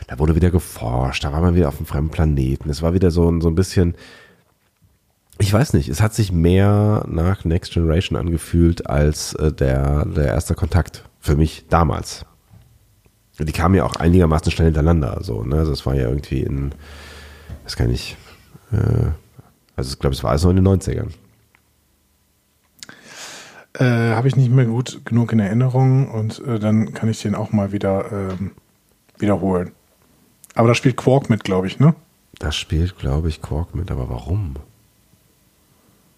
[0.08, 2.70] da wurde wieder geforscht, da war man wieder auf einem fremden Planeten.
[2.70, 3.96] Es war wieder so, so ein bisschen,
[5.40, 10.26] ich weiß nicht, es hat sich mehr nach Next Generation angefühlt als äh, der, der
[10.26, 12.26] erste Kontakt für mich damals.
[13.40, 15.56] Die kamen ja auch einigermaßen schnell hintereinander, so, ne?
[15.56, 16.76] Also es war ja irgendwie in,
[17.64, 18.16] das kann ich,
[19.76, 21.12] also ich glaube, es war alles noch in den 90ern.
[23.74, 27.34] Äh, Habe ich nicht mehr gut genug in Erinnerung und äh, dann kann ich den
[27.34, 28.52] auch mal wieder ähm,
[29.18, 29.72] wiederholen.
[30.54, 31.96] Aber da spielt Quark mit, glaube ich, ne?
[32.38, 34.56] Da spielt, glaube ich, Quark mit, aber warum?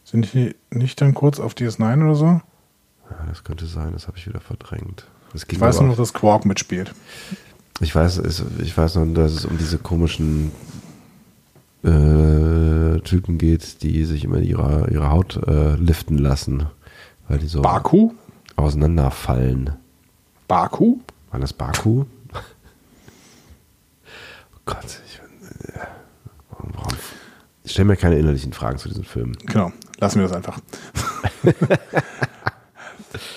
[0.03, 2.25] Sind die nicht dann kurz auf DS9 oder so?
[2.25, 5.07] Ja, das könnte sein, das habe ich wieder verdrängt.
[5.33, 6.93] ich weiß nur noch, dass Quark mitspielt.
[7.79, 8.21] Ich weiß,
[8.59, 10.51] ich weiß nur, dass es um diese komischen
[11.85, 16.67] äh, Typen geht, die sich immer ihre, ihre Haut äh, liften lassen,
[17.27, 18.11] weil die so Baku?
[18.55, 19.71] auseinanderfallen.
[20.47, 20.99] Baku?
[21.31, 22.05] War das Baku?
[22.33, 22.39] oh
[24.65, 25.79] Gott, ich, äh,
[26.49, 26.97] warum, warum?
[27.63, 29.33] ich stelle mir keine innerlichen Fragen zu diesem Film.
[29.45, 30.59] Genau, lassen wir das einfach.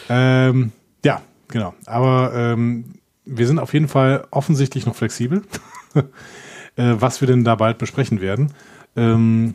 [0.08, 0.72] ähm,
[1.04, 1.74] ja, genau.
[1.86, 2.94] Aber ähm,
[3.24, 5.42] wir sind auf jeden Fall offensichtlich noch flexibel
[6.78, 8.52] äh, was wir denn da bald besprechen werden.
[8.96, 9.54] Ähm,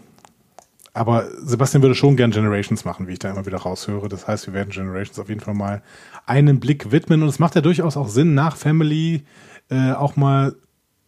[0.93, 4.09] aber Sebastian würde schon gern Generations machen, wie ich da immer wieder raushöre.
[4.09, 5.81] Das heißt, wir werden Generations auf jeden Fall mal
[6.27, 7.23] einen Blick widmen.
[7.23, 9.23] Und es macht ja durchaus auch Sinn, nach Family
[9.71, 10.55] äh, auch mal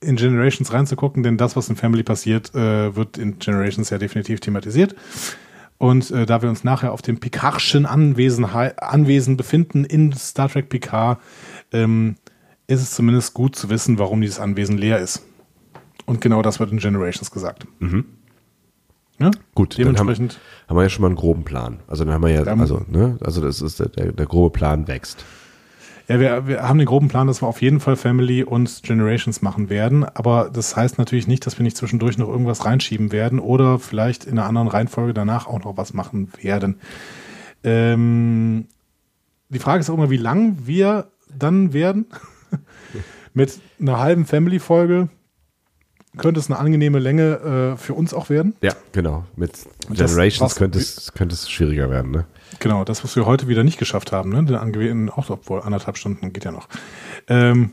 [0.01, 4.39] in Generations reinzugucken, denn das, was in Family passiert, äh, wird in Generations ja definitiv
[4.39, 4.95] thematisiert.
[5.77, 10.69] Und äh, da wir uns nachher auf dem Picardschen Anwesen, Anwesen befinden in Star Trek
[10.69, 11.19] Picard,
[11.71, 12.15] ähm,
[12.67, 15.21] ist es zumindest gut zu wissen, warum dieses Anwesen leer ist.
[16.05, 17.67] Und genau das wird in Generations gesagt.
[17.79, 18.05] Mhm.
[19.19, 19.31] Ja?
[19.53, 21.79] Gut, dementsprechend haben, haben, wir ja schon mal einen groben Plan.
[21.87, 25.23] Also dann haben wir ja, also, ne, also das ist der, der, grobe Plan wächst.
[26.07, 29.41] Ja, wir, wir haben den groben Plan, dass wir auf jeden Fall Family und Generations
[29.41, 30.03] machen werden.
[30.03, 34.25] Aber das heißt natürlich nicht, dass wir nicht zwischendurch noch irgendwas reinschieben werden oder vielleicht
[34.25, 36.79] in einer anderen Reihenfolge danach auch noch was machen werden.
[37.63, 38.67] Ähm,
[39.49, 42.05] die Frage ist auch immer, wie lang wir dann werden.
[43.33, 45.09] Mit einer halben Family-Folge
[46.17, 48.55] könnte es eine angenehme Länge äh, für uns auch werden.
[48.61, 49.25] Ja, genau.
[49.35, 49.51] Mit
[49.89, 52.11] Generations das, könnte, es, könnte es schwieriger werden.
[52.11, 52.25] Ne?
[52.59, 54.43] Genau, das, was wir heute wieder nicht geschafft haben, ne?
[54.43, 56.67] Den angewählten, auch obwohl anderthalb Stunden geht ja noch.
[57.27, 57.71] Ähm,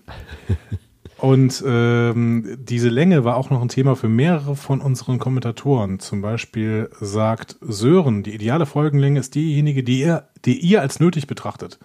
[1.19, 6.01] und ähm, diese Länge war auch noch ein Thema für mehrere von unseren Kommentatoren.
[6.01, 11.27] Zum Beispiel sagt Sören, die ideale Folgenlänge ist diejenige, die ihr, die ihr als nötig
[11.27, 11.79] betrachtet.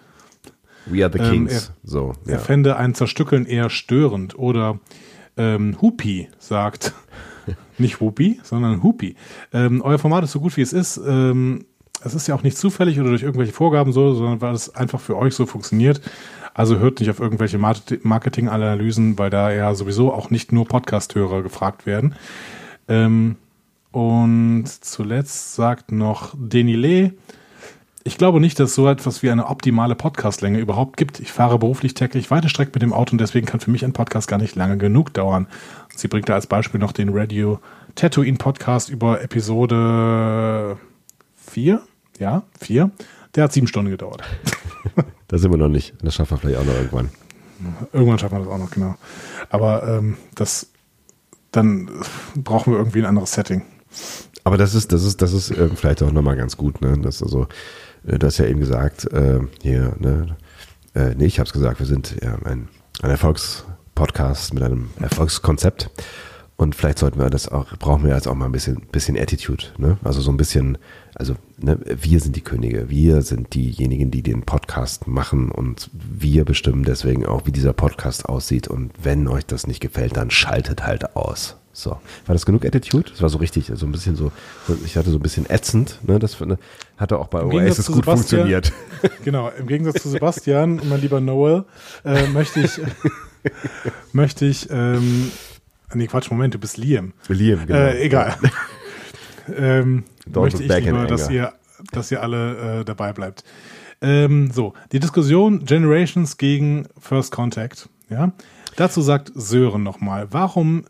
[0.86, 1.52] We are the ähm, Kings.
[1.52, 2.32] Ähm, er, so, ja.
[2.32, 4.38] er fände ein Zerstückeln eher störend.
[4.38, 4.80] Oder
[5.38, 6.92] ähm, Hupi sagt,
[7.78, 9.16] nicht Whoopi, sondern Hupi.
[9.52, 10.98] Ähm, euer Format ist so gut, wie es ist.
[10.98, 11.64] Ähm,
[12.04, 15.00] es ist ja auch nicht zufällig oder durch irgendwelche Vorgaben so, sondern weil es einfach
[15.00, 16.00] für euch so funktioniert.
[16.54, 21.86] Also hört nicht auf irgendwelche Marketing-Analysen, weil da ja sowieso auch nicht nur Podcast-Hörer gefragt
[21.86, 22.14] werden.
[22.88, 23.36] Ähm,
[23.90, 27.14] und zuletzt sagt noch Denile,
[28.08, 31.20] ich glaube nicht, dass es so etwas wie eine optimale Podcastlänge überhaupt gibt.
[31.20, 33.92] Ich fahre beruflich täglich weite Strecken mit dem Auto und deswegen kann für mich ein
[33.92, 35.46] Podcast gar nicht lange genug dauern.
[35.94, 37.60] Sie bringt da als Beispiel noch den Radio
[37.96, 40.78] Tatooine Podcast über Episode
[41.36, 41.82] 4.
[42.18, 42.90] Ja, 4.
[43.34, 44.22] Der hat sieben Stunden gedauert.
[45.28, 45.92] da sind wir noch nicht.
[46.00, 47.10] Das schaffen wir vielleicht auch noch irgendwann.
[47.92, 48.94] Irgendwann schaffen wir das auch noch, genau.
[49.50, 50.70] Aber ähm, das,
[51.52, 51.90] dann
[52.36, 53.66] brauchen wir irgendwie ein anderes Setting.
[54.44, 56.98] Aber das ist, das ist, das ist äh, vielleicht auch nochmal ganz gut, ne?
[57.02, 57.48] Das also
[58.04, 60.36] du hast ja eben gesagt, äh, hier, ne,
[60.94, 62.68] äh, nee, ich habe es gesagt, wir sind ja ein,
[63.02, 65.90] ein Erfolgspodcast mit einem Erfolgskonzept.
[66.56, 69.66] Und vielleicht sollten wir das auch, brauchen wir jetzt auch mal ein bisschen, bisschen Attitude,
[69.78, 69.96] ne?
[70.02, 70.76] Also so ein bisschen,
[71.14, 76.44] also ne, wir sind die Könige, wir sind diejenigen, die den Podcast machen und wir
[76.44, 78.66] bestimmen deswegen auch, wie dieser Podcast aussieht.
[78.66, 81.56] Und wenn euch das nicht gefällt, dann schaltet halt aus.
[81.78, 81.90] So.
[81.90, 83.08] War das genug Attitude?
[83.08, 84.32] Das war so richtig, so ein bisschen so,
[84.84, 86.18] ich hatte so ein bisschen ätzend, ne?
[86.18, 86.58] Das ne,
[86.96, 88.72] hatte auch bei Im Oasis gut funktioniert.
[89.24, 91.64] Genau, im Gegensatz zu Sebastian, mein lieber Noel,
[92.04, 92.80] äh, möchte ich,
[94.12, 95.30] möchte ich, ähm,
[95.94, 97.12] nee, Quatsch, Moment, du bist Liam.
[97.28, 97.78] Liam, genau.
[97.78, 98.36] Äh, egal.
[99.56, 100.02] ähm,
[100.34, 101.52] möchte ich lieber, dass ihr,
[101.92, 103.44] dass ihr alle äh, dabei bleibt.
[104.00, 108.32] Ähm, so, die Diskussion Generations gegen First Contact, ja.
[108.74, 110.84] Dazu sagt Sören nochmal, warum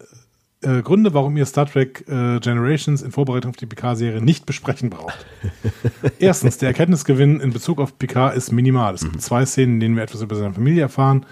[0.63, 4.91] äh, Gründe, warum ihr Star Trek äh, Generations in Vorbereitung auf die Picard-Serie nicht besprechen
[4.91, 5.27] braucht.
[6.19, 8.95] Erstens, der Erkenntnisgewinn in Bezug auf Picard ist minimal.
[8.95, 9.21] Es gibt mhm.
[9.21, 11.27] zwei Szenen, in denen wir etwas über seine Familie erfahren,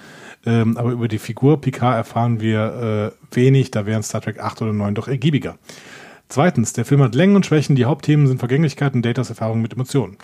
[0.44, 4.62] ähm, aber über die Figur Picard erfahren wir äh, wenig, da wären Star Trek 8
[4.62, 5.57] oder 9 doch ergiebiger.
[6.28, 9.73] Zweitens, der Film hat Längen und Schwächen, die Hauptthemen sind Vergänglichkeit und Datas Erfahrung mit
[9.73, 10.16] Emotionen.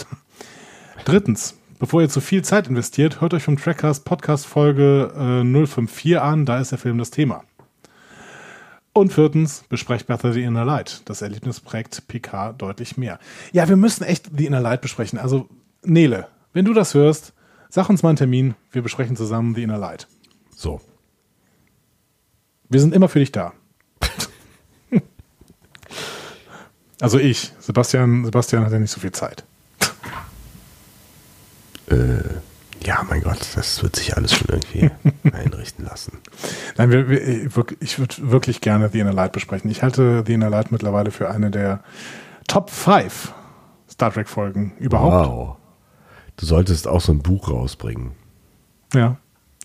[1.05, 6.21] Drittens, Bevor ihr zu viel Zeit investiert, hört euch vom Trackcast Podcast Folge äh, 054
[6.21, 7.43] an, da ist der Film das Thema.
[8.95, 11.01] Und viertens, besprecht Better The Inner Light.
[11.07, 13.19] Das Erlebnis prägt Picard deutlich mehr.
[13.53, 15.19] Ja, wir müssen echt The Inner Light besprechen.
[15.19, 15.49] Also,
[15.83, 17.33] Nele, wenn du das hörst,
[17.71, 18.55] sag uns mal einen Termin.
[18.71, 20.09] Wir besprechen zusammen The Inner Light.
[20.55, 20.81] So.
[22.69, 23.55] Wir sind immer für dich da.
[27.01, 27.53] also ich.
[27.61, 29.45] Sebastian, Sebastian hat ja nicht so viel Zeit.
[31.87, 32.43] äh.
[32.85, 34.91] Ja, mein Gott, das wird sich alles schon irgendwie
[35.33, 36.19] einrichten lassen.
[36.77, 39.71] Nein, wir, wir, ich würde wirklich gerne The Inner Light besprechen.
[39.71, 41.81] Ich halte The Inner Light mittlerweile für eine der
[42.49, 43.33] Top 5
[43.91, 45.29] Star Trek Folgen überhaupt.
[45.29, 45.57] Wow.
[46.37, 48.13] Du solltest auch so ein Buch rausbringen.
[48.95, 49.17] Ja,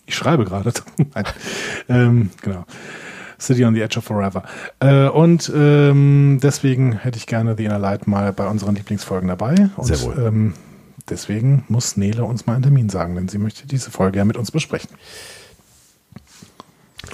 [0.06, 0.72] ich schreibe gerade.
[1.88, 2.64] ähm, genau.
[3.40, 4.42] City on the Edge of Forever.
[4.80, 9.70] Äh, und ähm, deswegen hätte ich gerne The Inner Light mal bei unseren Lieblingsfolgen dabei.
[9.76, 10.18] Und, Sehr wohl.
[10.18, 10.54] Ähm,
[11.10, 14.36] Deswegen muss Nele uns mal einen Termin sagen, denn sie möchte diese Folge ja mit
[14.36, 14.90] uns besprechen.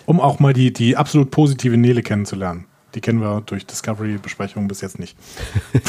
[0.07, 2.67] Um auch mal die, die absolut positive Nele kennenzulernen.
[2.95, 5.17] Die kennen wir durch Discovery-Besprechungen bis jetzt nicht.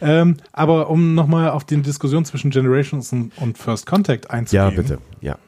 [0.00, 4.70] ähm, aber um nochmal auf die Diskussion zwischen Generations und, First Contact einzugehen.
[4.70, 4.98] Ja, bitte.
[5.20, 5.38] Ja.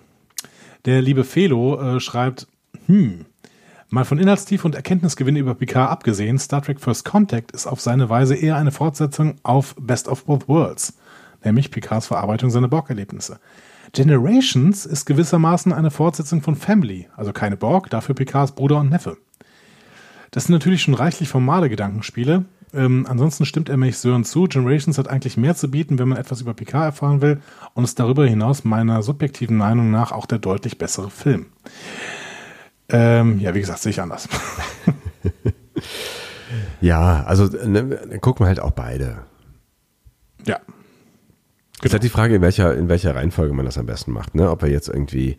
[0.84, 2.46] Der liebe Felo äh, schreibt,
[2.86, 3.24] hm,
[3.90, 8.10] Mal von Inhaltstiefe und Erkenntnisgewinn über Picard abgesehen, Star Trek First Contact ist auf seine
[8.10, 10.98] Weise eher eine Fortsetzung auf Best of Both Worlds,
[11.42, 13.40] nämlich Picards Verarbeitung seiner Borg-Erlebnisse.
[13.92, 19.16] Generations ist gewissermaßen eine Fortsetzung von Family, also keine Borg, dafür Picards Bruder und Neffe.
[20.32, 22.44] Das sind natürlich schon reichlich formale Gedankenspiele.
[22.74, 24.44] Ähm, ansonsten stimmt er mich Sören zu.
[24.44, 27.40] Generations hat eigentlich mehr zu bieten, wenn man etwas über Picard erfahren will
[27.72, 31.46] und ist darüber hinaus meiner subjektiven Meinung nach auch der deutlich bessere Film.
[32.90, 34.28] Ähm, ja, wie gesagt, sehe ich anders.
[36.80, 39.18] ja, also ne, gucken wir halt auch beide.
[40.46, 40.58] Ja.
[40.58, 41.84] Genau.
[41.84, 44.50] Ist halt die Frage, in welcher, in welcher Reihenfolge man das am besten macht, ne?
[44.50, 45.38] Ob wir jetzt irgendwie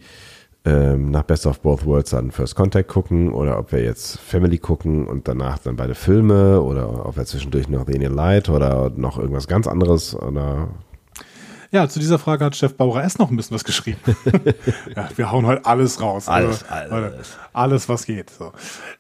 [0.66, 4.58] ähm, nach Best of Both Worlds dann First Contact gucken oder ob wir jetzt Family
[4.58, 8.90] gucken und danach dann beide Filme oder ob wir zwischendurch noch The Alien Light oder
[8.90, 10.70] noch irgendwas ganz anderes oder
[11.72, 13.18] ja, zu dieser Frage hat Chef Bauer S.
[13.18, 14.00] noch ein bisschen was geschrieben.
[14.96, 16.28] ja, wir hauen heute alles raus.
[16.28, 17.38] Alles, also, alles.
[17.54, 18.30] Alles, was geht.
[18.32, 18.52] So.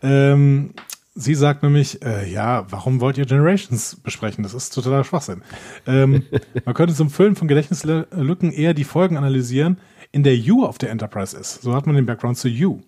[0.03, 0.73] Ähm,
[1.15, 4.43] sie sagt nämlich, äh, ja, warum wollt ihr Generations besprechen?
[4.43, 5.41] Das ist totaler Schwachsinn.
[5.87, 6.25] Ähm,
[6.65, 9.77] man könnte zum Füllen von Gedächtnislücken eher die Folgen analysieren,
[10.11, 11.61] in der U auf der Enterprise ist.
[11.61, 12.81] So hat man den Background zu U.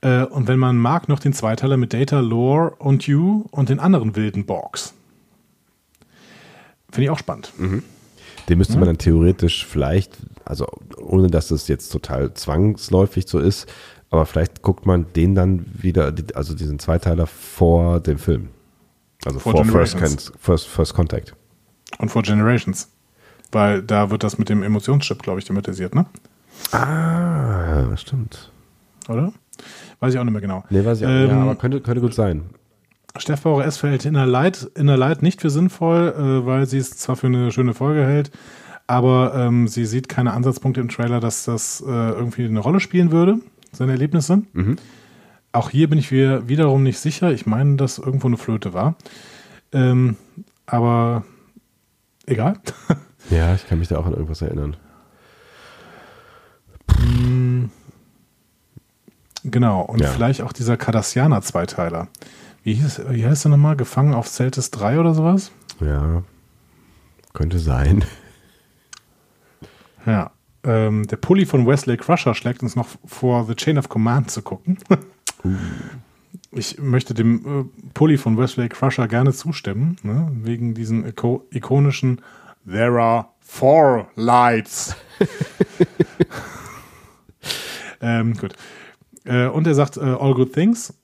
[0.00, 3.80] Äh, und wenn man mag, noch den Zweiteiler mit Data, Lore und U und den
[3.80, 4.94] anderen wilden Borgs.
[6.90, 7.52] Finde ich auch spannend.
[7.58, 7.82] Mhm.
[8.48, 10.66] Den müsste man dann theoretisch vielleicht, also
[10.98, 13.66] ohne dass es jetzt total zwangsläufig so ist,
[14.10, 18.48] aber vielleicht guckt man den dann wieder, also diesen Zweiteiler vor dem Film.
[19.24, 21.34] Also vor, vor First, First, First Contact.
[21.98, 22.90] Und vor Generations.
[23.50, 26.06] Weil da wird das mit dem Emotionschip, glaube ich, thematisiert, ne?
[26.72, 28.50] Ah, stimmt.
[29.08, 29.32] Oder?
[30.00, 30.64] Weiß ich auch nicht mehr genau.
[30.70, 32.42] Nee, weiß ich auch ähm, ja, aber könnte, könnte gut sein.
[33.16, 33.76] Steff Bauer S.
[33.76, 37.52] verhält Inner Light, Inner Light nicht für sinnvoll, äh, weil sie es zwar für eine
[37.52, 38.32] schöne Folge hält,
[38.86, 43.12] aber ähm, sie sieht keine Ansatzpunkte im Trailer, dass das äh, irgendwie eine Rolle spielen
[43.12, 43.38] würde,
[43.72, 44.42] seine Erlebnisse.
[44.52, 44.76] Mhm.
[45.52, 47.30] Auch hier bin ich wieder, wiederum nicht sicher.
[47.30, 48.96] Ich meine, dass irgendwo eine Flöte war.
[49.72, 50.16] Ähm,
[50.66, 51.24] aber
[52.26, 52.54] egal.
[53.30, 54.76] Ja, ich kann mich da auch an irgendwas erinnern.
[56.94, 57.70] Hm.
[59.44, 60.08] Genau, und ja.
[60.08, 62.08] vielleicht auch dieser Cardassianer-Zweiteiler.
[62.64, 63.76] Wie, hieß, wie heißt der nochmal?
[63.76, 65.52] Gefangen auf Celtis 3 oder sowas?
[65.80, 66.22] Ja,
[67.34, 68.04] könnte sein.
[70.06, 70.30] Ja,
[70.64, 74.40] ähm, der Pulli von Wesley Crusher schlägt uns noch vor, The Chain of Command zu
[74.40, 74.78] gucken.
[75.44, 75.50] uh.
[76.52, 80.30] Ich möchte dem äh, Pulli von Wesley Crusher gerne zustimmen, ne?
[80.42, 81.04] wegen diesen
[81.50, 82.22] ikonischen
[82.66, 84.96] There are four lights.
[88.00, 88.54] ähm, gut.
[89.24, 90.94] Äh, und er sagt äh, All Good Things.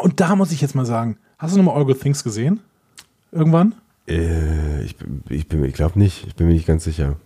[0.00, 2.60] Und da muss ich jetzt mal sagen, hast du nochmal All Good Things gesehen?
[3.32, 3.74] Irgendwann?
[4.08, 4.96] Äh, ich,
[5.28, 6.26] ich, ich glaube nicht.
[6.26, 7.16] Ich bin mir nicht ganz sicher.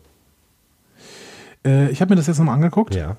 [1.65, 2.95] Äh, ich habe mir das jetzt nochmal angeguckt.
[2.95, 3.17] Ja.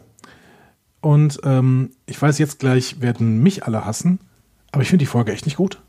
[1.01, 4.19] Und ähm, ich weiß jetzt gleich, werden mich alle hassen.
[4.71, 5.81] Aber ich finde die Folge echt nicht gut.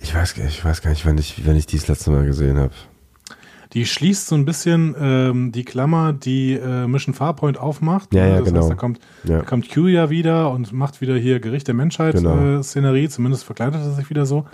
[0.00, 2.58] Ich weiß, ich weiß gar nicht, wann ich, wenn ich die das letzte Mal gesehen
[2.58, 2.74] habe.
[3.74, 8.14] Die schließt so ein bisschen ähm, die Klammer, die äh, Mission Farpoint aufmacht.
[8.14, 8.60] Ja, ja, das genau.
[8.60, 9.38] Heißt, da kommt, ja.
[9.38, 13.00] da kommt Q ja wieder und macht wieder hier Gericht der Menschheit-Szenerie.
[13.00, 13.06] Genau.
[13.06, 14.46] Äh, Zumindest verkleidet er sich wieder so.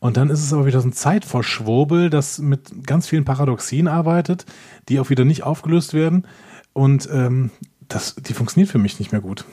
[0.00, 4.44] Und dann ist es aber wieder so ein Zeitverschwurbel, das mit ganz vielen Paradoxien arbeitet,
[4.88, 6.26] die auch wieder nicht aufgelöst werden.
[6.72, 7.50] Und ähm,
[7.88, 9.44] das, die funktioniert für mich nicht mehr gut.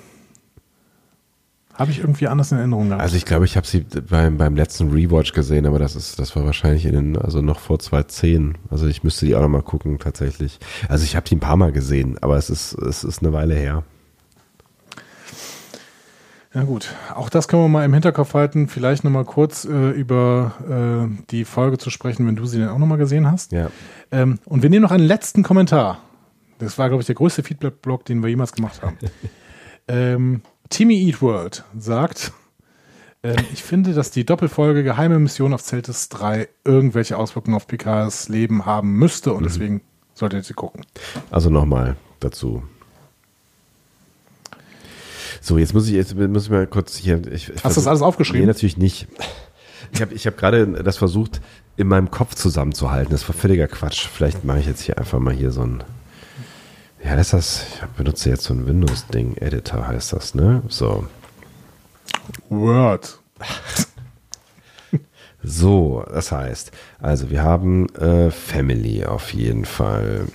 [1.82, 3.02] Habe ich irgendwie anders in Erinnerung gehabt.
[3.02, 6.36] Also ich glaube, ich habe sie beim, beim letzten Rewatch gesehen, aber das ist, das
[6.36, 8.56] war wahrscheinlich in den, also noch vor 2010.
[8.70, 10.60] Also ich müsste die auch noch mal gucken, tatsächlich.
[10.90, 13.56] Also ich habe die ein paar Mal gesehen, aber es ist, es ist eine Weile
[13.56, 13.84] her.
[16.54, 18.68] Ja gut, auch das können wir mal im Hinterkopf halten.
[18.68, 22.70] Vielleicht noch mal kurz äh, über äh, die Folge zu sprechen, wenn du sie dann
[22.70, 23.54] auch noch mal gesehen hast.
[23.54, 23.72] Ja.
[24.12, 25.98] Ähm, und wir nehmen noch einen letzten Kommentar.
[26.60, 28.98] Das war, glaube ich, der größte Feedback-Blog, den wir jemals gemacht haben.
[29.88, 30.42] ähm,
[30.72, 32.32] Timmy Eat World sagt,
[33.22, 38.30] äh, ich finde, dass die Doppelfolge Geheime Mission auf Celtis 3 irgendwelche Auswirkungen auf Picards
[38.30, 39.48] Leben haben müsste und mhm.
[39.48, 39.82] deswegen
[40.16, 40.86] solltet ihr sie gucken.
[41.30, 42.64] Also nochmal dazu.
[45.42, 47.22] So, jetzt muss ich, jetzt muss ich mal kurz hier.
[47.28, 48.42] Ich, ich Hast versuch, du das alles aufgeschrieben?
[48.42, 49.08] Nee, natürlich nicht.
[49.92, 51.42] Ich habe ich hab gerade das versucht,
[51.76, 53.12] in meinem Kopf zusammenzuhalten.
[53.12, 54.08] Das war völliger Quatsch.
[54.08, 55.84] Vielleicht mache ich jetzt hier einfach mal hier so ein
[57.04, 60.62] ja, das ist das, ich benutze jetzt so ein Windows-Ding, Editor heißt das, ne?
[60.68, 61.08] So.
[62.50, 63.20] Word.
[65.44, 70.28] so, das heißt, also wir haben äh, Family auf jeden Fall.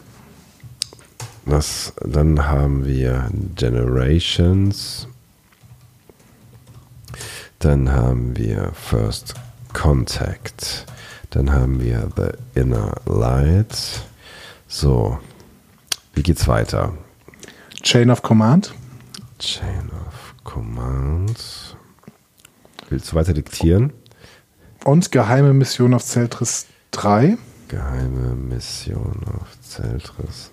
[1.44, 5.06] Das, dann haben wir Generations.
[7.60, 9.34] Dann haben wir First
[9.72, 10.84] Contact.
[11.30, 14.02] Dann haben wir The Inner Light.
[14.66, 15.18] So,
[16.16, 16.93] wie geht's weiter?
[17.82, 18.74] Chain of Command.
[19.38, 21.76] Chain of Command.
[22.88, 23.93] Willst du weiter diktieren?
[24.84, 27.36] Und geheime Mission auf Zeltris 3.
[27.68, 30.51] Geheime Mission auf Zeltris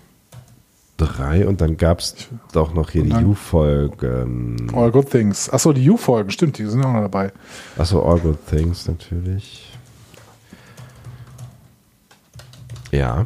[0.97, 2.15] drei und dann gab es
[2.51, 4.71] doch noch hier die U-Folgen.
[4.73, 5.49] All Good Things.
[5.49, 7.31] Achso, die U-Folgen, stimmt, die sind auch noch dabei.
[7.77, 9.71] Achso, All Good Things natürlich.
[12.91, 13.25] Ja.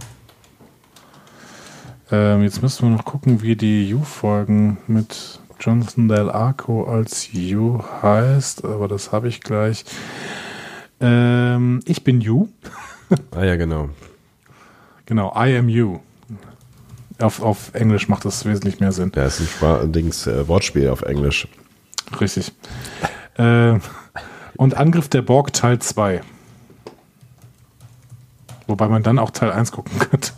[2.10, 7.82] Ähm, jetzt müssen wir noch gucken, wie die U-Folgen mit Jonathan Del Arco als U
[8.02, 9.84] heißt, aber das habe ich gleich.
[11.02, 12.48] Ähm, ich bin You.
[13.32, 13.90] ah ja, genau.
[15.06, 16.00] Genau, I am You.
[17.20, 19.12] Auf, auf Englisch macht das wesentlich mehr Sinn.
[19.16, 21.48] Ja, ist ein Spar Dings, äh, Wortspiel auf Englisch.
[22.22, 22.54] Richtig.
[23.36, 23.80] Äh,
[24.56, 26.22] und Angriff der Borg Teil 2.
[28.68, 30.32] Wobei man dann auch Teil 1 gucken könnte.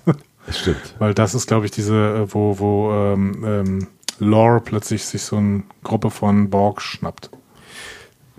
[0.52, 0.96] Stimmt.
[1.00, 3.88] Weil das ist, glaube ich, diese, äh, wo, wo ähm, ähm,
[4.20, 7.30] Lore plötzlich sich so eine Gruppe von Borg schnappt.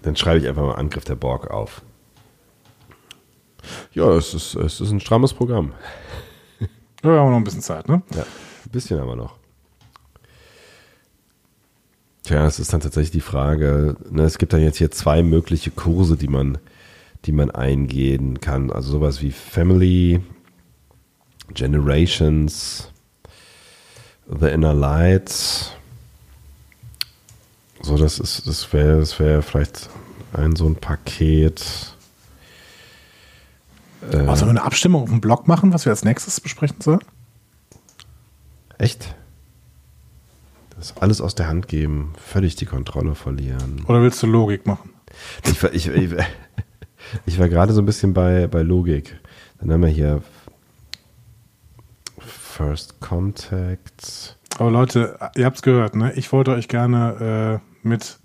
[0.03, 1.83] Dann schreibe ich einfach mal Angriff der Borg auf.
[3.93, 5.73] Ja, es ist, es ist ein strammes Programm.
[7.03, 8.03] Ja, wir haben noch ein bisschen Zeit, ne?
[8.15, 9.37] Ja, ein bisschen aber noch.
[12.25, 15.71] Tja, es ist dann tatsächlich die Frage, ne, es gibt dann jetzt hier zwei mögliche
[15.71, 16.59] Kurse, die man,
[17.25, 18.71] die man eingehen kann.
[18.71, 20.21] Also sowas wie Family,
[21.55, 22.89] Generations,
[24.29, 25.77] The Inner Light.
[27.83, 29.89] So, das ist, das wäre, das wäre vielleicht
[30.33, 31.95] ein so ein Paket.
[34.11, 37.01] Äh, also eine Abstimmung auf dem Blog machen, was wir als nächstes besprechen sollen?
[38.79, 39.15] Echt?
[40.77, 43.85] Das alles aus der Hand geben, völlig die Kontrolle verlieren.
[43.87, 44.91] Oder willst du Logik machen?
[45.45, 46.11] Ich, ich, ich,
[47.27, 49.19] ich war gerade so ein bisschen bei, bei Logik.
[49.59, 50.23] Dann haben wir hier
[52.61, 54.37] First Contact.
[54.59, 56.13] Aber Leute, ihr habt es gehört, ne?
[56.13, 58.19] Ich wollte euch gerne äh, mit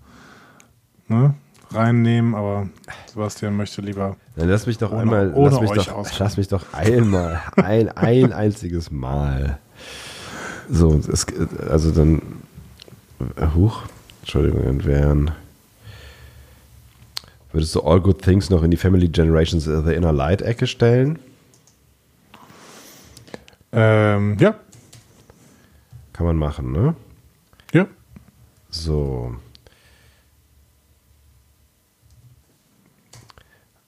[1.08, 1.36] ne,
[1.72, 2.68] reinnehmen, aber
[3.06, 4.18] Sebastian möchte lieber.
[4.36, 7.42] Dann lass mich doch ohne, einmal, ohne lass, mich euch doch, lass mich doch einmal,
[7.56, 9.58] ein, ein einziges Mal.
[10.70, 11.26] So, es,
[11.70, 12.22] also dann,
[13.56, 13.84] huch,
[14.22, 15.32] Entschuldigung, entwehren.
[17.54, 21.20] Würdest du All Good Things noch in die Family Generations The Inner Light Ecke stellen?
[23.76, 24.56] Ähm, ja.
[26.14, 26.96] Kann man machen, ne?
[27.74, 27.88] Ja.
[28.70, 29.36] So.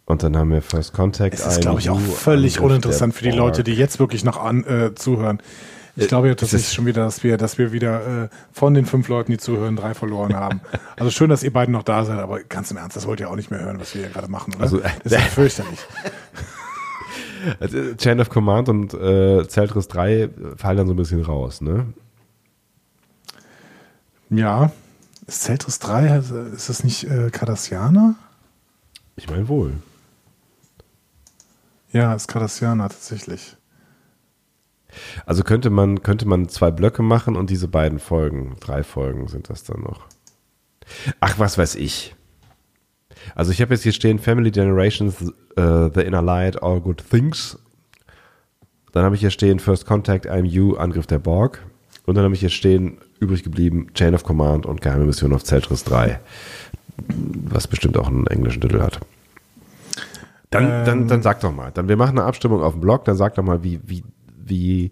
[0.05, 1.39] Und dann haben wir First Contact.
[1.39, 4.64] Das ist, glaube ich, auch völlig uninteressant für die Leute, die jetzt wirklich noch an,
[4.65, 5.41] äh, zuhören.
[5.97, 8.85] Ich äh, glaube ja tatsächlich schon wieder, dass wir, dass wir wieder äh, von den
[8.85, 10.61] fünf Leuten, die zuhören, drei verloren haben.
[10.99, 13.30] Also schön, dass ihr beiden noch da seid, aber ganz im Ernst, das wollt ihr
[13.30, 14.64] auch nicht mehr hören, was wir hier gerade machen, oder?
[14.64, 15.80] Also, das ist ja fürchterlich.
[17.59, 21.93] Also, Chain of Command und äh, Zeltris 3 fallen dann so ein bisschen raus, ne?
[24.30, 24.72] Ja.
[25.26, 26.18] Ist Zeltris 3,
[26.53, 28.15] ist das nicht äh, Cardassianer?
[29.15, 29.73] Ich meine wohl.
[31.91, 33.57] Ja, ist Cardassianer tatsächlich.
[35.26, 39.49] Also könnte man, könnte man zwei Blöcke machen und diese beiden Folgen, drei Folgen sind
[39.49, 40.07] das dann noch.
[41.19, 42.15] Ach, was weiß ich.
[43.35, 45.21] Also ich habe jetzt hier stehen Family Generations,
[45.59, 47.57] uh, The Inner Light, All Good Things.
[48.91, 51.63] Dann habe ich hier stehen First Contact, I'm You, Angriff der Borg.
[52.05, 55.43] Und dann habe ich hier stehen, übrig geblieben, Chain of Command und Geheime Mission auf
[55.43, 56.19] Zeltris 3.
[57.49, 58.99] Was bestimmt auch einen englischen Titel hat.
[60.49, 61.71] Dann, ähm, dann, dann sag doch mal.
[61.71, 64.03] Dann, wir machen eine Abstimmung auf dem Blog, dann sag doch mal, wie, wie,
[64.37, 64.91] wie.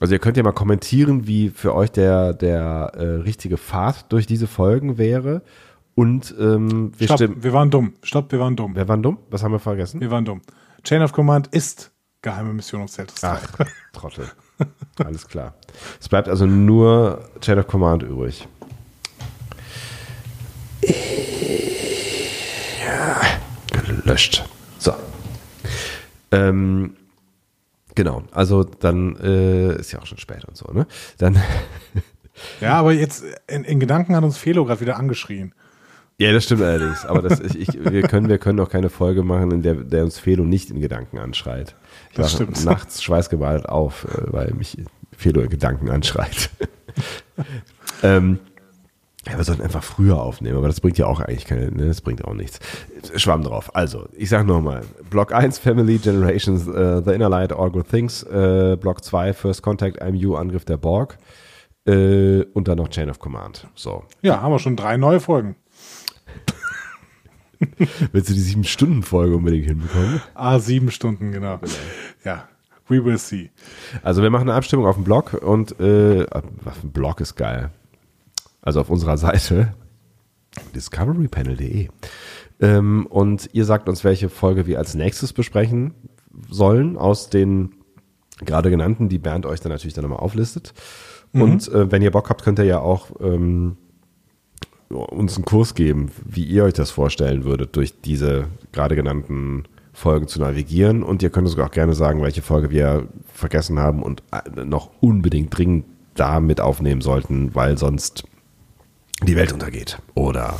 [0.00, 4.26] Also ihr könnt ja mal kommentieren, wie für euch der, der äh, richtige Pfad durch
[4.26, 5.42] diese Folgen wäre.
[5.94, 7.42] Und ähm, wir Stopp, stimmen.
[7.42, 7.94] Wir waren dumm.
[8.02, 8.74] Stopp, wir waren dumm.
[8.74, 9.18] Wir waren dumm?
[9.30, 10.00] Was haben wir vergessen?
[10.00, 10.40] Wir waren dumm.
[10.84, 11.92] Chain of Command ist
[12.22, 13.28] geheime Mission auf Zeltris 3.
[13.28, 14.30] Ach, Trottel.
[15.04, 15.54] Alles klar.
[16.00, 18.48] Es bleibt also nur Chain of Command übrig.
[22.84, 23.20] Ja,
[23.86, 24.44] gelöscht.
[24.78, 24.94] So.
[26.30, 26.96] Ähm,
[27.94, 30.86] genau, also dann äh, ist ja auch schon spät und so, ne?
[31.18, 31.36] Dann.
[32.60, 35.54] ja, aber jetzt in, in Gedanken hat uns Felo gerade wieder angeschrien.
[36.18, 37.04] Ja, das stimmt allerdings.
[37.04, 40.04] Aber das, ich, ich, wir können, wir können auch keine Folge machen, in der, der
[40.04, 41.74] uns Felo nicht in Gedanken anschreit.
[42.10, 42.64] Ich das stimmt.
[42.64, 44.78] nachts schweißgebadet auf, äh, weil mich
[45.16, 46.50] Felo in Gedanken anschreit.
[48.02, 48.38] ähm,
[49.26, 52.00] ja, wir sollten einfach früher aufnehmen, aber das bringt ja auch eigentlich keine, ne, das
[52.00, 52.58] bringt auch nichts.
[53.14, 53.74] Schwamm drauf.
[53.74, 54.82] Also, ich sag nochmal.
[55.10, 58.24] Block 1, Family Generations, uh, The Inner Light, All Good Things.
[58.24, 61.18] Uh, Block 2, First Contact, I'm You, Angriff der Borg.
[61.88, 63.66] Uh, und dann noch Chain of Command.
[63.74, 64.04] So.
[64.22, 65.56] Ja, haben wir schon drei neue Folgen.
[68.12, 70.20] Willst du die sieben Stunden Folge unbedingt hinbekommen?
[70.34, 71.60] Ah, sieben Stunden, genau.
[72.24, 72.48] Ja,
[72.88, 73.50] we will see.
[74.02, 77.70] Also wir machen eine Abstimmung auf dem Blog und äh, auf dem Blog ist geil.
[78.60, 79.74] Also auf unserer Seite
[80.74, 81.88] discoverypanel.de.
[82.60, 85.94] Ähm, und ihr sagt uns, welche Folge wir als nächstes besprechen
[86.48, 87.74] sollen aus den
[88.44, 90.74] gerade genannten, die Bernd euch dann natürlich dann nochmal auflistet.
[91.32, 93.76] Und äh, wenn ihr Bock habt, könnt ihr ja auch ähm,
[94.92, 100.28] uns einen Kurs geben, wie ihr euch das vorstellen würdet, durch diese gerade genannten Folgen
[100.28, 101.02] zu navigieren.
[101.02, 104.90] Und ihr könnt uns auch gerne sagen, welche Folge wir vergessen haben und äh, noch
[105.00, 108.24] unbedingt dringend da mit aufnehmen sollten, weil sonst
[109.22, 109.98] die Welt untergeht.
[110.14, 110.56] Oder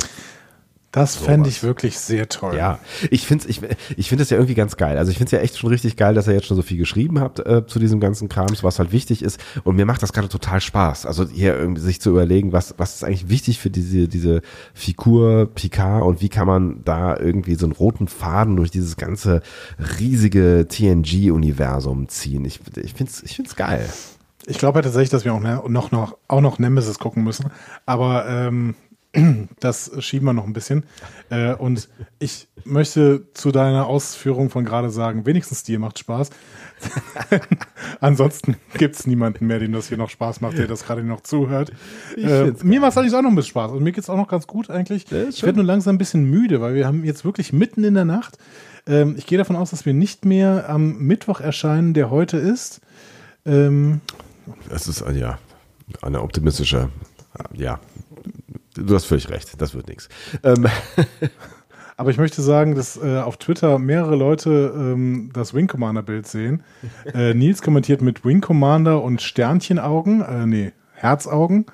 [0.93, 2.55] Das fände ich wirklich sehr toll.
[2.55, 2.77] ja,
[3.09, 3.59] ich finde ich,
[3.97, 4.99] ich find ja irgendwie ganz geil.
[4.99, 6.77] Also ich finde es ja echt schon richtig geil, dass ihr jetzt schon so viel
[6.77, 9.39] geschrieben habt äh, zu diesem ganzen Krams, was halt wichtig ist.
[9.63, 11.07] Und mir macht das gerade total Spaß.
[11.07, 14.41] Also hier irgendwie sich zu überlegen, was, was ist eigentlich wichtig für diese, diese
[14.75, 19.41] Figur Picard und wie kann man da irgendwie so einen roten Faden durch dieses ganze
[19.99, 22.45] riesige TNG-Universum ziehen.
[22.45, 23.89] Ich, ich finde es ich find's geil.
[24.45, 27.45] Ich glaube ja tatsächlich, dass wir auch ne- noch, noch, auch noch Nemesis gucken müssen.
[27.85, 28.75] Aber ähm,
[29.59, 30.85] das schieben wir noch ein bisschen.
[31.29, 36.29] Äh, und ich möchte zu deiner Ausführung von gerade sagen, wenigstens dir macht Spaß.
[37.99, 41.21] Ansonsten gibt es niemanden mehr, dem das hier noch Spaß macht, der das gerade noch
[41.21, 41.71] zuhört.
[42.17, 43.71] Äh, mir macht es eigentlich auch noch ein bisschen Spaß.
[43.71, 45.11] Und mir geht es auch noch ganz gut eigentlich.
[45.11, 48.05] Ich werde nur langsam ein bisschen müde, weil wir haben jetzt wirklich mitten in der
[48.05, 48.37] Nacht.
[48.87, 52.81] Ähm, ich gehe davon aus, dass wir nicht mehr am Mittwoch erscheinen, der heute ist.
[53.45, 54.01] Ähm,
[54.69, 55.37] Das ist, äh, ja,
[56.01, 56.89] eine optimistische,
[57.53, 57.79] ja.
[58.75, 60.09] Du hast völlig recht, das wird nichts.
[60.43, 60.67] Ähm,
[61.97, 66.27] Aber ich möchte sagen, dass äh, auf Twitter mehrere Leute ähm, das Wing Commander Bild
[66.27, 66.63] sehen.
[67.13, 71.65] Äh, Nils kommentiert mit Wing Commander und Sternchenaugen, äh, nee, Herzaugen.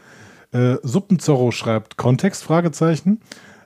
[0.51, 3.21] Äh, Suppenzorro schreibt Kontext, Fragezeichen.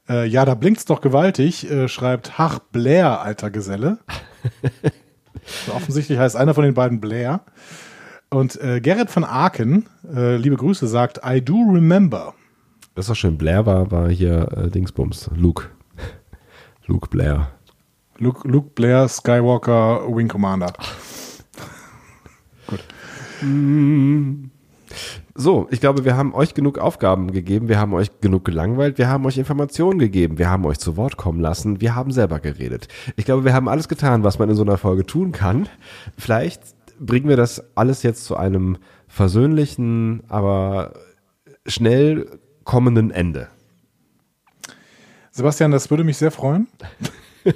[0.07, 3.99] Äh, ja, da blinkt's doch gewaltig, äh, schreibt Hach Blair, alter Geselle.
[5.65, 7.41] So, offensichtlich heißt einer von den beiden Blair.
[8.29, 12.33] Und äh, Gerrit von Aken, äh, liebe Grüße, sagt I do remember.
[12.95, 13.37] Das ist doch schön.
[13.37, 15.29] Blair war, war hier äh, Dingsbums.
[15.35, 15.69] Luke.
[16.85, 17.51] Luke Blair.
[18.17, 20.71] Luke, Luke Blair, Skywalker, Wing Commander.
[25.35, 29.09] So, ich glaube, wir haben euch genug Aufgaben gegeben, wir haben euch genug gelangweilt, wir
[29.09, 32.87] haben euch Informationen gegeben, wir haben euch zu Wort kommen lassen, wir haben selber geredet.
[33.15, 35.67] Ich glaube, wir haben alles getan, was man in so einer Folge tun kann.
[36.17, 36.61] Vielleicht
[36.99, 40.93] bringen wir das alles jetzt zu einem versöhnlichen, aber
[41.65, 42.27] schnell
[42.63, 43.47] kommenden Ende.
[45.31, 46.67] Sebastian, das würde mich sehr freuen.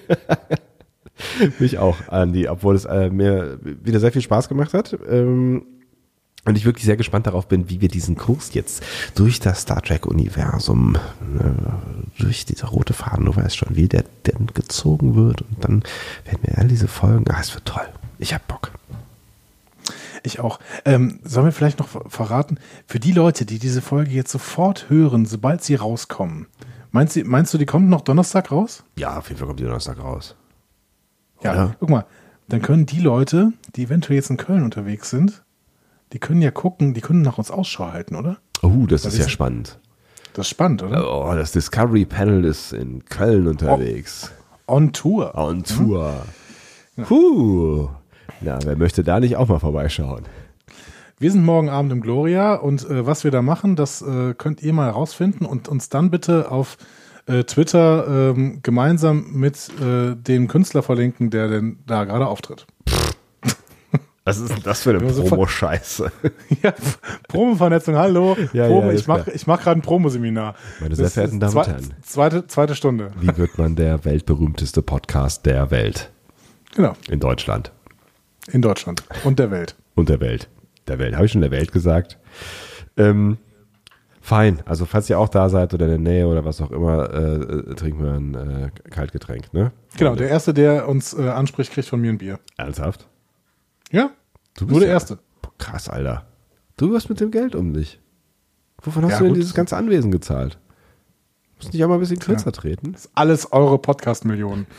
[1.59, 4.97] Mich auch, Andi, obwohl es äh, mir wieder sehr viel Spaß gemacht hat.
[5.09, 5.63] Ähm,
[6.45, 8.81] und ich wirklich sehr gespannt darauf bin, wie wir diesen Kurs jetzt
[9.15, 14.47] durch das Star Trek-Universum, äh, durch dieser rote Faden, du weißt schon, wie der denn
[14.53, 15.41] gezogen wird.
[15.41, 15.84] Und dann
[16.23, 17.88] werden wir all diese Folgen, ah, es wird toll.
[18.17, 18.71] Ich hab Bock.
[20.23, 20.60] Ich auch.
[20.85, 24.89] Ähm, sollen wir vielleicht noch ver- verraten, für die Leute, die diese Folge jetzt sofort
[24.89, 26.48] hören, sobald sie rauskommen,
[26.91, 28.84] meinst du, meinst du die kommt noch Donnerstag raus?
[28.98, 30.35] Ja, auf jeden Fall kommt die Donnerstag raus.
[31.44, 31.76] Ja, Ja.
[31.80, 32.06] guck mal,
[32.49, 35.44] dann können die Leute, die eventuell jetzt in Köln unterwegs sind,
[36.14, 38.38] die können ja gucken, die können nach uns Ausschau halten, oder?
[38.61, 39.80] Oh, das ist ist- ja spannend.
[40.34, 41.11] Das ist spannend, oder?
[41.11, 44.31] Oh, das Discovery Panel ist in Köln unterwegs.
[44.68, 45.34] On Tour.
[45.35, 46.26] On Tour.
[47.10, 47.89] Huh.
[48.41, 50.26] Na, wer möchte da nicht auch mal vorbeischauen?
[51.19, 54.61] Wir sind morgen Abend im Gloria und äh, was wir da machen, das äh, könnt
[54.61, 56.77] ihr mal herausfinden und uns dann bitte auf
[57.26, 62.68] äh, Twitter ähm, gemeinsam mit äh, dem Künstler verlinken, der denn da gerade auftritt.
[64.26, 66.11] Was ist denn das für eine Promo-Scheiße?
[66.61, 66.73] ja,
[67.27, 68.38] Promo-Vernetzung, hallo.
[68.53, 70.53] Ja, Promo, ja, ich mache mach gerade ein Promo-Seminar.
[70.80, 71.93] Meine sehr verehrten Damen und Herren.
[72.03, 73.11] Zweite, zweite Stunde.
[73.19, 76.11] Wie wird man der weltberühmteste Podcast der Welt
[76.76, 77.72] Genau, in Deutschland
[78.52, 79.76] in Deutschland und der Welt.
[79.95, 80.49] und der Welt?
[80.88, 81.15] Der Welt.
[81.15, 82.18] Habe ich schon der Welt gesagt?
[82.95, 83.38] Ähm,
[84.22, 84.61] fein.
[84.65, 87.76] Also falls ihr auch da seid oder in der Nähe oder was auch immer, äh,
[87.76, 89.72] trinken wir ein äh, Kaltgetränk, ne?
[89.98, 92.40] Genau, der Erste, der uns äh, anspricht, kriegt von mir ein Bier.
[92.57, 93.07] Ernsthaft?
[93.91, 94.11] Ja,
[94.57, 95.19] Du nur der ja- Erste.
[95.57, 96.26] Krass, Alter.
[96.78, 97.99] Du wirst mit dem Geld um dich.
[98.84, 99.41] Wovon hast Ja, du denn gut.
[99.41, 100.57] dieses ganze Anwesen gezahlt?
[101.57, 102.91] Musst nicht auch mal ein bisschen kürzer treten?
[102.94, 104.68] Das ist alles eure Podcast-Millionen.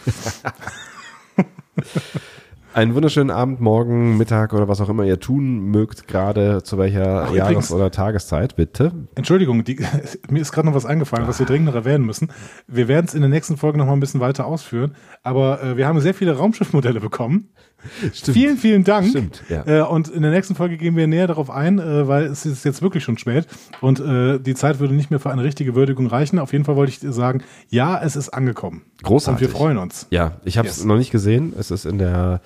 [2.74, 7.24] Einen wunderschönen Abend, morgen, Mittag oder was auch immer ihr tun mögt, gerade zu welcher
[7.24, 8.92] Ach, Jahres- übrigens- oder Tageszeit, bitte.
[9.14, 9.80] Entschuldigung, die,
[10.30, 12.28] mir ist gerade noch was eingefallen, was wir dringend noch erwähnen müssen.
[12.66, 15.76] Wir werden es in der nächsten Folge noch mal ein bisschen weiter ausführen, aber äh,
[15.76, 17.48] wir haben sehr viele Raumschiffmodelle bekommen.
[18.12, 18.36] Stimmt.
[18.36, 19.08] Vielen, vielen Dank.
[19.08, 19.64] Stimmt, ja.
[19.66, 22.64] Äh, und in der nächsten Folge gehen wir näher darauf ein, äh, weil es ist
[22.64, 23.46] jetzt wirklich schon spät
[23.80, 26.38] und äh, die Zeit würde nicht mehr für eine richtige Würdigung reichen.
[26.38, 28.82] Auf jeden Fall wollte ich dir sagen, ja, es ist angekommen.
[29.02, 29.46] Großartig.
[29.46, 30.06] Und wir freuen uns.
[30.10, 30.84] Ja, ich habe es Yes.
[30.84, 31.52] noch nicht gesehen.
[31.58, 32.40] Es ist in der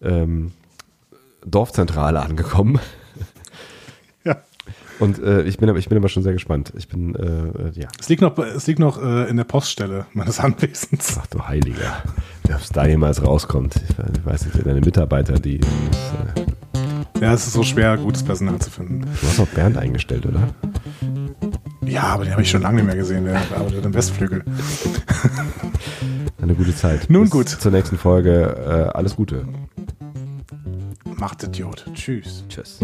[0.00, 0.52] ähm,
[1.44, 2.78] Dorfzentrale angekommen.
[4.98, 6.72] Und äh, ich, bin, aber- ich bin aber schon sehr gespannt.
[6.76, 7.88] Ich bin, äh, äh, ja.
[8.00, 11.18] Es liegt noch, es liegt noch äh, in der Poststelle meines Anwesens.
[11.20, 12.02] Ach du Heiliger.
[12.44, 13.74] Ob es da jemals rauskommt.
[14.16, 15.58] Ich weiß nicht, deine Mitarbeiter, die.
[15.58, 15.70] Das,
[17.18, 19.00] äh, Ja, es ist so schwer, gutes Personal zu finden.
[19.02, 20.48] Du hast auch Bernd eingestellt, oder?
[21.84, 23.24] Ja, aber den habe ich schon lange nicht mehr gesehen.
[23.26, 24.44] Der arbeitet im Westflügel.
[26.40, 27.08] Eine gute Zeit.
[27.10, 27.48] Nun Bis gut.
[27.48, 28.56] Zur nächsten Folge.
[28.92, 29.46] Äh, alles Gute.
[31.16, 31.86] Macht Idiot.
[31.94, 32.44] Tschüss.
[32.48, 32.78] Tschüss.